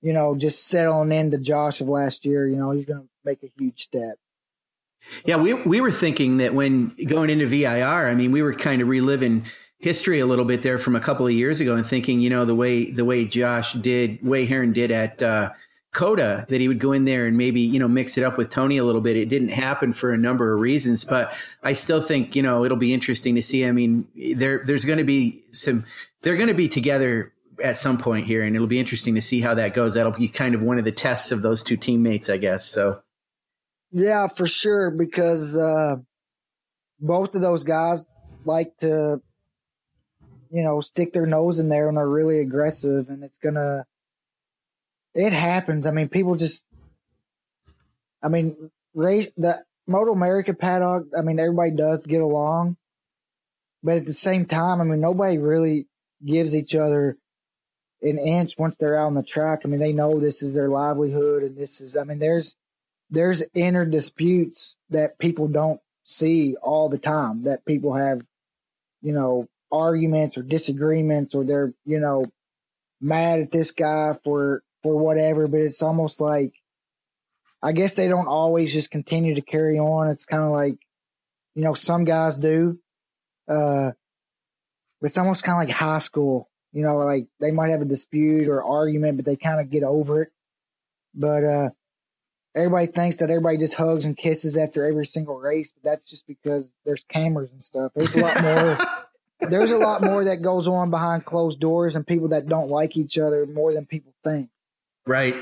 you 0.00 0.14
know, 0.14 0.34
just 0.34 0.66
settling 0.66 1.12
into 1.12 1.36
Josh 1.36 1.82
of 1.82 1.88
last 1.88 2.24
year, 2.24 2.48
you 2.48 2.56
know, 2.56 2.70
he's 2.70 2.86
going 2.86 3.02
to 3.02 3.08
make 3.24 3.42
a 3.42 3.52
huge 3.58 3.82
step. 3.82 4.16
Yeah, 5.26 5.36
we 5.36 5.52
we 5.52 5.82
were 5.82 5.92
thinking 5.92 6.38
that 6.38 6.54
when 6.54 6.96
going 7.06 7.28
into 7.28 7.46
VIR, 7.46 8.08
I 8.08 8.14
mean, 8.14 8.32
we 8.32 8.40
were 8.40 8.54
kind 8.54 8.80
of 8.80 8.88
reliving 8.88 9.44
history 9.86 10.18
a 10.18 10.26
little 10.26 10.44
bit 10.44 10.62
there 10.62 10.78
from 10.78 10.96
a 10.96 11.00
couple 11.00 11.24
of 11.24 11.32
years 11.32 11.60
ago 11.60 11.76
and 11.76 11.86
thinking, 11.86 12.18
you 12.18 12.28
know, 12.28 12.44
the 12.44 12.56
way 12.56 12.90
the 12.90 13.04
way 13.04 13.24
Josh 13.24 13.72
did, 13.74 14.20
way 14.20 14.44
Herrin 14.44 14.72
did 14.72 14.90
at 14.90 15.22
uh, 15.22 15.52
COTA, 15.92 16.46
that 16.48 16.60
he 16.60 16.66
would 16.66 16.80
go 16.80 16.90
in 16.90 17.04
there 17.04 17.26
and 17.26 17.38
maybe 17.38 17.60
you 17.60 17.78
know 17.78 17.86
mix 17.86 18.18
it 18.18 18.24
up 18.24 18.36
with 18.36 18.50
Tony 18.50 18.78
a 18.78 18.84
little 18.84 19.00
bit. 19.00 19.16
It 19.16 19.28
didn't 19.28 19.50
happen 19.50 19.92
for 19.92 20.12
a 20.12 20.18
number 20.18 20.52
of 20.52 20.58
reasons, 20.58 21.04
but 21.04 21.32
I 21.62 21.72
still 21.72 22.00
think 22.00 22.34
you 22.34 22.42
know 22.42 22.64
it'll 22.64 22.76
be 22.76 22.92
interesting 22.92 23.36
to 23.36 23.42
see. 23.42 23.64
I 23.64 23.70
mean, 23.70 24.08
there 24.34 24.64
there's 24.66 24.84
going 24.84 24.98
to 24.98 25.04
be 25.04 25.44
some 25.52 25.84
they're 26.22 26.36
going 26.36 26.48
to 26.48 26.54
be 26.54 26.66
together 26.66 27.32
at 27.62 27.78
some 27.78 27.96
point 27.96 28.26
here, 28.26 28.42
and 28.42 28.56
it'll 28.56 28.66
be 28.66 28.80
interesting 28.80 29.14
to 29.14 29.22
see 29.22 29.40
how 29.40 29.54
that 29.54 29.72
goes. 29.72 29.94
That'll 29.94 30.10
be 30.10 30.26
kind 30.26 30.56
of 30.56 30.64
one 30.64 30.78
of 30.78 30.84
the 30.84 30.90
tests 30.90 31.30
of 31.30 31.42
those 31.42 31.62
two 31.62 31.76
teammates, 31.76 32.28
I 32.28 32.38
guess. 32.38 32.66
So, 32.66 33.02
yeah, 33.92 34.26
for 34.26 34.48
sure, 34.48 34.90
because 34.90 35.56
uh, 35.56 35.96
both 36.98 37.36
of 37.36 37.40
those 37.40 37.62
guys 37.62 38.08
like 38.44 38.76
to 38.78 39.22
you 40.50 40.62
know, 40.62 40.80
stick 40.80 41.12
their 41.12 41.26
nose 41.26 41.58
in 41.58 41.68
there 41.68 41.88
and 41.88 41.98
are 41.98 42.08
really 42.08 42.40
aggressive 42.40 43.08
and 43.08 43.22
it's 43.22 43.38
gonna 43.38 43.86
it 45.14 45.32
happens. 45.32 45.86
I 45.86 45.90
mean, 45.92 46.08
people 46.08 46.34
just 46.34 46.66
I 48.22 48.28
mean, 48.28 48.70
race 48.94 49.28
the 49.36 49.62
Moto 49.86 50.12
America 50.12 50.52
paddock, 50.52 51.04
I 51.16 51.22
mean, 51.22 51.38
everybody 51.38 51.70
does 51.70 52.02
get 52.02 52.20
along. 52.20 52.76
But 53.82 53.98
at 53.98 54.06
the 54.06 54.12
same 54.12 54.46
time, 54.46 54.80
I 54.80 54.84
mean, 54.84 55.00
nobody 55.00 55.38
really 55.38 55.86
gives 56.24 56.56
each 56.56 56.74
other 56.74 57.16
an 58.02 58.18
inch 58.18 58.58
once 58.58 58.76
they're 58.76 58.98
out 58.98 59.06
on 59.06 59.14
the 59.14 59.22
track. 59.22 59.60
I 59.64 59.68
mean, 59.68 59.80
they 59.80 59.92
know 59.92 60.18
this 60.18 60.42
is 60.42 60.54
their 60.54 60.68
livelihood 60.68 61.42
and 61.42 61.56
this 61.56 61.80
is 61.80 61.96
I 61.96 62.04
mean, 62.04 62.18
there's 62.18 62.56
there's 63.10 63.42
inner 63.54 63.84
disputes 63.84 64.76
that 64.90 65.18
people 65.18 65.48
don't 65.48 65.80
see 66.04 66.56
all 66.56 66.88
the 66.88 66.98
time 66.98 67.44
that 67.44 67.64
people 67.64 67.94
have, 67.94 68.22
you 69.02 69.12
know, 69.12 69.48
arguments 69.70 70.36
or 70.38 70.42
disagreements 70.42 71.34
or 71.34 71.44
they're, 71.44 71.74
you 71.84 72.00
know, 72.00 72.24
mad 73.00 73.40
at 73.40 73.50
this 73.50 73.70
guy 73.70 74.14
for 74.24 74.62
for 74.82 74.96
whatever, 74.96 75.48
but 75.48 75.60
it's 75.60 75.82
almost 75.82 76.20
like 76.20 76.52
I 77.62 77.72
guess 77.72 77.94
they 77.94 78.08
don't 78.08 78.28
always 78.28 78.72
just 78.72 78.90
continue 78.90 79.34
to 79.34 79.40
carry 79.40 79.78
on. 79.78 80.08
It's 80.08 80.24
kind 80.24 80.42
of 80.42 80.50
like, 80.50 80.76
you 81.54 81.64
know, 81.64 81.74
some 81.74 82.04
guys 82.04 82.38
do. 82.38 82.78
Uh 83.48 83.92
it's 85.02 85.18
almost 85.18 85.44
kind 85.44 85.62
of 85.62 85.68
like 85.68 85.76
high 85.76 85.98
school. 85.98 86.48
You 86.72 86.82
know, 86.82 86.96
like 86.98 87.26
they 87.40 87.50
might 87.50 87.70
have 87.70 87.82
a 87.82 87.86
dispute 87.86 88.48
or 88.48 88.62
argument, 88.62 89.16
but 89.16 89.24
they 89.24 89.36
kind 89.36 89.60
of 89.60 89.70
get 89.70 89.82
over 89.82 90.22
it. 90.22 90.32
But 91.14 91.44
uh 91.44 91.70
everybody 92.54 92.86
thinks 92.86 93.18
that 93.18 93.30
everybody 93.30 93.58
just 93.58 93.74
hugs 93.74 94.04
and 94.06 94.16
kisses 94.16 94.56
after 94.56 94.86
every 94.86 95.06
single 95.06 95.38
race, 95.38 95.72
but 95.72 95.88
that's 95.88 96.08
just 96.08 96.26
because 96.26 96.72
there's 96.84 97.04
cameras 97.04 97.52
and 97.52 97.62
stuff. 97.62 97.92
There's 97.94 98.16
a 98.16 98.20
lot 98.20 98.40
more 98.40 98.78
there's 99.40 99.70
a 99.70 99.78
lot 99.78 100.02
more 100.02 100.24
that 100.24 100.42
goes 100.42 100.66
on 100.66 100.90
behind 100.90 101.24
closed 101.24 101.60
doors 101.60 101.96
and 101.96 102.06
people 102.06 102.28
that 102.28 102.48
don't 102.48 102.68
like 102.68 102.96
each 102.96 103.18
other 103.18 103.46
more 103.46 103.72
than 103.72 103.86
people 103.86 104.12
think. 104.24 104.50
Right. 105.06 105.34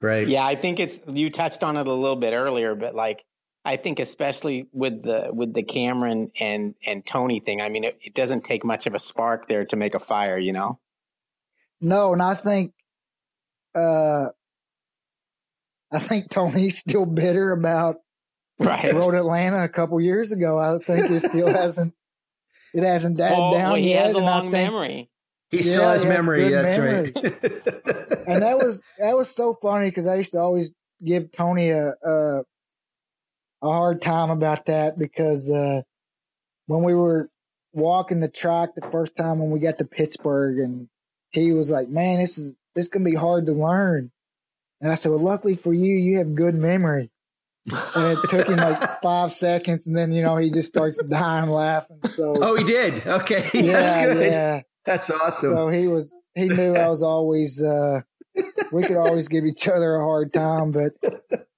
Right. 0.00 0.26
Yeah, 0.26 0.46
I 0.46 0.54
think 0.54 0.80
it's 0.80 0.98
you 1.06 1.28
touched 1.28 1.62
on 1.62 1.76
it 1.76 1.86
a 1.86 1.92
little 1.92 2.16
bit 2.16 2.32
earlier, 2.32 2.74
but 2.74 2.94
like 2.94 3.24
I 3.64 3.76
think 3.76 4.00
especially 4.00 4.68
with 4.72 5.02
the 5.02 5.30
with 5.32 5.52
the 5.52 5.62
Cameron 5.62 6.30
and 6.40 6.74
and 6.86 7.04
Tony 7.04 7.40
thing, 7.40 7.60
I 7.60 7.68
mean 7.68 7.84
it, 7.84 7.98
it 8.00 8.14
doesn't 8.14 8.44
take 8.44 8.64
much 8.64 8.86
of 8.86 8.94
a 8.94 8.98
spark 8.98 9.46
there 9.46 9.66
to 9.66 9.76
make 9.76 9.94
a 9.94 9.98
fire, 9.98 10.38
you 10.38 10.52
know? 10.52 10.78
No, 11.82 12.14
and 12.14 12.22
I 12.22 12.34
think 12.34 12.72
uh 13.74 14.28
I 15.92 15.98
think 15.98 16.30
Tony's 16.30 16.78
still 16.78 17.04
bitter 17.04 17.52
about 17.52 17.96
right. 18.58 18.94
Road 18.94 19.14
Atlanta 19.14 19.64
a 19.64 19.68
couple 19.68 20.00
years 20.00 20.32
ago. 20.32 20.58
I 20.58 20.78
think 20.78 21.08
he 21.08 21.18
still 21.18 21.48
hasn't 21.52 21.92
it 22.74 22.82
hasn't 22.82 23.16
died 23.16 23.32
well, 23.32 23.52
down 23.52 23.72
well, 23.72 23.80
he 23.80 23.90
yet. 23.90 24.06
has 24.06 24.14
a 24.14 24.18
long 24.18 24.50
think, 24.50 24.72
memory. 24.72 25.10
He 25.50 25.58
yeah, 25.58 25.62
still 25.62 25.88
has 25.88 26.02
he 26.02 26.08
memory. 26.08 26.52
Has 26.52 26.52
that's 26.52 26.78
memory. 26.78 27.12
right. 27.14 28.24
and 28.28 28.42
that 28.42 28.58
was 28.58 28.82
that 28.98 29.16
was 29.16 29.28
so 29.28 29.54
funny 29.60 29.88
because 29.88 30.06
I 30.06 30.16
used 30.16 30.32
to 30.32 30.38
always 30.38 30.72
give 31.04 31.32
Tony 31.32 31.70
a 31.70 31.94
a, 32.04 32.40
a 32.40 32.42
hard 33.62 34.00
time 34.00 34.30
about 34.30 34.66
that 34.66 34.98
because 34.98 35.50
uh, 35.50 35.82
when 36.66 36.82
we 36.82 36.94
were 36.94 37.28
walking 37.72 38.20
the 38.20 38.28
track 38.28 38.70
the 38.74 38.88
first 38.90 39.16
time 39.16 39.38
when 39.38 39.50
we 39.50 39.60
got 39.60 39.78
to 39.78 39.84
Pittsburgh 39.84 40.58
and 40.58 40.88
he 41.30 41.52
was 41.52 41.70
like, 41.70 41.88
"Man, 41.88 42.20
this 42.20 42.38
is 42.38 42.54
this 42.74 42.88
gonna 42.88 43.04
be 43.04 43.14
hard 43.14 43.46
to 43.46 43.52
learn." 43.52 44.10
And 44.80 44.90
I 44.90 44.94
said, 44.94 45.10
"Well, 45.10 45.20
luckily 45.20 45.56
for 45.56 45.72
you, 45.72 45.96
you 45.96 46.18
have 46.18 46.34
good 46.34 46.54
memory." 46.54 47.10
And 47.66 48.18
it 48.18 48.30
took 48.30 48.48
him 48.48 48.56
like 48.56 49.02
five 49.02 49.32
seconds, 49.32 49.86
and 49.86 49.96
then 49.96 50.12
you 50.12 50.22
know 50.22 50.36
he 50.36 50.50
just 50.50 50.68
starts 50.68 51.02
dying 51.02 51.50
laughing. 51.50 52.00
So 52.08 52.36
oh, 52.40 52.56
he 52.56 52.64
did. 52.64 53.06
Okay, 53.06 53.48
yeah, 53.54 53.72
that's 53.72 54.06
good. 54.06 54.32
Yeah, 54.32 54.62
that's 54.84 55.10
awesome. 55.10 55.54
So 55.54 55.68
he 55.68 55.86
was 55.86 56.14
he 56.34 56.46
knew 56.46 56.74
I 56.76 56.88
was 56.88 57.02
always 57.02 57.62
uh, 57.62 58.00
we 58.72 58.82
could 58.82 58.96
always 58.96 59.28
give 59.28 59.44
each 59.44 59.68
other 59.68 59.96
a 59.96 60.04
hard 60.04 60.32
time, 60.32 60.72
but 60.72 60.92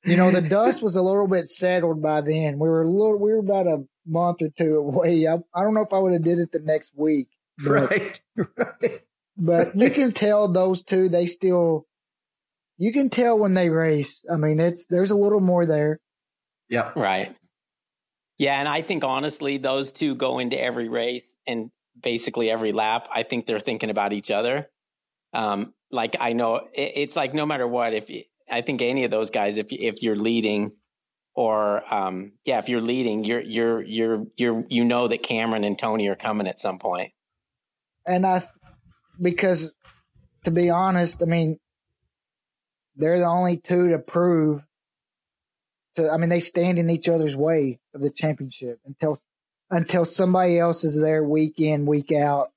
you 0.05 0.17
know 0.17 0.31
the 0.31 0.43
dust 0.43 0.83
was 0.83 0.97
a 0.97 1.03
little 1.03 1.29
bit 1.29 1.47
settled 1.47 2.03
by 2.03 2.21
then. 2.21 2.59
We 2.59 2.69
were 2.69 2.83
a 2.83 2.91
little 2.91 3.19
we 3.19 3.33
were 3.33 3.39
about 3.39 3.67
a 3.67 3.85
month 4.07 4.43
or 4.43 4.49
two 4.57 4.77
away. 4.77 5.27
I, 5.27 5.35
I 5.55 5.63
don't 5.63 5.75
know 5.75 5.83
if 5.83 5.93
I 5.93 5.99
would 5.99 6.13
have 6.13 6.25
did 6.25 6.39
it 6.39 6.53
the 6.53 6.61
next 6.61 6.93
week. 6.97 7.29
But, 7.59 7.71
right, 7.71 8.21
right. 8.37 9.03
But 9.37 9.77
you 9.77 9.91
can 9.91 10.13
tell 10.13 10.49
those 10.49 10.83
two 10.83 11.09
they 11.09 11.27
still 11.27 11.87
you 12.83 12.93
can 12.93 13.11
tell 13.11 13.39
when 13.39 13.55
they 13.55 13.69
race. 13.69 14.25
I 14.29 14.37
mean, 14.37 14.59
it's 14.59 14.87
there's 14.87 15.13
a 15.13 15.17
little 15.17 15.39
more 15.39 15.65
there. 15.65 16.01
Yeah. 16.69 16.91
Right. 16.97 17.33
Yeah, 18.39 18.59
and 18.59 18.69
I 18.69 18.83
think 18.83 19.05
honestly, 19.05 19.57
those 19.59 19.93
two 19.93 20.17
go 20.17 20.41
into 20.41 20.61
every 20.61 20.89
race 20.89 21.37
and 21.47 21.71
basically 22.03 22.51
every 22.51 22.73
lap. 22.73 23.07
I 23.15 23.23
think 23.23 23.47
they're 23.47 23.61
thinking 23.61 23.89
about 23.89 24.13
each 24.13 24.33
other. 24.33 24.69
Um, 25.33 25.75
like 25.93 26.17
I 26.19 26.33
know 26.33 26.57
it, 26.75 26.93
it's 26.97 27.15
like 27.15 27.35
no 27.35 27.47
matter 27.47 27.69
what, 27.69 27.95
if 27.95 28.11
you, 28.11 28.25
I 28.51 28.63
think 28.63 28.83
any 28.83 29.05
of 29.05 29.13
those 29.13 29.31
guys, 29.31 29.59
if 29.59 29.71
if 29.71 30.03
you're 30.03 30.17
leading, 30.17 30.73
or 31.37 31.85
um, 31.89 32.33
yeah, 32.45 32.59
if 32.59 32.69
you're 32.69 32.83
leading, 32.83 33.23
you're 33.23 33.43
you're 33.43 33.81
you're 33.81 34.25
you're 34.37 34.65
you 34.69 34.85
know 34.85 35.07
that 35.07 35.23
Cameron 35.23 35.63
and 35.63 35.79
Tony 35.79 36.09
are 36.09 36.17
coming 36.17 36.49
at 36.49 36.59
some 36.59 36.81
point. 36.81 37.13
And 38.05 38.27
I, 38.27 38.43
because 39.21 39.71
to 40.47 40.51
be 40.51 40.69
honest, 40.69 41.23
I 41.23 41.27
mean, 41.27 41.61
they're 42.97 43.19
the 43.19 43.27
only 43.27 43.57
two 43.57 43.91
to 43.91 43.99
prove 43.99 44.65
to 45.97 46.11
I 46.11 46.17
mean 46.17 46.29
they 46.29 46.41
stand 46.41 46.79
in 46.79 46.91
each 46.91 47.09
other's 47.09 47.37
way 47.37 47.81
of 47.95 48.01
the 48.01 48.11
championship 48.11 48.81
until 48.87 49.19
until 49.71 50.05
somebody 50.05 50.59
else 50.59 50.85
is 50.85 50.99
there 51.01 51.25
week 51.25 51.59
in, 51.59 51.87
week 51.87 52.13
out, 52.13 52.51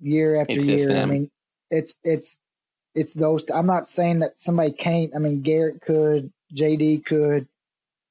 year 0.00 0.40
after 0.40 0.52
it's 0.54 0.68
year. 0.68 0.96
I 0.96 1.06
mean 1.06 1.30
it's 1.70 1.98
it's 2.04 2.40
it's 2.94 3.14
those 3.14 3.44
I'm 3.50 3.66
not 3.66 3.88
saying 3.88 4.20
that 4.20 4.38
somebody 4.38 4.72
can't 4.72 5.14
I 5.14 5.18
mean 5.18 5.42
Garrett 5.42 5.80
could, 5.80 6.32
JD 6.54 7.04
could, 7.04 7.48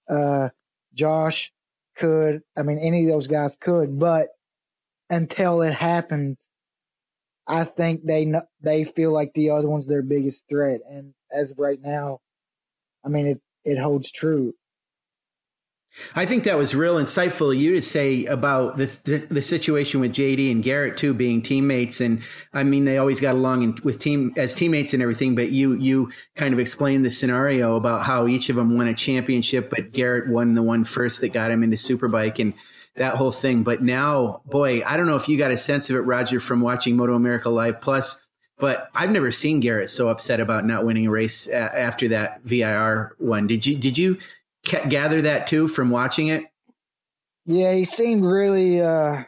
uh 0.09 0.49
Josh 0.93 1.51
could, 1.97 2.43
I 2.57 2.63
mean 2.63 2.79
any 2.79 3.05
of 3.05 3.11
those 3.11 3.27
guys 3.27 3.55
could, 3.55 3.99
but 3.99 4.29
until 5.09 5.61
it 5.61 5.73
happens, 5.73 6.49
I 7.51 7.65
think 7.65 8.05
they 8.05 8.31
they 8.61 8.85
feel 8.85 9.11
like 9.11 9.33
the 9.33 9.49
other 9.49 9.67
one's 9.67 9.85
their 9.85 10.01
biggest 10.01 10.45
threat, 10.49 10.79
and 10.89 11.13
as 11.31 11.51
of 11.51 11.59
right 11.59 11.79
now, 11.81 12.21
I 13.03 13.09
mean 13.09 13.27
it 13.27 13.41
it 13.65 13.77
holds 13.77 14.09
true. 14.09 14.53
I 16.15 16.25
think 16.25 16.45
that 16.45 16.57
was 16.57 16.73
real 16.73 16.95
insightful 16.95 17.53
of 17.53 17.59
you 17.59 17.73
to 17.73 17.81
say 17.81 18.23
about 18.25 18.77
the 18.77 18.85
the, 19.03 19.17
the 19.29 19.41
situation 19.41 19.99
with 19.99 20.13
JD 20.13 20.49
and 20.49 20.63
Garrett 20.63 20.95
too 20.95 21.13
being 21.13 21.41
teammates, 21.41 21.99
and 21.99 22.21
I 22.53 22.63
mean 22.63 22.85
they 22.85 22.97
always 22.97 23.19
got 23.19 23.35
along 23.35 23.63
in, 23.63 23.77
with 23.83 23.99
team 23.99 24.33
as 24.37 24.55
teammates 24.55 24.93
and 24.93 25.03
everything. 25.03 25.35
But 25.35 25.51
you 25.51 25.73
you 25.73 26.09
kind 26.35 26.53
of 26.53 26.59
explained 26.59 27.03
the 27.03 27.11
scenario 27.11 27.75
about 27.75 28.05
how 28.05 28.27
each 28.27 28.49
of 28.49 28.55
them 28.55 28.77
won 28.77 28.87
a 28.87 28.93
championship, 28.93 29.69
but 29.69 29.91
Garrett 29.91 30.29
won 30.29 30.53
the 30.53 30.63
one 30.63 30.85
first 30.85 31.19
that 31.19 31.33
got 31.33 31.51
him 31.51 31.63
into 31.63 31.75
Superbike 31.75 32.39
and 32.39 32.53
that 32.95 33.15
whole 33.15 33.31
thing. 33.31 33.63
But 33.63 33.81
now, 33.81 34.41
boy, 34.45 34.83
I 34.85 34.97
don't 34.97 35.07
know 35.07 35.15
if 35.15 35.29
you 35.29 35.37
got 35.37 35.51
a 35.51 35.57
sense 35.57 35.89
of 35.89 35.95
it, 35.95 36.01
Roger, 36.01 36.39
from 36.39 36.61
watching 36.61 36.95
Moto 36.95 37.15
America 37.15 37.49
Live 37.49 37.81
Plus. 37.81 38.21
But 38.57 38.89
I've 38.93 39.09
never 39.09 39.31
seen 39.31 39.59
Garrett 39.59 39.89
so 39.89 40.09
upset 40.09 40.39
about 40.39 40.65
not 40.65 40.85
winning 40.85 41.07
a 41.07 41.09
race 41.09 41.47
after 41.47 42.09
that 42.09 42.41
VIR 42.43 43.15
one. 43.17 43.47
Did 43.47 43.65
you? 43.65 43.75
Did 43.75 43.97
you? 43.97 44.19
gather 44.89 45.21
that 45.21 45.47
too 45.47 45.67
from 45.67 45.89
watching 45.89 46.27
it? 46.27 46.45
Yeah, 47.47 47.73
he 47.73 47.85
seemed 47.85 48.23
really, 48.23 48.79
uh, 48.79 49.23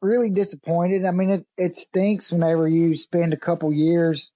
really 0.00 0.30
disappointed. 0.30 1.04
I 1.04 1.10
mean, 1.10 1.28
it, 1.28 1.46
it 1.58 1.76
stinks 1.76 2.32
whenever 2.32 2.66
you 2.66 2.96
spend 2.96 3.34
a 3.34 3.38
couple 3.38 3.70
years 3.70 4.32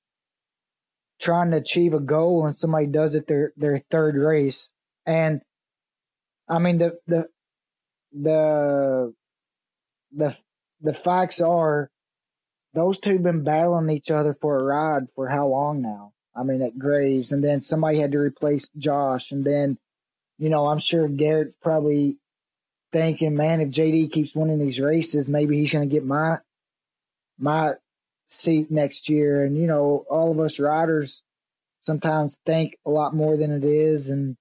trying 1.20 1.50
to 1.50 1.56
achieve 1.56 1.94
a 1.94 2.00
goal 2.00 2.44
and 2.44 2.54
somebody 2.54 2.86
does 2.86 3.14
it 3.14 3.26
their 3.26 3.52
their 3.56 3.78
third 3.90 4.16
race. 4.16 4.72
And 5.04 5.40
I 6.48 6.58
mean 6.58 6.78
the 6.78 6.98
the 7.06 7.28
the 8.22 9.14
the 10.14 10.36
the 10.80 10.94
facts 10.94 11.40
are 11.40 11.90
those 12.74 12.98
two 12.98 13.18
been 13.18 13.44
battling 13.44 13.90
each 13.90 14.10
other 14.10 14.36
for 14.40 14.56
a 14.56 14.64
ride 14.64 15.10
for 15.10 15.28
how 15.28 15.46
long 15.46 15.82
now? 15.82 16.12
I 16.34 16.42
mean 16.42 16.62
at 16.62 16.78
Graves 16.78 17.32
and 17.32 17.42
then 17.42 17.60
somebody 17.60 17.98
had 17.98 18.12
to 18.12 18.18
replace 18.18 18.68
Josh 18.76 19.32
and 19.32 19.44
then 19.44 19.78
you 20.38 20.50
know, 20.50 20.66
I'm 20.66 20.78
sure 20.78 21.08
Garrett's 21.08 21.56
probably 21.62 22.16
thinking, 22.92 23.36
man, 23.36 23.60
if 23.60 23.70
JD 23.70 24.12
keeps 24.12 24.34
winning 24.34 24.58
these 24.58 24.80
races, 24.80 25.28
maybe 25.28 25.58
he's 25.58 25.72
going 25.72 25.88
to 25.88 25.94
get 25.94 26.04
my 26.04 26.38
my 27.38 27.74
seat 28.26 28.70
next 28.70 29.08
year. 29.08 29.44
And 29.44 29.56
you 29.56 29.66
know, 29.66 30.04
all 30.10 30.30
of 30.30 30.40
us 30.40 30.58
riders 30.58 31.22
sometimes 31.80 32.38
think 32.44 32.76
a 32.84 32.90
lot 32.90 33.14
more 33.14 33.36
than 33.36 33.50
it 33.50 33.64
is, 33.64 34.10
and 34.10 34.36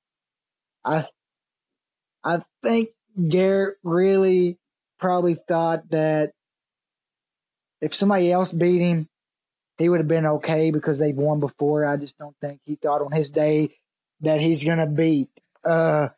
I 0.83 1.05
I 2.23 2.41
think 2.61 2.89
Garrett 3.29 3.77
really 3.83 4.57
probably 4.99 5.35
thought 5.35 5.89
that 5.89 6.31
if 7.81 7.93
somebody 7.93 8.31
else 8.31 8.51
beat 8.51 8.79
him, 8.79 9.07
he 9.77 9.89
would 9.89 9.99
have 9.99 10.07
been 10.07 10.25
okay 10.25 10.71
because 10.71 10.99
they've 10.99 11.15
won 11.15 11.39
before. 11.39 11.85
I 11.85 11.97
just 11.97 12.17
don't 12.17 12.35
think 12.41 12.59
he 12.65 12.75
thought 12.75 13.01
on 13.01 13.11
his 13.11 13.29
day 13.29 13.75
that 14.21 14.39
he's 14.39 14.63
going 14.63 14.77
to 14.77 14.85
beat 14.85 15.29
uh, 15.63 16.09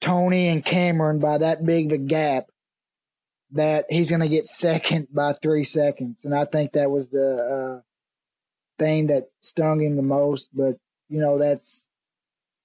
Tony 0.00 0.48
and 0.48 0.64
Cameron 0.64 1.18
by 1.18 1.38
that 1.38 1.64
big 1.64 1.86
of 1.86 1.92
a 1.92 1.98
gap 1.98 2.46
that 3.52 3.86
he's 3.88 4.10
going 4.10 4.20
to 4.20 4.28
get 4.28 4.46
second 4.46 5.08
by 5.12 5.34
three 5.34 5.64
seconds. 5.64 6.24
And 6.24 6.34
I 6.34 6.44
think 6.44 6.72
that 6.72 6.90
was 6.90 7.08
the 7.08 7.36
uh, 7.36 7.80
thing 8.78 9.08
that 9.08 9.30
stung 9.40 9.80
him 9.80 9.96
the 9.96 10.02
most. 10.02 10.50
But, 10.54 10.76
you 11.08 11.20
know, 11.20 11.38
that's 11.38 11.88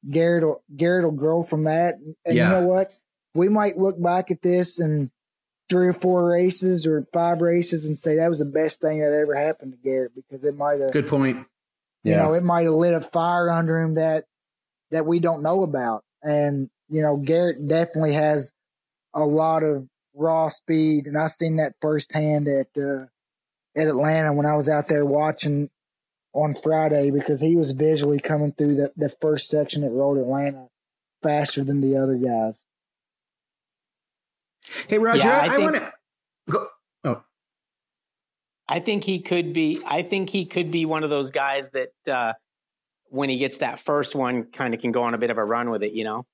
Garrett 0.09 0.43
will, 0.43 0.63
Garrett 0.75 1.05
will 1.05 1.11
grow 1.11 1.43
from 1.43 1.65
that. 1.65 1.95
And 2.25 2.35
yeah. 2.35 2.49
you 2.49 2.55
know 2.55 2.67
what? 2.67 2.91
We 3.37 3.49
might 3.49 3.77
look 3.77 4.01
back 4.01 4.31
at 4.31 4.41
this 4.41 4.79
and 4.79 5.11
three 5.69 5.87
or 5.87 5.93
four 5.93 6.27
races 6.27 6.87
or 6.87 7.05
five 7.13 7.41
races 7.41 7.85
and 7.85 7.97
say 7.97 8.15
that 8.15 8.29
was 8.29 8.39
the 8.39 8.45
best 8.45 8.81
thing 8.81 8.99
that 8.99 9.13
ever 9.13 9.35
happened 9.35 9.73
to 9.73 9.77
Garrett 9.77 10.15
because 10.15 10.45
it 10.45 10.55
might 10.55 10.79
have. 10.79 10.91
Good 10.91 11.07
point. 11.07 11.45
Yeah. 12.03 12.11
You 12.11 12.17
know, 12.17 12.33
it 12.33 12.43
might 12.43 12.63
have 12.63 12.73
lit 12.73 12.93
a 12.93 13.01
fire 13.01 13.49
under 13.49 13.79
him 13.79 13.95
that 13.95 14.25
that 14.91 15.05
we 15.05 15.19
don't 15.19 15.43
know 15.43 15.63
about. 15.63 16.03
And, 16.23 16.69
you 16.89 17.01
know, 17.01 17.17
Garrett 17.17 17.67
definitely 17.67 18.13
has 18.13 18.53
a 19.13 19.23
lot 19.23 19.63
of 19.63 19.87
raw 20.15 20.49
speed. 20.49 21.05
And 21.05 21.17
I 21.17 21.27
seen 21.27 21.57
that 21.57 21.73
firsthand 21.81 22.47
at, 22.47 22.67
uh, 22.77 23.05
at 23.75 23.87
Atlanta 23.87 24.33
when 24.33 24.45
I 24.45 24.55
was 24.55 24.69
out 24.69 24.87
there 24.87 25.05
watching 25.05 25.69
on 26.33 26.55
Friday 26.55 27.11
because 27.11 27.41
he 27.41 27.55
was 27.55 27.71
visually 27.71 28.19
coming 28.19 28.53
through 28.53 28.75
the, 28.75 28.91
the 28.95 29.09
first 29.21 29.49
section 29.49 29.83
at 29.83 29.91
Road 29.91 30.17
Atlanta 30.17 30.67
faster 31.21 31.63
than 31.63 31.81
the 31.81 31.97
other 31.97 32.15
guys. 32.15 32.65
Hey, 34.87 34.97
Roger, 34.97 35.27
yeah, 35.27 35.39
I, 35.39 35.55
I 35.55 35.57
want 35.59 35.75
to 35.75 35.93
go. 36.49 36.67
Oh, 37.03 37.23
I 38.67 38.79
think 38.79 39.03
he 39.03 39.19
could 39.19 39.53
be. 39.53 39.81
I 39.85 40.01
think 40.01 40.29
he 40.29 40.45
could 40.45 40.71
be 40.71 40.85
one 40.85 41.03
of 41.03 41.09
those 41.09 41.31
guys 41.31 41.69
that 41.69 41.93
uh, 42.11 42.33
when 43.09 43.29
he 43.29 43.37
gets 43.37 43.59
that 43.59 43.79
first 43.79 44.15
one, 44.15 44.45
kind 44.45 44.73
of 44.73 44.81
can 44.81 44.91
go 44.91 45.03
on 45.03 45.13
a 45.13 45.17
bit 45.17 45.29
of 45.29 45.37
a 45.37 45.45
run 45.45 45.69
with 45.69 45.83
it, 45.83 45.93
you 45.93 46.03
know? 46.03 46.25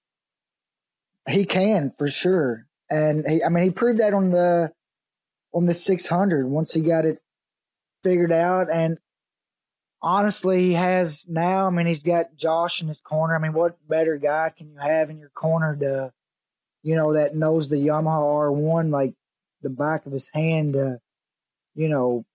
He 1.27 1.45
can 1.45 1.91
for 1.91 2.09
sure. 2.09 2.65
And 2.89 3.25
he, 3.27 3.43
I 3.43 3.49
mean, 3.49 3.63
he 3.63 3.69
proved 3.69 3.99
that 3.99 4.13
on 4.13 4.31
the, 4.31 4.71
on 5.53 5.65
the 5.65 5.73
600 5.73 6.47
once 6.47 6.73
he 6.73 6.81
got 6.81 7.05
it 7.05 7.19
figured 8.03 8.31
out. 8.31 8.67
And 8.71 8.99
honestly, 10.01 10.63
he 10.63 10.73
has 10.73 11.27
now, 11.29 11.67
I 11.67 11.69
mean, 11.69 11.86
he's 11.86 12.03
got 12.03 12.36
Josh 12.36 12.81
in 12.81 12.88
his 12.88 12.99
corner. 13.01 13.36
I 13.36 13.39
mean, 13.39 13.53
what 13.53 13.77
better 13.88 14.17
guy 14.17 14.51
can 14.55 14.69
you 14.69 14.77
have 14.77 15.09
in 15.09 15.19
your 15.19 15.29
corner 15.29 15.75
to, 15.77 16.11
you 16.84 16.95
know, 16.95 17.13
that 17.13 17.36
knows 17.36 17.67
the 17.67 17.77
Yamaha 17.77 18.51
R1 18.51 18.91
like 18.91 19.13
the 19.61 19.69
back 19.69 20.05
of 20.05 20.11
his 20.11 20.29
hand 20.34 20.73
to, 20.73 20.99
you 21.75 21.89
know, 21.89 22.25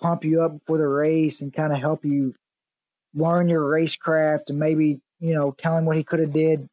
pump 0.00 0.24
you 0.24 0.42
up 0.42 0.52
for 0.66 0.78
the 0.78 0.88
race 0.88 1.40
and 1.40 1.52
kind 1.52 1.72
of 1.72 1.78
help 1.78 2.04
you 2.04 2.34
learn 3.14 3.48
your 3.48 3.62
racecraft 3.62 4.50
and 4.50 4.58
maybe 4.58 5.00
you 5.20 5.34
know 5.34 5.50
tell 5.56 5.76
him 5.76 5.86
what 5.86 5.96
he 5.96 6.04
could 6.04 6.20
have 6.20 6.32
did 6.32 6.68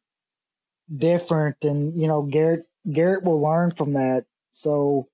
different 0.94 1.56
and 1.62 1.98
you 2.00 2.06
know 2.06 2.22
Garrett 2.22 2.66
Garrett 2.90 3.24
will 3.24 3.40
learn 3.40 3.70
from 3.70 3.94
that. 3.94 4.24
So 4.50 5.08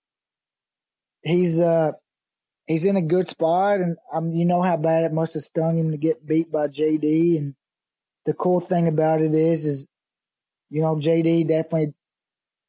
he's 1.22 1.60
uh 1.60 1.92
he's 2.66 2.84
in 2.84 2.96
a 2.96 3.02
good 3.02 3.28
spot 3.28 3.80
and 3.80 3.96
um 4.12 4.32
you 4.32 4.44
know 4.44 4.62
how 4.62 4.76
bad 4.76 5.04
it 5.04 5.12
must 5.12 5.34
have 5.34 5.42
stung 5.42 5.78
him 5.78 5.92
to 5.92 5.96
get 5.96 6.26
beat 6.26 6.50
by 6.50 6.66
JD 6.66 7.38
and 7.38 7.54
the 8.26 8.34
cool 8.34 8.60
thing 8.60 8.88
about 8.88 9.20
it 9.20 9.34
is 9.34 9.64
is 9.66 9.88
you 10.68 10.82
know 10.82 10.96
JD 10.96 11.48
definitely 11.48 11.94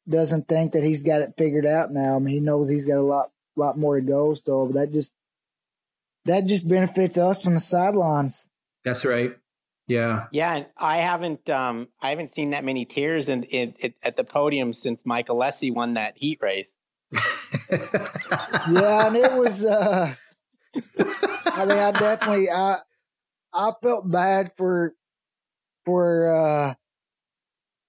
doesn't 0.08 0.48
think 0.48 0.72
that 0.72 0.82
he's 0.82 1.02
got 1.02 1.20
it 1.20 1.34
figured 1.38 1.66
out 1.66 1.92
now 1.92 2.16
I 2.16 2.18
mean 2.18 2.34
he 2.34 2.40
knows 2.40 2.68
he's 2.68 2.84
got 2.84 2.98
a 2.98 3.02
lot 3.02 3.30
lot 3.56 3.78
more 3.78 4.00
to 4.00 4.06
go 4.06 4.34
so 4.34 4.70
that 4.74 4.92
just 4.92 5.14
that 6.24 6.46
just 6.46 6.68
benefits 6.68 7.18
us 7.18 7.42
from 7.42 7.54
the 7.54 7.60
sidelines 7.60 8.48
that's 8.84 9.04
right. 9.04 9.36
Yeah. 9.86 10.26
Yeah, 10.32 10.54
and 10.54 10.66
I 10.76 10.98
haven't 10.98 11.48
um 11.50 11.88
I 12.00 12.10
haven't 12.10 12.34
seen 12.34 12.50
that 12.50 12.64
many 12.64 12.84
tears 12.84 13.28
in, 13.28 13.44
in, 13.44 13.74
in 13.78 13.94
at 14.02 14.16
the 14.16 14.24
podium 14.24 14.72
since 14.72 15.04
Mike 15.04 15.28
Alessi 15.28 15.74
won 15.74 15.94
that 15.94 16.16
heat 16.16 16.38
race. 16.40 16.76
yeah, 17.70 19.06
and 19.06 19.16
it 19.16 19.32
was 19.32 19.64
uh 19.64 20.14
I 21.46 21.64
mean 21.66 21.78
I 21.78 21.90
definitely 21.90 22.50
I 22.50 22.78
I 23.52 23.72
felt 23.82 24.10
bad 24.10 24.52
for 24.56 24.94
for 25.84 26.34
uh 26.34 26.74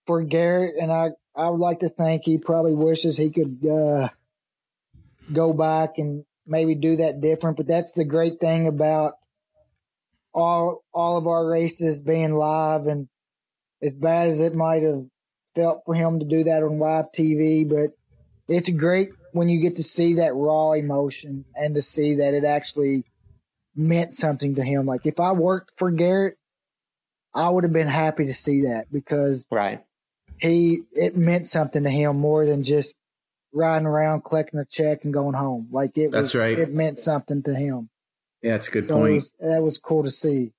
for 0.05 0.23
Garrett 0.23 0.75
and 0.81 0.91
I 0.91 1.11
I 1.35 1.49
would 1.49 1.59
like 1.59 1.79
to 1.79 1.89
think 1.89 2.23
he 2.23 2.37
probably 2.37 2.75
wishes 2.75 3.17
he 3.17 3.29
could 3.29 3.65
uh 3.67 4.09
go 5.31 5.53
back 5.53 5.97
and 5.97 6.25
maybe 6.45 6.75
do 6.75 6.97
that 6.97 7.21
different, 7.21 7.57
but 7.57 7.67
that's 7.67 7.93
the 7.93 8.05
great 8.05 8.39
thing 8.39 8.67
about 8.67 9.13
all 10.33 10.83
all 10.93 11.17
of 11.17 11.27
our 11.27 11.47
races 11.47 12.01
being 12.01 12.33
live 12.33 12.87
and 12.87 13.07
as 13.81 13.95
bad 13.95 14.29
as 14.29 14.41
it 14.41 14.55
might 14.55 14.83
have 14.83 15.05
felt 15.55 15.83
for 15.85 15.93
him 15.93 16.19
to 16.19 16.25
do 16.25 16.43
that 16.45 16.63
on 16.63 16.79
live 16.79 17.11
TV, 17.11 17.67
but 17.67 17.91
it's 18.47 18.69
great 18.69 19.09
when 19.31 19.49
you 19.49 19.61
get 19.61 19.75
to 19.77 19.83
see 19.83 20.15
that 20.15 20.35
raw 20.35 20.71
emotion 20.71 21.45
and 21.55 21.75
to 21.75 21.81
see 21.81 22.15
that 22.15 22.33
it 22.33 22.43
actually 22.43 23.03
meant 23.75 24.13
something 24.13 24.55
to 24.55 24.63
him. 24.63 24.85
Like 24.85 25.05
if 25.05 25.19
I 25.19 25.31
worked 25.31 25.71
for 25.77 25.91
Garrett, 25.91 26.37
I 27.33 27.49
would 27.49 27.63
have 27.63 27.73
been 27.73 27.87
happy 27.87 28.25
to 28.25 28.33
see 28.33 28.61
that 28.61 28.91
because 28.91 29.47
right 29.51 29.83
he 30.43 30.81
it 30.91 31.15
meant 31.15 31.47
something 31.47 31.83
to 31.83 31.89
him 31.89 32.17
more 32.17 32.45
than 32.45 32.63
just 32.63 32.95
riding 33.53 33.87
around 33.87 34.23
collecting 34.25 34.59
a 34.59 34.65
check 34.65 35.05
and 35.05 35.13
going 35.13 35.33
home. 35.33 35.69
Like 35.71 35.97
it 35.97 36.11
That's 36.11 36.33
was, 36.33 36.35
right. 36.35 36.59
It 36.59 36.73
meant 36.73 36.99
something 36.99 37.41
to 37.43 37.55
him. 37.55 37.89
Yeah, 38.41 38.55
it's 38.55 38.67
a 38.67 38.71
good 38.71 38.85
so 38.85 38.97
point. 38.97 39.15
Was, 39.15 39.33
that 39.39 39.63
was 39.63 39.77
cool 39.77 40.03
to 40.03 40.11
see. 40.11 40.51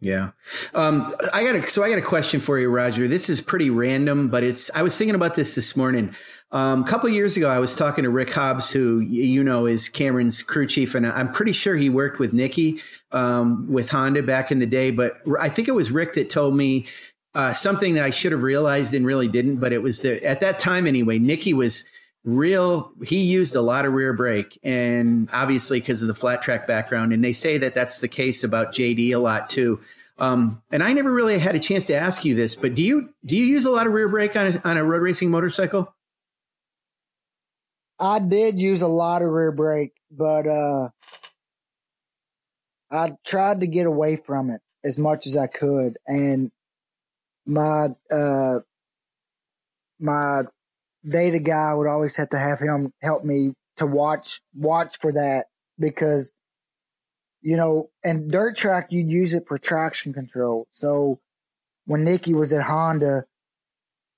Yeah. 0.00 0.30
Um, 0.74 1.14
I 1.32 1.44
got 1.44 1.56
a, 1.56 1.68
so 1.68 1.82
I 1.82 1.88
got 1.88 1.98
a 1.98 2.02
question 2.02 2.40
for 2.40 2.58
you, 2.58 2.68
Roger. 2.68 3.08
This 3.08 3.28
is 3.28 3.40
pretty 3.40 3.68
random, 3.68 4.28
but 4.28 4.44
it's, 4.44 4.70
I 4.72 4.82
was 4.82 4.96
thinking 4.96 5.16
about 5.16 5.34
this 5.34 5.56
this 5.56 5.76
morning. 5.76 6.14
Um, 6.52 6.82
a 6.82 6.86
couple 6.86 7.08
years 7.10 7.36
ago, 7.36 7.50
I 7.50 7.58
was 7.58 7.76
talking 7.76 8.04
to 8.04 8.10
Rick 8.10 8.32
Hobbs, 8.32 8.72
who 8.72 9.00
you 9.00 9.44
know 9.44 9.66
is 9.66 9.88
Cameron's 9.88 10.42
crew 10.42 10.66
chief, 10.66 10.94
and 10.94 11.06
I'm 11.06 11.30
pretty 11.30 11.52
sure 11.52 11.76
he 11.76 11.90
worked 11.90 12.18
with 12.18 12.32
Nicky 12.32 12.80
um, 13.12 13.70
with 13.70 13.90
Honda 13.90 14.22
back 14.22 14.50
in 14.50 14.58
the 14.58 14.66
day. 14.66 14.90
But 14.90 15.18
I 15.38 15.48
think 15.48 15.68
it 15.68 15.72
was 15.72 15.90
Rick 15.90 16.14
that 16.14 16.30
told 16.30 16.56
me 16.56 16.86
uh, 17.38 17.52
something 17.52 17.94
that 17.94 18.02
I 18.02 18.10
should 18.10 18.32
have 18.32 18.42
realized 18.42 18.92
and 18.94 19.06
really 19.06 19.28
didn't. 19.28 19.56
But 19.56 19.72
it 19.72 19.80
was 19.80 20.00
the, 20.00 20.22
at 20.26 20.40
that 20.40 20.58
time 20.58 20.88
anyway. 20.88 21.20
Nicky 21.20 21.54
was 21.54 21.84
real 22.24 22.92
he 23.04 23.22
used 23.22 23.54
a 23.54 23.60
lot 23.60 23.86
of 23.86 23.92
rear 23.92 24.12
brake 24.12 24.58
and 24.62 25.30
obviously 25.32 25.80
because 25.80 26.02
of 26.02 26.08
the 26.08 26.14
flat 26.14 26.42
track 26.42 26.66
background 26.66 27.12
and 27.12 27.24
they 27.24 27.32
say 27.32 27.56
that 27.56 27.74
that's 27.74 28.00
the 28.00 28.08
case 28.08 28.44
about 28.44 28.72
jd 28.72 29.12
a 29.12 29.16
lot 29.16 29.48
too 29.48 29.80
um, 30.18 30.60
and 30.70 30.82
i 30.82 30.92
never 30.92 31.10
really 31.10 31.38
had 31.38 31.54
a 31.54 31.60
chance 31.60 31.86
to 31.86 31.94
ask 31.94 32.24
you 32.24 32.34
this 32.34 32.54
but 32.54 32.74
do 32.74 32.82
you 32.82 33.08
do 33.24 33.34
you 33.34 33.44
use 33.44 33.64
a 33.64 33.70
lot 33.70 33.86
of 33.86 33.92
rear 33.94 34.08
brake 34.08 34.36
on 34.36 34.48
a, 34.48 34.60
on 34.64 34.76
a 34.76 34.84
road 34.84 35.00
racing 35.00 35.30
motorcycle 35.30 35.94
i 37.98 38.18
did 38.18 38.58
use 38.58 38.82
a 38.82 38.88
lot 38.88 39.22
of 39.22 39.28
rear 39.30 39.52
brake 39.52 39.94
but 40.10 40.46
uh 40.46 40.88
i 42.90 43.10
tried 43.24 43.60
to 43.60 43.66
get 43.66 43.86
away 43.86 44.16
from 44.16 44.50
it 44.50 44.60
as 44.84 44.98
much 44.98 45.26
as 45.26 45.36
i 45.36 45.46
could 45.46 45.96
and 46.06 46.50
my 47.48 47.88
uh 48.12 48.60
my 49.98 50.42
data 51.08 51.38
guy 51.38 51.72
would 51.74 51.88
always 51.88 52.14
have 52.16 52.28
to 52.30 52.38
have 52.38 52.60
him 52.60 52.92
help 53.02 53.24
me 53.24 53.52
to 53.78 53.86
watch 53.86 54.40
watch 54.54 54.98
for 55.00 55.12
that 55.12 55.46
because 55.78 56.32
you 57.40 57.56
know 57.56 57.88
and 58.04 58.30
dirt 58.30 58.54
track 58.56 58.88
you'd 58.90 59.10
use 59.10 59.34
it 59.34 59.48
for 59.48 59.58
traction 59.58 60.12
control. 60.12 60.68
So 60.70 61.20
when 61.86 62.04
Nicky 62.04 62.34
was 62.34 62.52
at 62.52 62.62
honda 62.62 63.24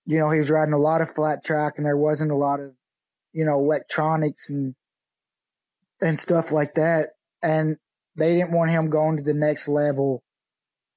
you 0.07 0.19
know 0.19 0.31
he 0.31 0.41
was 0.41 0.51
riding 0.51 0.75
a 0.75 0.79
lot 0.79 1.01
of 1.01 1.15
flat 1.15 1.45
track 1.45 1.75
and 1.77 1.87
there 1.87 1.97
wasn't 1.97 2.33
a 2.33 2.37
lot 2.37 2.59
of 2.59 2.73
you 3.33 3.45
know 3.45 3.61
electronics 3.61 4.51
and 4.51 4.75
and 6.01 6.19
stuff 6.19 6.51
like 6.51 6.75
that. 6.75 7.11
And 7.43 7.77
they 8.17 8.35
didn't 8.35 8.53
want 8.53 8.71
him 8.71 8.91
going 8.91 9.19
to 9.19 9.23
the 9.23 9.35
next 9.35 9.69
level 9.69 10.23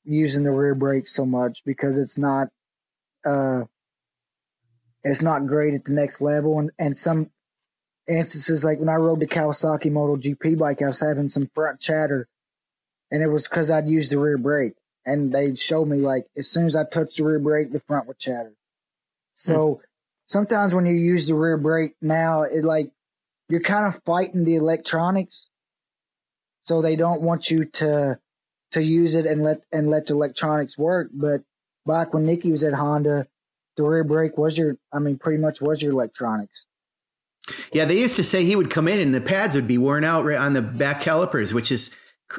using 0.06 0.44
the 0.44 0.52
rear 0.52 0.76
brake 0.76 1.08
so 1.08 1.26
much 1.26 1.64
because 1.66 1.98
it's 1.98 2.18
not 2.18 2.50
uh 3.26 3.64
it's 5.04 5.22
not 5.22 5.48
great 5.48 5.74
at 5.74 5.86
the 5.86 5.92
next 5.92 6.22
level. 6.22 6.60
And, 6.60 6.72
and 6.80 6.98
some 6.98 7.30
instances, 8.08 8.64
like 8.64 8.80
when 8.80 8.90
I 8.90 8.96
rode 8.96 9.20
the 9.20 9.28
Kawasaki 9.28 9.92
Moto 9.92 10.16
GP 10.16 10.58
bike, 10.58 10.82
I 10.82 10.88
was 10.88 11.02
having 11.02 11.28
some 11.28 11.48
front 11.48 11.80
chatter 11.80 12.28
and 13.12 13.22
it 13.22 13.28
was 13.28 13.48
because 13.48 13.70
I'd 13.70 13.88
used 13.88 14.12
the 14.12 14.20
rear 14.20 14.38
brake. 14.38 14.74
And 15.06 15.34
they 15.34 15.56
showed 15.56 15.88
me 15.88 15.98
like 15.98 16.26
as 16.38 16.50
soon 16.50 16.66
as 16.66 16.76
I 16.76 16.86
touched 16.86 17.18
the 17.18 17.26
rear 17.26 17.40
brake, 17.40 17.72
the 17.72 17.82
front 17.82 18.08
would 18.08 18.18
chatter. 18.18 18.54
So 19.34 19.76
hmm. 19.76 19.82
sometimes 20.26 20.74
when 20.74 20.86
you 20.86 20.94
use 20.94 21.28
the 21.28 21.36
rear 21.36 21.58
brake 21.58 21.96
now, 22.02 22.44
it 22.44 22.64
like 22.64 22.92
you're 23.50 23.62
kind 23.62 23.86
of 23.86 24.02
fighting 24.06 24.46
the 24.46 24.56
electronics. 24.56 25.50
So 26.62 26.82
they 26.82 26.96
don't 26.96 27.22
want 27.22 27.52
you 27.52 27.66
to 27.66 28.20
to 28.74 28.84
use 28.84 29.16
it 29.16 29.26
and 29.26 29.44
let 29.44 29.62
and 29.72 29.90
let 29.90 30.08
the 30.08 30.14
electronics 30.14 30.78
work. 30.78 31.10
But 31.14 31.42
back 31.86 32.14
when 32.14 32.26
Nicky 32.26 32.52
was 32.52 32.64
at 32.64 32.74
Honda, 32.74 33.28
the 33.78 33.84
rear 33.84 34.04
brake 34.04 34.38
was 34.38 34.58
your, 34.58 34.78
I 34.92 35.00
mean, 35.00 35.18
pretty 35.18 35.40
much 35.40 35.62
was 35.62 35.82
your 35.82 35.92
electronics. 35.92 36.66
Yeah, 37.72 37.86
they 37.86 38.00
used 38.00 38.16
to 38.16 38.24
say 38.24 38.46
he 38.46 38.56
would 38.56 38.70
come 38.70 38.88
in 38.88 39.00
and 39.00 39.14
the 39.14 39.22
pads 39.22 39.56
would 39.56 39.68
be 39.68 39.78
worn 39.78 40.04
out 40.04 40.24
right 40.24 40.38
on 40.38 40.54
the 40.54 40.62
back 40.62 41.02
calipers, 41.02 41.54
which 41.54 41.72
is, 41.72 41.94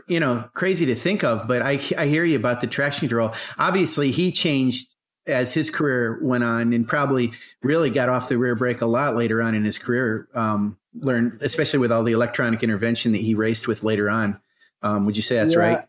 you 0.06 0.18
know, 0.18 0.48
crazy 0.54 0.86
to 0.86 0.94
think 0.94 1.22
of. 1.22 1.46
But 1.46 1.60
I, 1.60 1.72
I 1.98 2.06
hear 2.06 2.24
you 2.24 2.36
about 2.36 2.60
the 2.60 2.66
traction 2.66 3.00
control. 3.00 3.32
Obviously, 3.58 4.10
he 4.12 4.32
changed 4.32 4.94
as 5.26 5.52
his 5.52 5.70
career 5.70 6.20
went 6.22 6.44
on 6.44 6.72
and 6.72 6.88
probably 6.88 7.32
really 7.62 7.90
got 7.90 8.08
off 8.08 8.28
the 8.28 8.38
rear 8.38 8.54
brake 8.54 8.80
a 8.80 8.86
lot 8.86 9.16
later 9.16 9.42
on 9.42 9.54
in 9.54 9.64
his 9.64 9.78
career. 9.78 10.28
Um, 10.34 10.78
learned, 10.94 11.38
especially 11.42 11.80
with 11.80 11.92
all 11.92 12.04
the 12.04 12.12
electronic 12.12 12.62
intervention 12.62 13.12
that 13.12 13.20
he 13.20 13.34
raced 13.34 13.68
with 13.68 13.82
later 13.82 14.08
on. 14.08 14.40
Um, 14.82 15.06
would 15.06 15.16
you 15.16 15.22
say 15.22 15.36
that's 15.36 15.52
yeah. 15.52 15.58
right? 15.58 15.84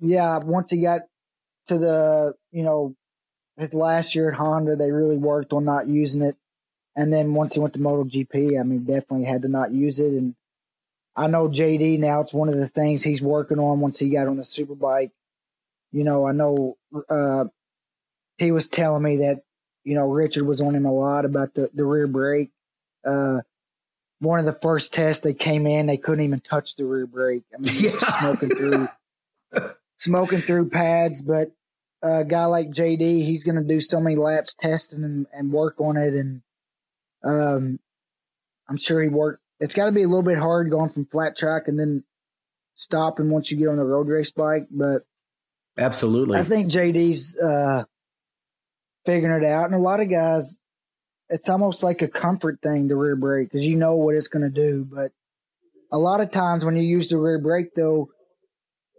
Yeah. 0.00 0.38
Once 0.38 0.70
he 0.70 0.82
got 0.82 1.02
to 1.68 1.78
the, 1.78 2.34
you 2.52 2.62
know, 2.62 2.94
his 3.56 3.74
last 3.74 4.14
year 4.14 4.30
at 4.30 4.36
Honda, 4.36 4.76
they 4.76 4.90
really 4.90 5.16
worked 5.16 5.52
on 5.52 5.64
not 5.64 5.88
using 5.88 6.22
it. 6.22 6.36
And 6.94 7.12
then 7.12 7.34
once 7.34 7.54
he 7.54 7.60
went 7.60 7.74
to 7.74 7.80
MotoGP, 7.80 8.58
I 8.58 8.62
mean, 8.62 8.84
definitely 8.84 9.26
had 9.26 9.42
to 9.42 9.48
not 9.48 9.72
use 9.72 10.00
it. 10.00 10.12
And 10.12 10.34
I 11.14 11.26
know 11.26 11.48
JD 11.48 11.98
now, 11.98 12.20
it's 12.20 12.34
one 12.34 12.48
of 12.48 12.56
the 12.56 12.68
things 12.68 13.02
he's 13.02 13.22
working 13.22 13.58
on 13.58 13.80
once 13.80 13.98
he 13.98 14.10
got 14.10 14.28
on 14.28 14.36
the 14.36 14.42
superbike. 14.42 15.10
You 15.92 16.04
know, 16.04 16.26
I 16.26 16.32
know 16.32 16.76
uh, 17.08 17.46
he 18.38 18.50
was 18.50 18.68
telling 18.68 19.02
me 19.02 19.18
that, 19.18 19.42
you 19.84 19.94
know, 19.94 20.08
Richard 20.08 20.44
was 20.44 20.60
on 20.60 20.74
him 20.74 20.84
a 20.84 20.92
lot 20.92 21.24
about 21.24 21.54
the, 21.54 21.70
the 21.72 21.84
rear 21.84 22.06
brake. 22.06 22.50
Uh, 23.04 23.40
one 24.18 24.38
of 24.38 24.46
the 24.46 24.58
first 24.60 24.92
tests 24.92 25.22
they 25.22 25.34
came 25.34 25.66
in, 25.66 25.86
they 25.86 25.96
couldn't 25.96 26.24
even 26.24 26.40
touch 26.40 26.74
the 26.74 26.84
rear 26.84 27.06
brake. 27.06 27.44
I 27.54 27.58
mean, 27.58 27.74
yeah. 27.74 27.90
smoking 28.18 28.50
through, 28.50 28.88
smoking 29.98 30.40
through 30.40 30.70
pads. 30.70 31.22
But 31.22 31.52
a 32.02 32.24
guy 32.24 32.44
like 32.46 32.70
JD, 32.70 33.24
he's 33.24 33.42
going 33.42 33.56
to 33.56 33.62
do 33.62 33.80
so 33.80 34.00
many 34.00 34.16
laps 34.16 34.54
testing 34.54 35.04
and, 35.04 35.26
and 35.32 35.52
work 35.52 35.80
on 35.80 35.96
it. 35.96 36.14
And 36.14 36.42
um, 37.24 37.78
I'm 38.68 38.76
sure 38.76 39.02
he 39.02 39.08
worked. 39.08 39.42
It's 39.58 39.74
got 39.74 39.86
to 39.86 39.92
be 39.92 40.02
a 40.02 40.08
little 40.08 40.22
bit 40.22 40.38
hard 40.38 40.70
going 40.70 40.90
from 40.90 41.06
flat 41.06 41.36
track 41.36 41.62
and 41.66 41.78
then 41.78 42.04
stopping 42.74 43.30
once 43.30 43.50
you 43.50 43.56
get 43.56 43.68
on 43.68 43.76
the 43.78 43.84
road 43.84 44.08
race 44.08 44.30
bike. 44.30 44.66
But 44.70 45.02
absolutely, 45.78 46.38
I 46.38 46.44
think 46.44 46.70
JD's 46.70 47.38
uh, 47.38 47.84
figuring 49.06 49.42
it 49.42 49.46
out. 49.46 49.64
And 49.66 49.74
a 49.74 49.78
lot 49.78 50.00
of 50.00 50.10
guys, 50.10 50.60
it's 51.30 51.48
almost 51.48 51.82
like 51.82 52.02
a 52.02 52.08
comfort 52.08 52.60
thing, 52.62 52.88
the 52.88 52.96
rear 52.96 53.16
brake, 53.16 53.50
because 53.50 53.66
you 53.66 53.76
know 53.76 53.96
what 53.96 54.14
it's 54.14 54.28
going 54.28 54.44
to 54.44 54.50
do. 54.50 54.86
But 54.90 55.12
a 55.90 55.98
lot 55.98 56.20
of 56.20 56.30
times 56.30 56.64
when 56.64 56.76
you 56.76 56.82
use 56.82 57.08
the 57.08 57.16
rear 57.16 57.38
brake, 57.38 57.74
though, 57.74 58.10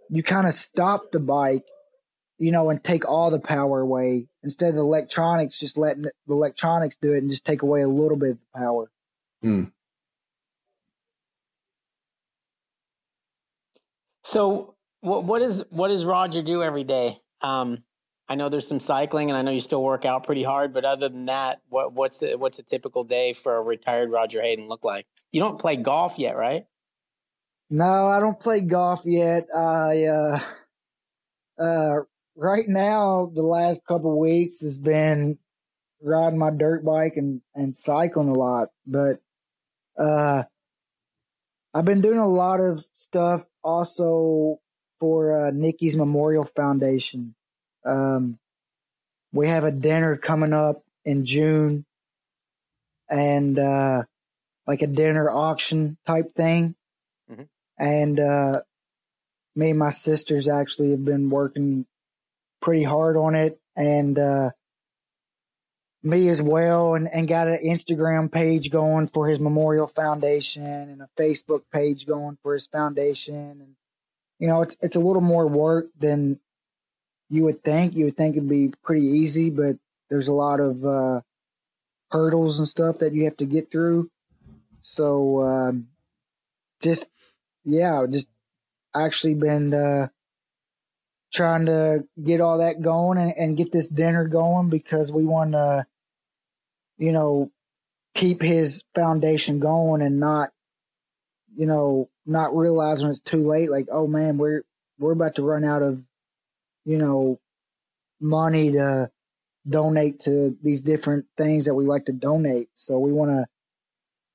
you 0.10 0.24
kind 0.24 0.47
of 0.47 0.53
stop 0.53 1.12
the 1.12 1.20
bike 1.20 1.64
you 2.39 2.51
know, 2.51 2.70
and 2.70 2.84
take 2.84 3.08
all 3.08 3.32
the 3.32 3.39
power 3.39 3.82
away 3.82 4.28
instead 4.43 4.70
of 4.70 4.76
the 4.76 4.82
electronics, 4.82 5.60
just 5.60 5.78
letting 5.78 6.03
the 6.03 6.12
electronics 6.30 6.95
do 6.97 7.14
it 7.14 7.20
and 7.20 7.30
just 7.30 7.45
take 7.45 7.62
away 7.64 7.82
a 7.82 7.88
little 7.88 8.18
bit 8.18 8.32
of 8.32 8.38
the 8.38 8.60
power. 8.60 8.91
Hmm. 9.41 9.64
So, 14.24 14.76
what 15.01 15.24
what 15.24 15.41
is 15.41 15.64
what 15.70 15.88
does 15.88 16.05
Roger 16.05 16.41
do 16.41 16.62
every 16.62 16.84
day? 16.84 17.20
Um, 17.41 17.84
I 18.30 18.36
know 18.36 18.49
there's 18.49 18.68
some 18.68 18.82
cycling, 18.82 19.30
and 19.30 19.38
I 19.38 19.41
know 19.41 19.51
you 19.51 19.62
still 19.62 19.82
work 19.82 20.03
out 20.03 20.26
pretty 20.26 20.43
hard. 20.43 20.74
But 20.74 20.84
other 20.86 21.08
than 21.08 21.28
that, 21.28 21.62
what 21.70 21.93
what's 21.93 22.20
the, 22.20 22.36
what's 22.36 22.60
a 22.60 22.64
typical 22.64 23.03
day 23.03 23.34
for 23.34 23.55
a 23.55 23.62
retired 23.62 24.12
Roger 24.12 24.41
Hayden 24.41 24.68
look 24.68 24.84
like? 24.84 25.08
You 25.32 25.39
don't 25.39 25.58
play 25.58 25.78
golf 25.78 26.20
yet, 26.20 26.36
right? 26.36 26.66
No, 27.70 28.07
I 28.07 28.20
don't 28.20 28.39
play 28.39 28.61
golf 28.61 29.01
yet. 29.05 29.47
I 29.53 30.05
uh, 30.05 30.39
uh, 31.59 31.95
right 32.36 32.68
now, 32.68 33.32
the 33.34 33.41
last 33.41 33.82
couple 33.88 34.18
weeks 34.20 34.61
has 34.61 34.78
been 34.78 35.38
riding 36.01 36.39
my 36.39 36.51
dirt 36.51 36.86
bike 36.86 37.13
and, 37.18 37.41
and 37.55 37.76
cycling 37.76 38.30
a 38.30 38.34
lot. 38.34 38.70
But, 38.86 39.20
uh, 39.97 40.43
I've 41.74 41.86
been 41.86 42.01
doing 42.01 42.20
a 42.20 42.28
lot 42.28 42.59
of 42.59 42.86
stuff 42.93 43.43
also 43.63 44.59
for, 44.99 45.47
uh, 45.47 45.51
Nicky's 45.51 45.97
Memorial 45.97 46.43
Foundation. 46.45 47.36
Um, 47.84 48.39
we 49.34 49.47
have 49.47 49.63
a 49.63 49.72
dinner 49.72 50.15
coming 50.18 50.53
up 50.53 50.84
in 51.03 51.26
June 51.26 51.86
and, 53.09 53.59
uh, 53.59 54.03
like 54.65 54.82
a 54.82 54.88
dinner 54.88 55.30
auction 55.30 55.97
type 56.05 56.34
thing. 56.36 56.76
Mm-hmm. 57.30 57.43
And, 57.78 58.20
uh, 58.20 58.62
me 59.56 59.72
and 59.72 59.80
my 59.80 59.90
sisters 59.90 60.48
actually 60.48 60.92
have 60.92 61.04
been 61.04 61.30
working 61.30 61.86
pretty 62.62 62.84
hard 62.84 63.18
on 63.18 63.36
it. 63.36 63.60
And 63.76 64.18
uh, 64.18 64.52
me 66.04 66.30
as 66.30 66.42
well 66.42 66.96
and, 66.96 67.08
and 67.12 67.28
got 67.28 67.48
an 67.48 67.60
Instagram 67.66 68.32
page 68.32 68.70
going 68.70 69.08
for 69.08 69.28
his 69.28 69.40
memorial 69.40 69.88
foundation 69.88 70.64
and 70.64 71.02
a 71.02 71.10
Facebook 71.18 71.64
page 71.74 72.06
going 72.06 72.38
for 72.42 72.54
his 72.54 72.68
foundation. 72.68 73.36
And 73.36 73.76
you 74.40 74.48
know 74.48 74.62
it's 74.62 74.78
it's 74.82 74.96
a 74.96 75.00
little 75.00 75.22
more 75.22 75.48
work 75.48 75.88
than 75.98 76.40
you 77.30 77.44
would 77.46 77.64
think. 77.64 77.96
You 77.96 78.06
would 78.06 78.18
think 78.18 78.36
it'd 78.36 78.48
be 78.48 78.72
pretty 78.84 79.06
easy 79.06 79.50
but 79.50 79.78
there's 80.10 80.28
a 80.28 80.34
lot 80.34 80.60
of 80.60 80.86
uh, 80.86 81.22
hurdles 82.12 82.60
and 82.60 82.68
stuff 82.68 83.00
that 83.00 83.14
you 83.14 83.26
have 83.26 83.38
to 83.38 83.46
get 83.46 83.70
through. 83.70 84.10
So 84.80 85.42
um, 85.42 85.88
just 86.82 87.12
yeah 87.68 88.03
just 88.09 88.30
actually 88.95 89.36
been 89.36 89.74
uh, 89.74 90.07
trying 91.34 91.65
to 91.65 92.03
get 92.24 92.41
all 92.41 92.59
that 92.59 92.82
going 92.82 93.18
and, 93.18 93.34
and 93.38 93.57
get 93.57 93.72
this 93.72 93.88
dinner 93.88 94.28
going 94.28 94.70
because 94.70 95.11
we 95.11 95.24
want 95.26 95.51
to, 95.51 95.86
you 96.97 97.11
know, 97.11 97.51
keep 98.15 98.41
his 98.41 98.84
foundation 98.95 99.59
going 99.59 100.01
and 100.01 100.20
not, 100.20 100.51
you 101.55 101.65
know, 101.65 102.09
not 102.26 102.55
realize 102.55 103.01
when 103.01 103.11
it's 103.11 103.20
too 103.20 103.45
late, 103.47 103.70
like, 103.70 103.88
oh 103.91 104.07
man, 104.07 104.38
we're 104.38 104.63
we're 104.99 105.11
about 105.11 105.36
to 105.36 105.43
run 105.43 105.63
out 105.63 105.84
of, 105.84 106.01
you 106.86 106.97
know, 106.97 107.39
money 108.20 108.72
to 108.72 109.11
donate 109.70 110.22
to 110.22 110.57
these 110.63 110.82
different 110.82 111.26
things 111.38 111.65
that 111.65 111.76
we 111.76 111.86
like 111.86 112.05
to 112.05 112.13
donate. 112.13 112.70
So 112.74 112.97
we 112.97 113.11
want 113.11 113.32
to 113.32 113.45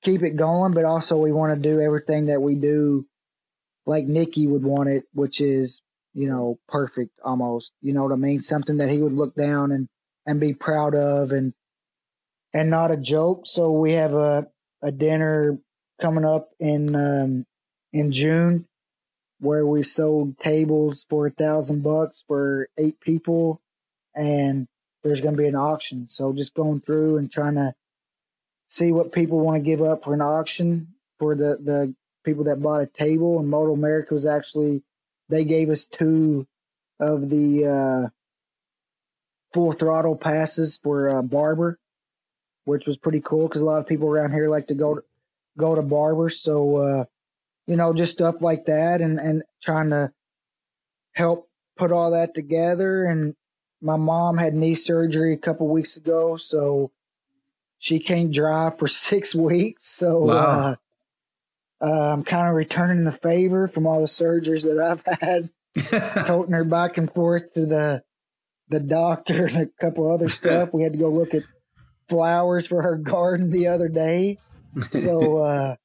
keep 0.03 0.23
it 0.23 0.37
going, 0.37 0.73
but 0.73 0.85
also 0.85 1.17
we 1.17 1.33
want 1.33 1.55
to 1.55 1.69
do 1.69 1.81
everything 1.81 2.27
that 2.27 2.43
we 2.43 2.55
do 2.55 3.07
like 3.87 4.07
Nicky 4.07 4.47
would 4.47 4.63
want 4.63 4.89
it, 4.89 5.05
which 5.13 5.41
is 5.41 5.83
you 6.15 6.29
know, 6.29 6.59
perfect 6.69 7.19
almost. 7.25 7.73
You 7.81 7.93
know 7.93 8.03
what 8.03 8.13
I 8.13 8.17
mean? 8.17 8.41
Something 8.41 8.79
that 8.79 8.91
he 8.91 8.99
would 8.99 9.13
look 9.13 9.35
down 9.35 9.73
and 9.73 9.89
and 10.27 10.39
be 10.39 10.55
proud 10.55 10.95
of 10.95 11.33
and 11.33 11.53
and 12.55 12.71
not 12.71 12.91
a 12.91 12.97
joke. 12.97 13.43
So 13.47 13.73
we 13.73 13.95
have 13.95 14.15
a 14.15 14.47
a 14.83 14.93
dinner 14.93 15.59
coming 16.01 16.25
up 16.25 16.51
in 16.59 16.95
um, 16.95 17.47
in 17.93 18.13
June 18.13 18.67
where 19.41 19.67
we 19.67 19.83
sold 19.83 20.39
tables 20.39 21.05
for 21.09 21.27
a 21.27 21.31
thousand 21.31 21.83
bucks 21.83 22.25
for 22.27 22.69
eight 22.79 23.01
people, 23.01 23.61
and 24.15 24.69
there's 25.03 25.21
going 25.21 25.35
to 25.35 25.43
be 25.43 25.49
an 25.49 25.57
auction. 25.57 26.09
So 26.09 26.33
just 26.33 26.55
going 26.55 26.81
through 26.81 27.17
and 27.17 27.31
trying 27.31 27.55
to 27.55 27.75
see 28.69 28.93
what 28.93 29.13
people 29.13 29.41
want 29.41 29.57
to 29.57 29.69
give 29.69 29.83
up 29.83 30.05
for 30.05 30.15
an 30.15 30.21
auction 30.21 30.89
for 31.19 31.35
the 31.35 31.57
the 31.63 31.95
people 32.25 32.45
that 32.45 32.63
bought 32.63 32.83
a 32.83 32.87
table. 32.87 33.39
And 33.39 33.49
Moto 33.49 33.73
America 33.73 34.15
was 34.15 34.27
actually 34.27 34.83
they 35.29 35.45
gave 35.45 35.71
us 35.71 35.85
two 35.85 36.47
of 37.01 37.31
the 37.31 37.67
uh, 37.67 38.09
full 39.53 39.73
throttle 39.73 40.17
passes 40.17 40.77
for 40.77 41.17
uh, 41.17 41.23
Barber, 41.23 41.79
which 42.65 42.87
was 42.87 42.97
pretty 42.97 43.21
cool 43.21 43.49
because 43.49 43.63
a 43.63 43.65
lot 43.65 43.79
of 43.79 43.87
people 43.87 44.09
around 44.09 44.33
here 44.33 44.49
like 44.49 44.67
to 44.69 44.75
go 44.75 44.97
to, 44.97 45.03
go 45.59 45.75
to 45.75 45.83
Barber. 45.83 46.31
So 46.31 46.77
uh, 46.77 47.05
you 47.67 47.77
know, 47.77 47.93
just 47.93 48.13
stuff 48.13 48.43
like 48.43 48.67
that, 48.67 49.01
and 49.01 49.19
and 49.19 49.43
trying 49.63 49.91
to 49.91 50.13
help 51.13 51.49
put 51.77 51.93
all 51.93 52.11
that 52.13 52.35
together. 52.35 53.05
And 53.05 53.35
my 53.81 53.97
mom 53.97 54.39
had 54.39 54.55
knee 54.55 54.75
surgery 54.75 55.35
a 55.35 55.39
couple 55.39 55.69
weeks 55.69 55.97
ago, 55.97 56.37
so 56.37 56.91
she 57.79 57.99
can't 57.99 58.33
drive 58.33 58.79
for 58.79 58.89
six 58.89 59.35
weeks. 59.35 59.89
So 59.89 60.19
wow. 60.19 60.35
uh, 60.35 60.77
uh, 61.83 62.13
I'm 62.13 62.25
kind 62.25 62.49
of 62.49 62.55
returning 62.55 63.05
the 63.05 63.13
favor 63.13 63.67
from 63.67 63.87
all 63.87 64.01
the 64.01 64.07
surgeries 64.07 64.63
that 64.63 64.79
I've 64.79 65.19
had, 65.21 65.51
toting 66.27 66.55
her 66.55 66.65
back 66.65 66.97
and 66.97 67.13
forth 67.13 67.55
to 67.55 67.67
the 67.67 68.03
the 68.69 68.81
doctor 68.81 69.47
and 69.47 69.57
a 69.57 69.67
couple 69.81 70.11
other 70.11 70.31
stuff. 70.31 70.71
We 70.73 70.83
had 70.83 70.93
to 70.93 70.99
go 70.99 71.11
look 71.11 71.35
at 71.35 71.43
flowers 72.09 72.67
for 72.67 72.83
her 72.83 72.97
garden 72.97 73.51
the 73.51 73.69
other 73.69 73.89
day. 73.89 74.39
So 74.93 75.37
uh, 75.45 75.77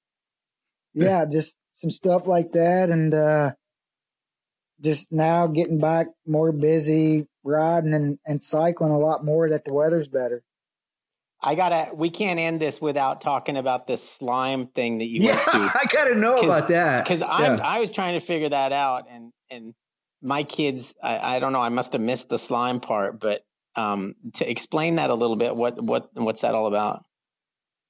yeah, 0.93 1.25
just 1.25 1.57
some 1.73 1.91
stuff 1.91 2.27
like 2.27 2.51
that, 2.53 2.89
and 2.89 3.13
uh, 3.13 3.51
just 4.81 5.11
now 5.11 5.47
getting 5.47 5.79
back 5.79 6.07
more 6.25 6.51
busy 6.51 7.27
riding 7.43 7.93
and, 7.93 8.19
and 8.25 8.41
cycling 8.41 8.91
a 8.91 8.99
lot 8.99 9.25
more 9.25 9.49
that 9.49 9.65
the 9.65 9.73
weather's 9.73 10.07
better. 10.07 10.43
I 11.47 11.55
gotta. 11.55 11.95
We 11.95 12.09
can't 12.09 12.41
end 12.41 12.59
this 12.59 12.81
without 12.81 13.21
talking 13.21 13.55
about 13.55 13.87
this 13.87 14.03
slime 14.03 14.67
thing 14.67 14.97
that 14.97 15.05
you 15.05 15.21
yeah. 15.21 15.41
I 15.47 15.85
gotta 15.89 16.13
know 16.13 16.39
about 16.39 16.67
that 16.67 17.05
because 17.05 17.21
yeah. 17.21 17.57
I 17.63 17.79
was 17.79 17.93
trying 17.93 18.19
to 18.19 18.19
figure 18.19 18.49
that 18.49 18.73
out, 18.73 19.05
and 19.09 19.31
and 19.49 19.73
my 20.21 20.43
kids, 20.43 20.93
I, 21.01 21.37
I 21.37 21.39
don't 21.39 21.53
know. 21.53 21.61
I 21.61 21.69
must 21.69 21.93
have 21.93 22.01
missed 22.01 22.27
the 22.27 22.37
slime 22.37 22.81
part, 22.81 23.21
but 23.21 23.45
um, 23.77 24.15
to 24.33 24.51
explain 24.51 24.95
that 24.95 25.09
a 25.09 25.15
little 25.15 25.37
bit, 25.37 25.55
what 25.55 25.81
what 25.81 26.09
what's 26.15 26.41
that 26.41 26.53
all 26.53 26.67
about? 26.67 27.05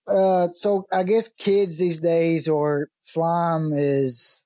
Uh, 0.07 0.49
so 0.53 0.85
I 0.93 1.01
guess 1.01 1.27
kids 1.27 1.79
these 1.79 1.99
days 1.99 2.47
or 2.47 2.89
slime 2.99 3.71
is 3.75 4.45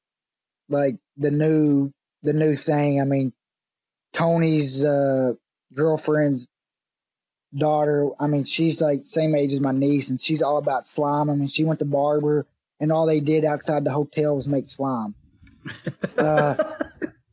like 0.70 0.95
the 1.18 1.32
new 1.32 1.91
the 2.24 2.32
new 2.32 2.55
thing. 2.55 3.01
I 3.01 3.03
mean, 3.03 3.34
Tony's 4.14 4.86
uh, 4.86 5.34
girlfriend's 5.76 6.47
daughter, 7.56 8.10
I 8.20 8.28
mean, 8.28 8.43
she's 8.43 8.82
like 8.82 9.02
same 9.04 9.36
age 9.36 9.52
as 9.54 9.60
my 9.60 9.72
niece, 9.72 10.10
and 10.10 10.20
she's 10.20 10.41
all 10.41 10.58
about 10.58 10.88
slime. 10.88 11.30
I 11.30 11.36
mean, 11.36 11.47
she 11.47 11.64
went 11.64 11.80
to 11.80 11.86
barber, 11.86 12.45
and 12.80 12.91
all 12.91 13.06
they 13.06 13.20
did 13.20 13.45
outside 13.45 13.84
the 13.84 13.91
hotel 13.91 14.36
was 14.36 14.47
make 14.47 14.70
slime. 14.70 15.16
uh, 16.18 16.56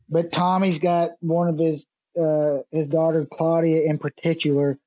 but 0.09 0.31
Tommy's 0.31 0.79
got 0.79 1.11
one 1.21 1.47
of 1.47 1.57
his 1.57 1.87
uh, 2.19 2.59
his 2.71 2.87
daughter 2.87 3.25
Claudia 3.25 3.83
in 3.83 3.97
particular, 3.97 4.77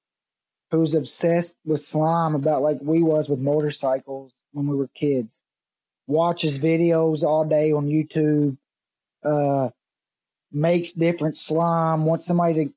who's 0.70 0.94
obsessed 0.94 1.56
with 1.64 1.80
slime 1.80 2.34
about 2.34 2.62
like 2.62 2.78
we 2.80 3.02
was 3.02 3.28
with 3.28 3.38
motorcycles 3.38 4.32
when 4.52 4.66
we 4.66 4.76
were 4.76 4.88
kids. 4.88 5.42
Watches 6.06 6.58
videos 6.58 7.22
all 7.22 7.44
day 7.44 7.72
on 7.72 7.86
YouTube. 7.86 8.56
Uh, 9.24 9.70
makes 10.50 10.92
different 10.92 11.36
slime. 11.36 12.04
Wants 12.04 12.26
somebody 12.26 12.66
to 12.66 12.72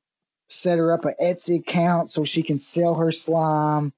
set 0.47 0.77
her 0.77 0.91
up 0.91 1.05
an 1.05 1.15
Etsy 1.21 1.59
account 1.59 2.11
so 2.11 2.23
she 2.23 2.43
can 2.43 2.59
sell 2.59 2.95
her 2.95 3.11
slime. 3.11 3.93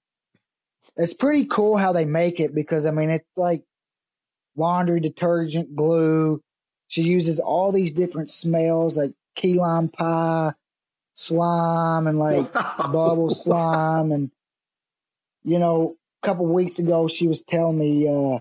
It's 0.96 1.14
pretty 1.14 1.46
cool 1.46 1.78
how 1.78 1.94
they 1.94 2.06
make 2.06 2.40
it 2.40 2.56
because 2.56 2.86
I 2.86 2.92
mean 2.92 3.10
it's 3.10 3.38
like 3.38 3.64
laundry 4.56 5.00
detergent, 5.00 5.76
glue. 5.76 6.42
She 6.88 7.04
uses 7.04 7.40
all 7.40 7.72
these 7.72 7.94
different 7.94 8.30
smells 8.30 8.98
like 8.98 9.12
key 9.36 9.60
lime 9.60 9.90
pie, 9.90 10.54
slime, 11.14 12.08
and 12.08 12.18
like 12.18 12.54
wow. 12.56 12.90
bubble 12.92 13.30
slime. 13.30 14.12
And 14.12 14.32
you 15.44 15.60
know, 15.60 15.96
a 16.24 16.28
couple 16.28 16.46
weeks 16.46 16.80
ago 16.80 17.08
she 17.08 17.28
was 17.28 17.44
telling 17.44 17.78
me 17.78 18.08
uh, 18.08 18.40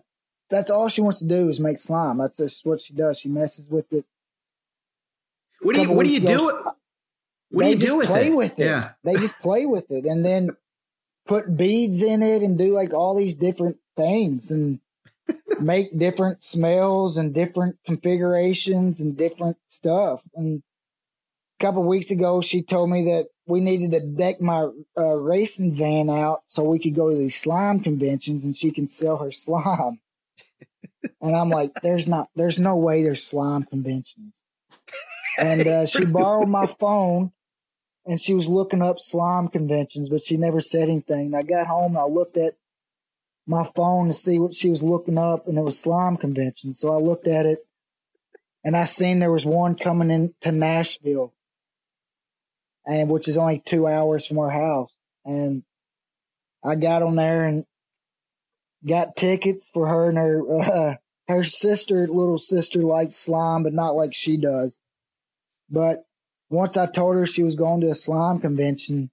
that's 0.48 0.70
all 0.70 0.88
she 0.88 1.00
wants 1.00 1.18
to 1.18 1.26
do 1.26 1.48
is 1.48 1.60
make 1.60 1.78
slime. 1.78 2.18
That's 2.18 2.38
just 2.38 2.64
what 2.64 2.80
she 2.80 2.94
does. 2.94 3.18
She 3.18 3.28
messes 3.28 3.68
with 3.68 3.92
it. 3.92 4.04
What 5.60 5.74
do 5.74 5.82
you 5.82 5.90
What 5.90 6.06
do 6.06 6.12
you 6.12 6.22
ago, 6.22 6.38
do? 6.38 6.70
What 7.50 7.64
they 7.64 7.74
do 7.74 7.84
you 7.84 7.90
do 7.90 7.96
with 7.98 8.06
play 8.08 8.26
it? 8.28 8.34
with 8.34 8.58
it. 8.58 8.64
Yeah. 8.64 8.90
They 9.04 9.14
just 9.14 9.38
play 9.38 9.66
with 9.66 9.90
it 9.90 10.04
and 10.04 10.24
then 10.24 10.50
put 11.26 11.56
beads 11.56 12.02
in 12.02 12.22
it 12.22 12.42
and 12.42 12.58
do 12.58 12.72
like 12.72 12.92
all 12.92 13.14
these 13.14 13.36
different 13.36 13.78
things 13.96 14.50
and 14.50 14.80
make 15.60 15.96
different 15.96 16.42
smells 16.42 17.16
and 17.16 17.34
different 17.34 17.76
configurations 17.84 19.00
and 19.00 19.16
different 19.16 19.56
stuff. 19.66 20.22
And 20.34 20.62
a 21.58 21.64
couple 21.64 21.82
weeks 21.84 22.10
ago, 22.10 22.40
she 22.40 22.62
told 22.62 22.90
me 22.90 23.04
that 23.04 23.28
we 23.46 23.60
needed 23.60 23.92
to 23.92 24.00
deck 24.00 24.40
my 24.40 24.68
uh, 24.98 25.14
racing 25.14 25.74
van 25.74 26.10
out 26.10 26.42
so 26.46 26.64
we 26.64 26.78
could 26.78 26.94
go 26.94 27.10
to 27.10 27.16
these 27.16 27.36
slime 27.36 27.80
conventions 27.80 28.44
and 28.44 28.56
she 28.56 28.70
can 28.70 28.86
sell 28.86 29.18
her 29.18 29.32
slime. 29.32 30.00
and 31.20 31.36
I'm 31.36 31.50
like, 31.50 31.80
there's 31.82 32.08
not, 32.08 32.28
there's 32.34 32.58
no 32.58 32.76
way 32.76 33.02
there's 33.02 33.22
slime 33.22 33.64
conventions. 33.64 34.42
And 35.38 35.66
uh, 35.66 35.86
she 35.86 36.04
borrowed 36.04 36.48
my 36.48 36.66
phone 36.66 37.32
and 38.06 38.20
she 38.20 38.34
was 38.34 38.48
looking 38.48 38.82
up 38.82 39.00
slime 39.00 39.48
conventions, 39.48 40.08
but 40.08 40.22
she 40.22 40.36
never 40.36 40.60
said 40.60 40.88
anything. 40.88 41.26
And 41.26 41.36
I 41.36 41.42
got 41.42 41.66
home 41.66 41.96
and 41.96 41.98
I 41.98 42.04
looked 42.04 42.36
at 42.36 42.54
my 43.46 43.64
phone 43.74 44.08
to 44.08 44.12
see 44.12 44.38
what 44.38 44.54
she 44.54 44.70
was 44.70 44.82
looking 44.82 45.18
up, 45.18 45.46
and 45.46 45.56
it 45.58 45.62
was 45.62 45.78
slime 45.78 46.16
convention. 46.16 46.74
So 46.74 46.92
I 46.92 46.98
looked 46.98 47.28
at 47.28 47.46
it, 47.46 47.64
and 48.64 48.76
I 48.76 48.84
seen 48.84 49.18
there 49.18 49.32
was 49.32 49.46
one 49.46 49.76
coming 49.76 50.10
into 50.10 50.52
Nashville, 50.52 51.32
and 52.84 53.08
which 53.08 53.28
is 53.28 53.36
only 53.36 53.60
two 53.64 53.86
hours 53.86 54.26
from 54.26 54.38
our 54.38 54.50
house. 54.50 54.92
And 55.24 55.62
I 56.64 56.74
got 56.74 57.02
on 57.02 57.14
there 57.14 57.44
and 57.44 57.64
got 58.86 59.16
tickets 59.16 59.70
for 59.72 59.86
her 59.88 60.08
and 60.08 60.18
her 60.18 60.60
uh, 60.60 60.94
her 61.28 61.44
sister, 61.44 62.06
little 62.08 62.38
sister, 62.38 62.82
likes 62.82 63.16
slime, 63.16 63.62
but 63.62 63.72
not 63.72 63.94
like 63.94 64.12
she 64.14 64.36
does. 64.36 64.80
But 65.70 66.04
once 66.48 66.76
I 66.76 66.86
told 66.86 67.16
her 67.16 67.26
she 67.26 67.42
was 67.42 67.54
going 67.54 67.80
to 67.80 67.90
a 67.90 67.94
slime 67.94 68.40
convention, 68.40 69.10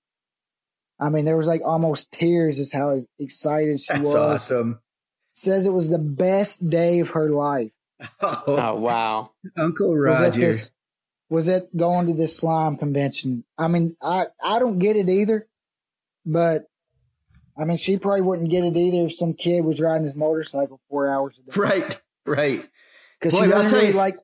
I 1.00 1.10
mean, 1.10 1.26
there 1.26 1.38
was 1.38 1.48
like 1.48 1.62
almost 1.64 2.12
tears 2.12 2.60
is 2.60 2.72
how 2.72 3.00
excited 3.20 3.80
she 3.80 3.94
That's 3.94 4.06
was. 4.06 4.16
awesome. 4.16 4.80
Says 5.34 5.66
it 5.66 5.74
was 5.74 5.90
the 5.90 5.98
best 5.98 6.70
day 6.70 7.00
of 7.00 7.10
her 7.10 7.30
life. 7.30 7.72
Oh, 8.22 8.44
oh 8.48 8.76
wow. 8.76 9.32
Uncle 9.56 9.96
Roger. 9.96 10.26
Was 10.26 10.36
it, 10.36 10.40
this, 10.40 10.72
was 11.30 11.48
it 11.48 11.76
going 11.76 12.08
to 12.08 12.14
this 12.14 12.36
slime 12.36 12.76
convention? 12.76 13.46
I 13.58 13.70
mean, 13.70 13.96
I, 14.02 14.26
I 14.44 14.60
don't 14.60 14.80
get 14.80 14.98
it 14.98 15.08
either, 15.08 15.48
but 16.26 16.66
I 17.58 17.64
mean, 17.64 17.78
she 17.78 17.98
probably 17.98 18.22
wouldn't 18.22 18.50
get 18.50 18.64
it 18.66 18.76
either 18.76 19.08
if 19.08 19.16
some 19.16 19.34
kid 19.34 19.64
was 19.64 19.80
riding 19.80 20.06
his 20.06 20.16
motorcycle 20.16 20.82
four 20.90 21.08
hours 21.08 21.40
a 21.40 21.52
day. 21.52 21.60
Right, 21.60 22.00
right. 22.26 22.70
Because 23.20 23.40
she 23.40 23.48
doesn't 23.48 23.72
really 23.72 23.88
you. 23.90 23.94
like 23.94 24.18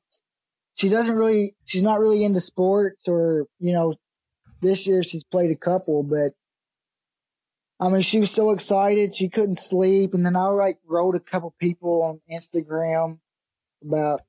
she 0.79 0.87
doesn't 0.87 1.15
really 1.15 1.55
she's 1.65 1.83
not 1.83 1.99
really 1.99 2.23
into 2.23 2.39
sports 2.39 3.07
or 3.07 3.45
you 3.59 3.73
know 3.73 3.93
this 4.61 4.87
year 4.87 5.03
she's 5.03 5.25
played 5.25 5.51
a 5.51 5.55
couple 5.55 6.03
but 6.03 6.31
i 7.81 7.89
mean 7.89 8.01
she 8.01 8.19
was 8.19 8.31
so 8.31 8.51
excited 8.51 9.13
she 9.13 9.27
couldn't 9.27 9.59
sleep 9.59 10.13
and 10.13 10.25
then 10.25 10.37
i 10.37 10.45
like 10.45 10.77
wrote 10.87 11.15
a 11.15 11.19
couple 11.19 11.53
people 11.59 12.01
on 12.01 12.21
instagram 12.33 13.19
about 13.83 14.21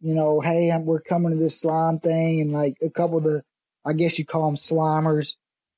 you 0.00 0.14
know 0.14 0.40
hey 0.40 0.70
I'm, 0.70 0.86
we're 0.86 1.00
coming 1.00 1.32
to 1.32 1.38
this 1.38 1.60
slime 1.60 1.98
thing 1.98 2.40
and 2.40 2.52
like 2.52 2.76
a 2.82 2.90
couple 2.90 3.18
of 3.18 3.24
the 3.24 3.42
i 3.84 3.92
guess 3.92 4.16
you 4.16 4.24
call 4.24 4.46
them 4.46 4.56
slimers 4.56 5.34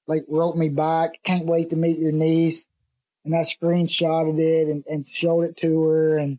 like 0.06 0.24
wrote 0.28 0.56
me 0.56 0.68
back 0.68 1.12
can't 1.24 1.46
wait 1.46 1.70
to 1.70 1.76
meet 1.76 1.98
your 1.98 2.12
niece 2.12 2.68
and 3.24 3.34
i 3.34 3.40
screenshotted 3.40 4.38
it 4.38 4.68
and, 4.68 4.84
and 4.88 5.06
showed 5.06 5.44
it 5.44 5.56
to 5.56 5.84
her 5.84 6.18
and 6.18 6.38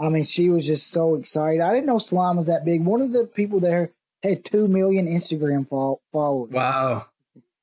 I 0.00 0.08
mean, 0.08 0.24
she 0.24 0.48
was 0.48 0.66
just 0.66 0.90
so 0.90 1.14
excited. 1.14 1.60
I 1.60 1.74
didn't 1.74 1.86
know 1.86 1.98
slime 1.98 2.36
was 2.36 2.46
that 2.46 2.64
big. 2.64 2.84
One 2.84 3.02
of 3.02 3.12
the 3.12 3.24
people 3.24 3.60
there 3.60 3.90
had 4.22 4.44
two 4.44 4.66
million 4.66 5.06
Instagram 5.06 5.68
followers. 5.68 6.50
Wow, 6.50 7.06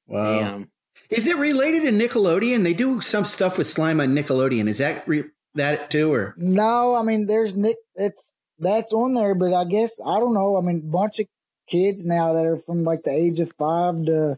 wow. 0.08 0.40
Damn. 0.40 0.72
Is 1.10 1.26
it 1.26 1.38
related 1.38 1.84
to 1.84 1.92
Nickelodeon? 1.92 2.64
They 2.64 2.74
do 2.74 3.02
some 3.02 3.26
stuff 3.26 3.58
with 3.58 3.68
slime 3.68 4.00
on 4.00 4.14
Nickelodeon. 4.14 4.68
Is 4.68 4.78
that 4.80 5.08
re- 5.08 5.30
that 5.56 5.90
too, 5.90 6.14
or 6.14 6.36
no? 6.38 6.96
I 6.96 7.02
mean, 7.02 7.28
there's 7.28 7.56
Nick. 7.56 7.78
It's 7.96 8.34
that's 8.60 8.94
on 8.94 9.14
there, 9.14 9.34
but 9.34 9.54
I 9.54 9.66
guess 9.66 10.00
I 10.06 10.20
don't 10.20 10.34
know. 10.34 10.58
I 10.58 10.62
mean, 10.62 10.90
bunch 10.90 11.20
of 11.20 11.28
kids 11.68 12.06
now 12.06 12.34
that 12.34 12.46
are 12.46 12.58
from 12.58 12.84
like 12.84 13.04
the 13.04 13.12
age 13.12 13.40
of 13.40 13.54
five 13.54 14.06
to 14.06 14.38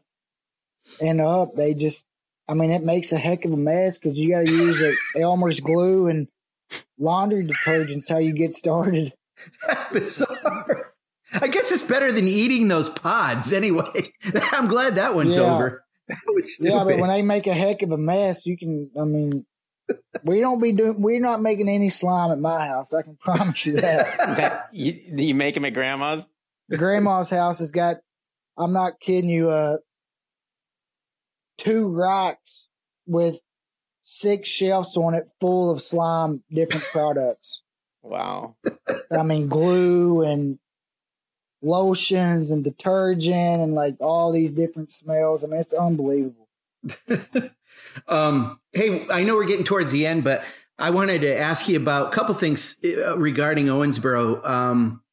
and 1.02 1.22
up, 1.22 1.56
they 1.56 1.74
just 1.74 2.06
I 2.48 2.54
mean, 2.54 2.72
it 2.72 2.84
makes 2.84 3.12
a 3.12 3.18
heck 3.18 3.46
of 3.46 3.54
a 3.54 3.58
mess 3.58 3.98
because 3.98 4.18
you 4.18 4.32
got 4.32 4.46
to 4.46 4.52
use 4.52 4.82
a 4.82 5.20
Elmer's 5.20 5.60
glue 5.60 6.08
and 6.08 6.28
laundry 6.98 7.46
detergents 7.46 8.10
how 8.10 8.18
you 8.18 8.34
get 8.34 8.54
started. 8.54 9.14
That's 9.68 9.86
bizarre. 9.86 10.94
I 11.34 11.48
guess 11.48 11.72
it's 11.72 11.84
better 11.84 12.12
than 12.12 12.28
eating 12.28 12.68
those 12.68 12.90
pods 12.90 13.54
anyway. 13.54 14.12
I'm 14.52 14.68
glad 14.68 14.96
that 14.96 15.14
one's 15.16 15.38
Yeah. 15.38 15.54
over. 15.56 15.84
That 16.08 16.18
was 16.34 16.56
stupid. 16.56 16.72
Yeah, 16.74 16.84
but 16.84 17.00
when 17.00 17.10
they 17.10 17.22
make 17.22 17.46
a 17.46 17.54
heck 17.54 17.84
of 17.84 17.92
a 17.92 17.98
mess, 17.98 18.44
you 18.48 18.58
can. 18.58 18.90
I 19.00 19.04
mean, 19.04 19.46
we 20.24 20.40
don't 20.40 20.60
be 20.60 20.72
doing. 20.74 21.00
We're 21.02 21.20
not 21.22 21.40
making 21.40 21.70
any 21.70 21.90
slime 21.90 22.32
at 22.32 22.40
my 22.40 22.66
house. 22.68 22.94
I 22.96 23.04
can 23.04 23.16
promise 23.22 23.64
you 23.68 23.74
that. 23.82 24.18
that 24.18 24.70
you, 24.74 25.00
you 25.16 25.36
make 25.36 25.54
them 25.54 25.66
at 25.66 25.76
grandma's. 25.76 26.26
Grandma's 26.76 27.30
house 27.30 27.60
has 27.60 27.70
got. 27.72 27.98
I'm 28.58 28.74
not 28.74 29.00
kidding 29.00 29.30
you. 29.30 29.52
Uh, 29.52 29.78
two 31.60 31.88
racks 31.90 32.68
with 33.06 33.40
six 34.10 34.50
shelves 34.50 34.98
on 34.98 35.14
it, 35.14 35.32
full 35.40 35.70
of 35.70 35.82
slime, 35.82 36.42
different 36.52 36.84
products. 36.92 37.62
Wow. 38.02 38.56
I 39.12 39.22
mean, 39.22 39.48
glue 39.48 40.24
and 40.24 40.58
lotions 41.62 42.50
and 42.50 42.64
detergent 42.64 43.62
and 43.62 43.76
like 43.76 43.98
all 44.00 44.32
these 44.32 44.52
different 44.52 44.90
smells. 44.90 45.44
I 45.44 45.48
mean, 45.48 45.60
it's 45.60 45.74
unbelievable. 45.74 46.48
um, 48.08 48.60
hey, 48.74 49.06
I 49.10 49.24
know 49.24 49.36
we're 49.36 49.46
getting 49.46 49.66
towards 49.66 49.92
the 49.92 50.08
end, 50.08 50.24
but 50.24 50.44
I 50.80 50.90
wanted 50.90 51.22
to 51.22 51.38
ask 51.38 51.68
you 51.68 51.78
about 51.78 52.08
a 52.08 52.12
couple 52.12 52.34
things 52.34 52.78
uh, 52.84 53.16
regarding 53.18 53.68
Owensboro. 53.68 54.44
Um, 54.48 55.04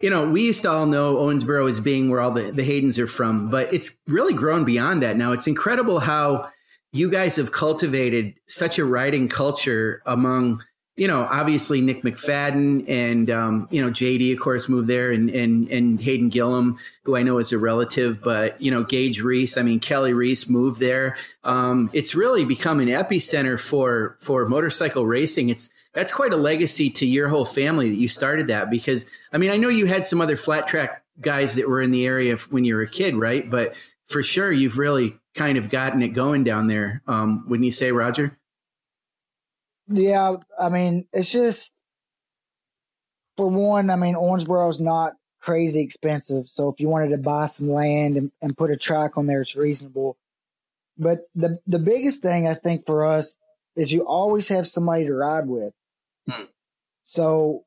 you 0.00 0.10
know, 0.10 0.28
we 0.30 0.42
used 0.42 0.62
to 0.62 0.70
all 0.70 0.86
know 0.86 1.16
Owensboro 1.16 1.68
as 1.68 1.80
being 1.80 2.10
where 2.10 2.20
all 2.20 2.30
the, 2.30 2.52
the 2.52 2.62
Haydens 2.62 2.98
are 2.98 3.06
from, 3.08 3.50
but 3.50 3.72
it's 3.74 3.98
really 4.06 4.34
grown 4.34 4.64
beyond 4.64 5.02
that 5.02 5.16
now. 5.16 5.32
It's 5.32 5.48
incredible 5.48 5.98
how 5.98 6.50
you 6.96 7.10
guys 7.10 7.36
have 7.36 7.52
cultivated 7.52 8.34
such 8.46 8.78
a 8.78 8.84
riding 8.84 9.28
culture 9.28 10.02
among, 10.06 10.62
you 10.96 11.06
know, 11.06 11.26
obviously 11.30 11.80
Nick 11.80 12.02
McFadden 12.02 12.88
and, 12.88 13.30
um, 13.30 13.68
you 13.70 13.82
know, 13.82 13.90
JD, 13.90 14.32
of 14.32 14.40
course, 14.40 14.68
moved 14.68 14.88
there 14.88 15.10
and, 15.10 15.28
and, 15.30 15.68
and 15.68 16.00
Hayden 16.00 16.30
Gillim, 16.30 16.78
who 17.04 17.16
I 17.16 17.22
know 17.22 17.38
is 17.38 17.52
a 17.52 17.58
relative, 17.58 18.22
but, 18.22 18.60
you 18.60 18.70
know, 18.70 18.82
Gage 18.82 19.20
Reese, 19.20 19.58
I 19.58 19.62
mean, 19.62 19.78
Kelly 19.78 20.14
Reese 20.14 20.48
moved 20.48 20.80
there. 20.80 21.16
Um, 21.44 21.90
it's 21.92 22.14
really 22.14 22.44
become 22.44 22.80
an 22.80 22.88
epicenter 22.88 23.60
for, 23.60 24.16
for 24.20 24.46
motorcycle 24.46 25.04
racing. 25.04 25.50
It's, 25.50 25.70
that's 25.96 26.12
quite 26.12 26.34
a 26.34 26.36
legacy 26.36 26.90
to 26.90 27.06
your 27.06 27.28
whole 27.28 27.46
family 27.46 27.88
that 27.88 27.96
you 27.96 28.06
started 28.06 28.48
that 28.48 28.70
because 28.70 29.06
I 29.32 29.38
mean 29.38 29.50
I 29.50 29.56
know 29.56 29.70
you 29.70 29.86
had 29.86 30.04
some 30.04 30.20
other 30.20 30.36
flat 30.36 30.66
track 30.66 31.02
guys 31.18 31.56
that 31.56 31.68
were 31.68 31.80
in 31.80 31.90
the 31.90 32.04
area 32.04 32.36
when 32.50 32.64
you 32.64 32.74
were 32.74 32.82
a 32.82 32.88
kid, 32.88 33.16
right? 33.16 33.50
But 33.50 33.74
for 34.04 34.22
sure 34.22 34.52
you've 34.52 34.78
really 34.78 35.18
kind 35.36 35.58
of 35.58 35.70
gotten 35.70 36.02
it 36.02 36.08
going 36.08 36.42
down 36.42 36.66
there. 36.66 37.02
Um, 37.06 37.44
wouldn't 37.48 37.64
you 37.64 37.70
say, 37.70 37.92
Roger? 37.92 38.38
Yeah, 39.88 40.36
I 40.58 40.68
mean, 40.68 41.06
it's 41.12 41.30
just 41.30 41.84
for 43.36 43.48
one. 43.48 43.90
I 43.90 43.96
mean, 43.96 44.16
Owensboro 44.16 44.68
is 44.70 44.80
not 44.80 45.12
crazy 45.40 45.80
expensive, 45.80 46.48
so 46.48 46.68
if 46.68 46.80
you 46.80 46.88
wanted 46.88 47.10
to 47.10 47.18
buy 47.18 47.46
some 47.46 47.70
land 47.70 48.16
and, 48.16 48.32
and 48.42 48.56
put 48.56 48.72
a 48.72 48.76
track 48.76 49.16
on 49.16 49.26
there, 49.26 49.42
it's 49.42 49.54
reasonable. 49.54 50.16
But 50.98 51.28
the 51.34 51.60
the 51.66 51.78
biggest 51.78 52.22
thing 52.22 52.48
I 52.48 52.54
think 52.54 52.86
for 52.86 53.04
us 53.04 53.36
is 53.76 53.92
you 53.92 54.06
always 54.06 54.48
have 54.48 54.66
somebody 54.66 55.04
to 55.04 55.14
ride 55.14 55.46
with. 55.46 55.74
Hmm. 56.28 56.44
So 57.02 57.64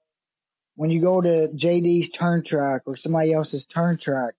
when 0.76 0.90
you 0.90 1.00
go 1.00 1.22
to 1.22 1.50
JD's 1.56 2.10
turn 2.10 2.44
track 2.44 2.82
or 2.86 2.98
somebody 2.98 3.32
else's 3.32 3.66
turn 3.66 3.98
track, 3.98 4.34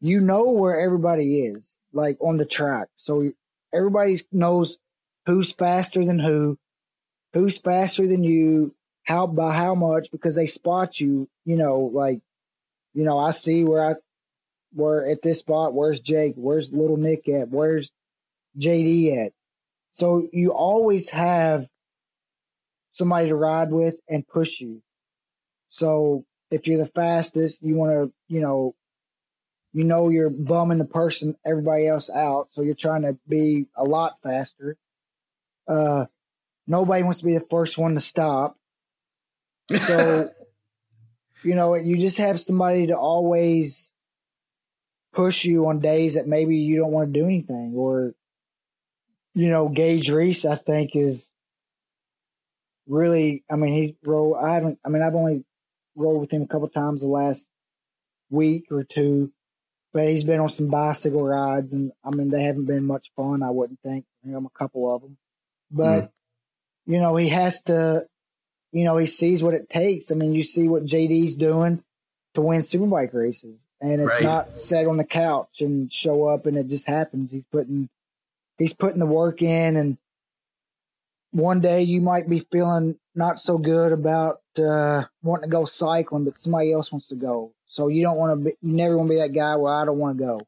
you 0.00 0.20
know 0.20 0.50
where 0.50 0.78
everybody 0.78 1.40
is, 1.40 1.78
like 1.96 2.18
on 2.20 2.36
the 2.36 2.44
track. 2.44 2.88
So 2.94 3.32
everybody 3.74 4.20
knows 4.30 4.78
who's 5.24 5.50
faster 5.50 6.04
than 6.04 6.18
who, 6.18 6.58
who's 7.32 7.58
faster 7.58 8.06
than 8.06 8.22
you, 8.22 8.74
how 9.04 9.26
by 9.26 9.54
how 9.54 9.74
much, 9.74 10.10
because 10.12 10.36
they 10.36 10.46
spot 10.46 11.00
you, 11.00 11.28
you 11.44 11.56
know, 11.56 11.90
like, 11.92 12.20
you 12.94 13.04
know, 13.04 13.18
I 13.18 13.30
see 13.32 13.64
where 13.64 13.84
I, 13.84 13.94
where 14.72 15.06
at 15.06 15.22
this 15.22 15.40
spot, 15.40 15.74
where's 15.74 16.00
Jake, 16.00 16.34
where's 16.36 16.72
little 16.72 16.96
Nick 16.96 17.28
at, 17.28 17.48
where's 17.48 17.92
JD 18.58 19.26
at. 19.26 19.32
So 19.90 20.28
you 20.32 20.52
always 20.52 21.10
have 21.10 21.66
somebody 22.92 23.28
to 23.28 23.34
ride 23.34 23.70
with 23.70 24.00
and 24.08 24.26
push 24.26 24.60
you. 24.60 24.82
So 25.68 26.24
if 26.50 26.66
you're 26.66 26.82
the 26.82 26.90
fastest, 26.90 27.62
you 27.62 27.74
want 27.74 27.92
to, 27.92 28.12
you 28.28 28.40
know, 28.40 28.74
you 29.76 29.84
know 29.84 30.08
you're 30.08 30.30
bumming 30.30 30.78
the 30.78 30.86
person, 30.86 31.36
everybody 31.44 31.86
else 31.86 32.08
out. 32.08 32.50
So 32.50 32.62
you're 32.62 32.74
trying 32.74 33.02
to 33.02 33.18
be 33.28 33.66
a 33.76 33.84
lot 33.84 34.14
faster. 34.22 34.78
Uh, 35.68 36.06
nobody 36.66 37.02
wants 37.02 37.18
to 37.18 37.26
be 37.26 37.34
the 37.34 37.44
first 37.50 37.76
one 37.76 37.92
to 37.92 38.00
stop. 38.00 38.56
So, 39.76 40.30
you 41.44 41.54
know, 41.54 41.74
you 41.74 41.98
just 41.98 42.16
have 42.16 42.40
somebody 42.40 42.86
to 42.86 42.96
always 42.96 43.92
push 45.12 45.44
you 45.44 45.66
on 45.66 45.80
days 45.80 46.14
that 46.14 46.26
maybe 46.26 46.56
you 46.56 46.78
don't 46.78 46.92
want 46.92 47.12
to 47.12 47.20
do 47.20 47.26
anything 47.26 47.74
or, 47.76 48.14
you 49.34 49.50
know, 49.50 49.68
Gage 49.68 50.08
Reese, 50.08 50.46
I 50.46 50.56
think 50.56 50.92
is 50.96 51.32
really, 52.88 53.44
I 53.50 53.56
mean, 53.56 53.74
he's 53.74 53.92
rolled, 54.02 54.38
I 54.42 54.54
haven't, 54.54 54.78
I 54.86 54.88
mean, 54.88 55.02
I've 55.02 55.14
only 55.14 55.44
rolled 55.94 56.22
with 56.22 56.30
him 56.30 56.40
a 56.40 56.46
couple 56.46 56.68
times 56.68 57.02
the 57.02 57.08
last 57.08 57.50
week 58.30 58.68
or 58.70 58.82
two, 58.82 59.32
but 59.96 60.08
he's 60.08 60.24
been 60.24 60.40
on 60.40 60.50
some 60.50 60.68
bicycle 60.68 61.24
rides 61.26 61.72
and 61.72 61.90
I 62.04 62.10
mean, 62.10 62.28
they 62.28 62.42
haven't 62.42 62.66
been 62.66 62.84
much 62.84 63.10
fun. 63.16 63.42
I 63.42 63.48
wouldn't 63.48 63.80
think 63.80 64.04
for 64.22 64.28
him, 64.28 64.44
a 64.44 64.50
couple 64.50 64.94
of 64.94 65.00
them, 65.00 65.16
but 65.70 66.12
you 66.84 67.00
know, 67.00 67.16
he 67.16 67.30
has 67.30 67.62
to, 67.62 68.06
you 68.72 68.84
know, 68.84 68.98
he 68.98 69.06
sees 69.06 69.42
what 69.42 69.54
it 69.54 69.70
takes. 69.70 70.10
I 70.10 70.14
mean, 70.14 70.34
you 70.34 70.44
see 70.44 70.68
what 70.68 70.84
JD's 70.84 71.34
doing 71.34 71.82
to 72.34 72.42
win 72.42 72.60
superbike 72.60 73.14
races 73.14 73.66
and 73.80 74.02
it's 74.02 74.16
Right. 74.16 74.22
not 74.22 74.54
set 74.54 74.86
on 74.86 74.98
the 74.98 75.04
couch 75.04 75.62
and 75.62 75.90
show 75.90 76.26
up 76.26 76.44
and 76.44 76.58
it 76.58 76.66
just 76.66 76.86
happens. 76.86 77.32
He's 77.32 77.46
putting, 77.46 77.88
he's 78.58 78.74
putting 78.74 78.98
the 79.00 79.06
work 79.06 79.40
in 79.40 79.76
and 79.78 79.96
one 81.30 81.60
day 81.60 81.80
you 81.80 82.02
might 82.02 82.28
be 82.28 82.40
feeling 82.52 82.98
not 83.14 83.38
so 83.38 83.56
good 83.56 83.92
about 83.92 84.42
uh, 84.58 85.04
wanting 85.22 85.48
to 85.48 85.56
go 85.56 85.64
cycling, 85.64 86.24
but 86.24 86.36
somebody 86.36 86.74
else 86.74 86.92
wants 86.92 87.08
to 87.08 87.14
go. 87.14 87.52
So 87.76 87.88
you 87.88 88.02
don't 88.02 88.16
want 88.16 88.32
to 88.32 88.36
be, 88.42 88.56
you 88.62 88.72
never 88.72 88.96
want 88.96 89.10
to 89.10 89.14
be 89.16 89.20
that 89.20 89.34
guy 89.34 89.54
where 89.56 89.74
I 89.74 89.84
don't 89.84 89.98
want 89.98 90.16
to 90.16 90.24
go. 90.24 90.40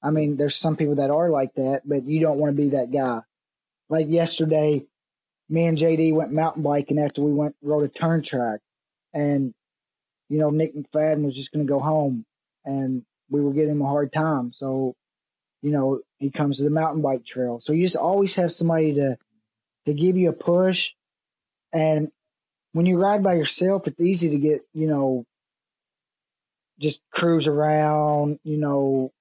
I 0.00 0.12
mean, 0.12 0.36
there's 0.36 0.54
some 0.54 0.76
people 0.76 0.94
that 0.94 1.10
are 1.10 1.30
like 1.30 1.52
that, 1.56 1.82
but 1.84 2.04
you 2.04 2.20
don't 2.20 2.38
want 2.38 2.54
to 2.54 2.62
be 2.62 2.68
that 2.70 2.92
guy. 2.92 3.22
Like 3.88 4.06
yesterday, 4.08 4.86
me 5.48 5.66
and 5.66 5.76
JD 5.76 6.14
went 6.14 6.30
mountain 6.30 6.62
biking 6.62 7.00
after 7.00 7.22
we 7.22 7.32
went 7.32 7.56
rode 7.60 7.82
a 7.82 7.88
turn 7.88 8.22
track, 8.22 8.60
and 9.12 9.52
you 10.28 10.38
know 10.38 10.50
Nick 10.50 10.76
McFadden 10.76 11.24
was 11.24 11.34
just 11.34 11.50
going 11.50 11.66
to 11.66 11.72
go 11.72 11.80
home, 11.80 12.24
and 12.64 13.02
we 13.28 13.40
were 13.40 13.52
giving 13.52 13.72
him 13.72 13.82
a 13.82 13.88
hard 13.88 14.12
time. 14.12 14.52
So, 14.52 14.94
you 15.60 15.72
know, 15.72 16.02
he 16.18 16.30
comes 16.30 16.58
to 16.58 16.62
the 16.62 16.70
mountain 16.70 17.02
bike 17.02 17.24
trail. 17.24 17.58
So 17.58 17.72
you 17.72 17.84
just 17.84 17.96
always 17.96 18.36
have 18.36 18.52
somebody 18.52 18.94
to 18.94 19.18
to 19.86 19.92
give 19.92 20.16
you 20.16 20.28
a 20.28 20.32
push, 20.32 20.92
and 21.72 22.12
when 22.74 22.86
you 22.86 23.02
ride 23.02 23.24
by 23.24 23.34
yourself, 23.34 23.88
it's 23.88 24.00
easy 24.00 24.30
to 24.30 24.38
get 24.38 24.60
you 24.72 24.86
know 24.86 25.24
just 26.78 27.02
cruise 27.10 27.46
around, 27.46 28.38
you 28.44 28.56
know, 28.56 29.12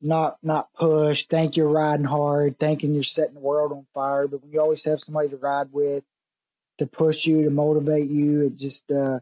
not 0.00 0.36
not 0.42 0.72
push, 0.74 1.24
think 1.24 1.56
you're 1.56 1.68
riding 1.68 2.04
hard, 2.04 2.58
thinking 2.58 2.94
you're 2.94 3.02
setting 3.02 3.34
the 3.34 3.40
world 3.40 3.72
on 3.72 3.86
fire. 3.94 4.28
But 4.28 4.42
when 4.42 4.52
you 4.52 4.60
always 4.60 4.84
have 4.84 5.00
somebody 5.00 5.30
to 5.30 5.36
ride 5.36 5.68
with, 5.72 6.04
to 6.78 6.86
push 6.86 7.26
you, 7.26 7.44
to 7.44 7.50
motivate 7.50 8.10
you, 8.10 8.46
it 8.46 8.56
just 8.56 8.90
uh 8.92 9.20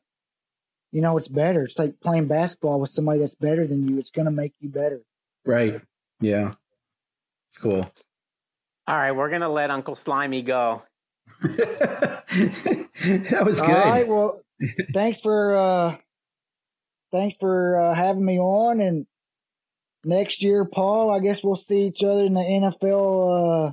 you 0.90 1.00
know, 1.00 1.16
it's 1.16 1.28
better. 1.28 1.62
It's 1.64 1.78
like 1.78 2.00
playing 2.00 2.26
basketball 2.26 2.78
with 2.78 2.90
somebody 2.90 3.20
that's 3.20 3.34
better 3.34 3.66
than 3.66 3.88
you. 3.88 3.98
It's 3.98 4.10
gonna 4.10 4.30
make 4.30 4.52
you 4.60 4.68
better. 4.68 5.00
Right. 5.46 5.80
Yeah. 6.20 6.54
It's 7.48 7.58
cool. 7.58 7.90
All 8.88 8.96
right, 8.96 9.12
we're 9.12 9.30
gonna 9.30 9.48
let 9.48 9.70
Uncle 9.70 9.94
Slimy 9.94 10.42
go. 10.42 10.82
that 11.42 12.24
was 13.44 13.60
good. 13.60 13.70
All 13.70 13.90
right, 13.90 14.08
well 14.08 14.42
thanks 14.92 15.20
for 15.20 15.54
uh 15.54 15.96
thanks 17.12 17.36
for 17.38 17.80
uh, 17.80 17.94
having 17.94 18.24
me 18.24 18.38
on 18.38 18.80
and 18.80 19.06
next 20.04 20.42
year, 20.42 20.64
Paul, 20.64 21.10
I 21.10 21.20
guess 21.20 21.44
we'll 21.44 21.56
see 21.56 21.86
each 21.86 22.02
other 22.02 22.24
in 22.24 22.34
the 22.34 22.40
NFL 22.40 23.68
uh 23.68 23.72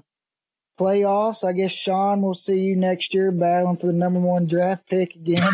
playoffs. 0.79 1.45
I 1.45 1.51
guess 1.51 1.73
Sean 1.73 2.21
will 2.21 2.33
see 2.33 2.57
you 2.57 2.75
next 2.75 3.13
year 3.13 3.31
battling 3.31 3.77
for 3.77 3.87
the 3.87 3.93
number 3.93 4.19
one 4.19 4.45
draft 4.45 4.87
pick 4.87 5.15
again. 5.15 5.51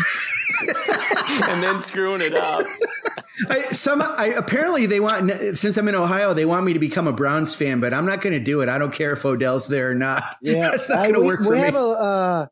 and 1.48 1.62
then 1.62 1.82
screwing 1.82 2.20
it 2.20 2.34
up. 2.34 2.64
I, 3.50 3.62
some 3.64 4.00
I, 4.00 4.26
apparently 4.26 4.86
they 4.86 5.00
want 5.00 5.58
since 5.58 5.76
I'm 5.76 5.88
in 5.88 5.94
Ohio, 5.94 6.32
they 6.32 6.46
want 6.46 6.64
me 6.64 6.72
to 6.72 6.78
become 6.78 7.06
a 7.06 7.12
Browns 7.12 7.54
fan, 7.54 7.80
but 7.80 7.92
I'm 7.92 8.06
not 8.06 8.22
going 8.22 8.32
to 8.32 8.40
do 8.40 8.62
it. 8.62 8.68
I 8.68 8.78
don't 8.78 8.92
care 8.92 9.12
if 9.12 9.26
Odell's 9.26 9.68
there 9.68 9.90
or 9.90 9.94
not. 9.94 10.36
Yeah, 10.40 10.70
that's 10.70 10.88
not 10.88 11.02
going 11.02 11.14
to 11.14 11.20
we, 11.20 11.26
work 11.26 11.42
for 11.42 11.50
we 11.50 11.56
me. 11.56 11.62
have 11.62 11.74
a 11.74 11.78
uh, 11.78 12.46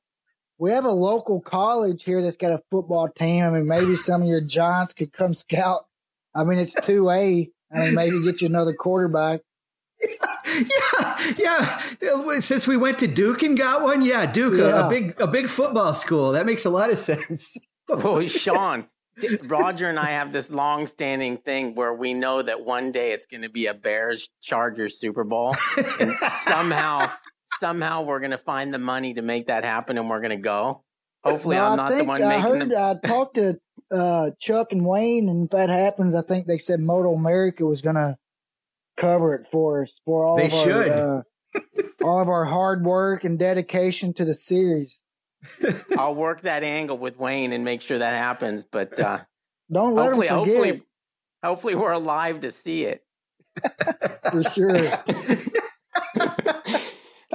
we 0.59 0.71
have 0.71 0.85
a 0.85 0.91
local 0.91 1.41
college 1.41 2.05
here 2.05 2.23
that's 2.23 2.37
got 2.37 2.53
a 2.53 2.63
football 2.71 3.09
team. 3.09 3.45
I 3.45 3.51
mean, 3.51 3.67
maybe 3.67 3.97
some 3.97 4.23
of 4.23 4.29
your 4.29 4.41
Giants 4.41 4.93
could 4.93 5.13
come 5.13 5.35
scout. 5.35 5.87
I 6.35 6.45
mean, 6.45 6.59
it's 6.59 6.75
two 6.75 7.11
A. 7.11 7.51
I 7.73 7.79
mean, 7.79 7.95
maybe 7.95 8.23
get 8.23 8.41
you 8.41 8.47
another 8.47 8.73
quarterback. 8.73 9.41
yeah, 11.39 11.83
yeah. 12.01 12.41
Since 12.41 12.67
we 12.67 12.77
went 12.77 12.99
to 13.01 13.07
Duke 13.07 13.43
and 13.43 13.57
got 13.57 13.83
one, 13.83 14.03
yeah, 14.03 14.27
Duke, 14.27 14.59
yeah. 14.59 14.83
A, 14.83 14.87
a, 14.87 14.91
big, 14.91 15.21
a 15.21 15.27
big 15.27 15.49
football 15.49 15.95
school. 15.95 16.33
That 16.33 16.47
makes 16.47 16.65
a 16.65 16.71
lot 16.71 16.91
of 16.91 16.99
sense. 16.99 17.57
oh, 17.89 18.27
Sean, 18.27 18.87
Roger 19.45 19.89
and 19.89 19.99
I 19.99 20.11
have 20.11 20.33
this 20.33 20.51
long-standing 20.51 21.39
thing 21.39 21.75
where 21.75 21.95
we 21.95 22.15
know 22.15 22.43
that 22.43 22.65
one 22.65 22.93
day 22.93 23.13
it's 23.13 23.27
going 23.27 23.43
to 23.43 23.49
be 23.49 23.67
a 23.67 23.75
Bears 23.75 24.29
Chargers 24.43 24.99
Super 24.99 25.25
Bowl, 25.25 25.57
and 26.01 26.13
somehow, 26.27 27.11
somehow 27.59 28.03
we're 28.03 28.21
going 28.21 28.31
to 28.31 28.39
find 28.39 28.73
the 28.73 28.79
money 28.79 29.15
to 29.15 29.23
make 29.23 29.47
that 29.47 29.65
happen, 29.65 29.99
and 29.99 30.09
we're 30.09 30.21
going 30.21 30.31
to 30.31 30.37
go. 30.37 30.83
Hopefully, 31.23 31.57
no, 31.57 31.67
I'm 31.67 31.77
not 31.77 31.91
the 31.91 32.05
one 32.05 32.23
I 32.23 32.29
making 32.29 32.43
heard, 32.43 32.71
the. 32.71 32.79
I 32.79 33.07
talked 33.07 33.37
to 33.37 33.59
uh, 33.91 34.31
Chuck 34.39 34.73
and 34.73 34.85
Wayne, 34.85 35.29
and 35.29 35.45
if 35.45 35.51
that 35.51 35.71
happens, 35.71 36.15
I 36.15 36.23
think 36.23 36.47
they 36.47 36.59
said 36.59 36.81
Moto 36.81 37.15
America 37.15 37.65
was 37.65 37.81
going 37.81 37.97
to 37.97 38.17
cover 38.97 39.35
it 39.35 39.47
for 39.47 39.83
us 39.83 40.01
for 40.05 40.25
all 40.25 40.37
they 40.37 40.47
of 40.47 40.53
should. 40.53 40.89
our 40.89 41.19
uh, 41.19 41.23
all 42.03 42.21
of 42.21 42.29
our 42.29 42.45
hard 42.45 42.85
work 42.85 43.25
and 43.25 43.39
dedication 43.39 44.13
to 44.15 44.25
the 44.25 44.35
series. 44.35 45.03
I'll 45.99 46.15
work 46.15 46.43
that 46.43 46.63
angle 46.63 46.99
with 46.99 47.19
Wayne 47.19 47.53
and 47.53 47.65
make 47.65 47.81
sure 47.83 47.99
that 47.99 48.15
happens. 48.15 48.65
But 48.65 48.99
uh, 48.99 49.19
don't 49.73 49.95
let 49.95 50.07
hopefully, 50.07 50.27
him 50.29 50.41
forget. 50.41 50.55
hopefully, 50.57 50.83
hopefully, 51.43 51.75
we're 51.75 51.93
alive 51.93 52.41
to 52.41 52.51
see 52.51 52.85
it. 52.85 53.03
For 54.31 54.43
sure. 54.43 54.91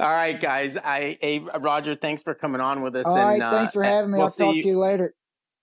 All 0.00 0.08
right, 0.08 0.40
guys. 0.40 0.78
I, 0.78 1.18
hey, 1.20 1.40
Roger, 1.58 1.94
thanks 1.94 2.22
for 2.22 2.34
coming 2.34 2.60
on 2.60 2.82
with 2.82 2.96
us. 2.96 3.06
All 3.06 3.16
and, 3.16 3.26
right, 3.26 3.42
uh, 3.42 3.50
thanks 3.50 3.74
for 3.74 3.82
having 3.82 4.12
me. 4.12 4.16
We'll 4.16 4.26
I'll 4.26 4.30
talk 4.30 4.54
you. 4.54 4.62
to 4.62 4.68
you 4.68 4.78
later. 4.78 5.14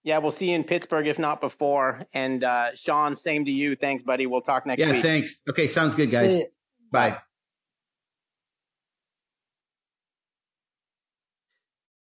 Yeah, 0.03 0.19
we'll 0.19 0.31
see 0.31 0.51
you 0.51 0.55
in 0.55 0.63
Pittsburgh, 0.63 1.07
if 1.07 1.17
not 1.17 1.41
before. 1.41 2.05
And 2.13 2.43
uh, 2.43 2.75
Sean, 2.75 3.15
same 3.15 3.45
to 3.45 3.51
you. 3.51 3.75
Thanks, 3.75 4.03
buddy. 4.03 4.27
We'll 4.27 4.41
talk 4.41 4.65
next 4.65 4.79
yeah, 4.79 4.91
week. 4.91 5.01
thanks. 5.01 5.41
Okay, 5.49 5.67
sounds 5.67 5.95
good, 5.95 6.11
guys. 6.11 6.37
Bye. 6.91 7.17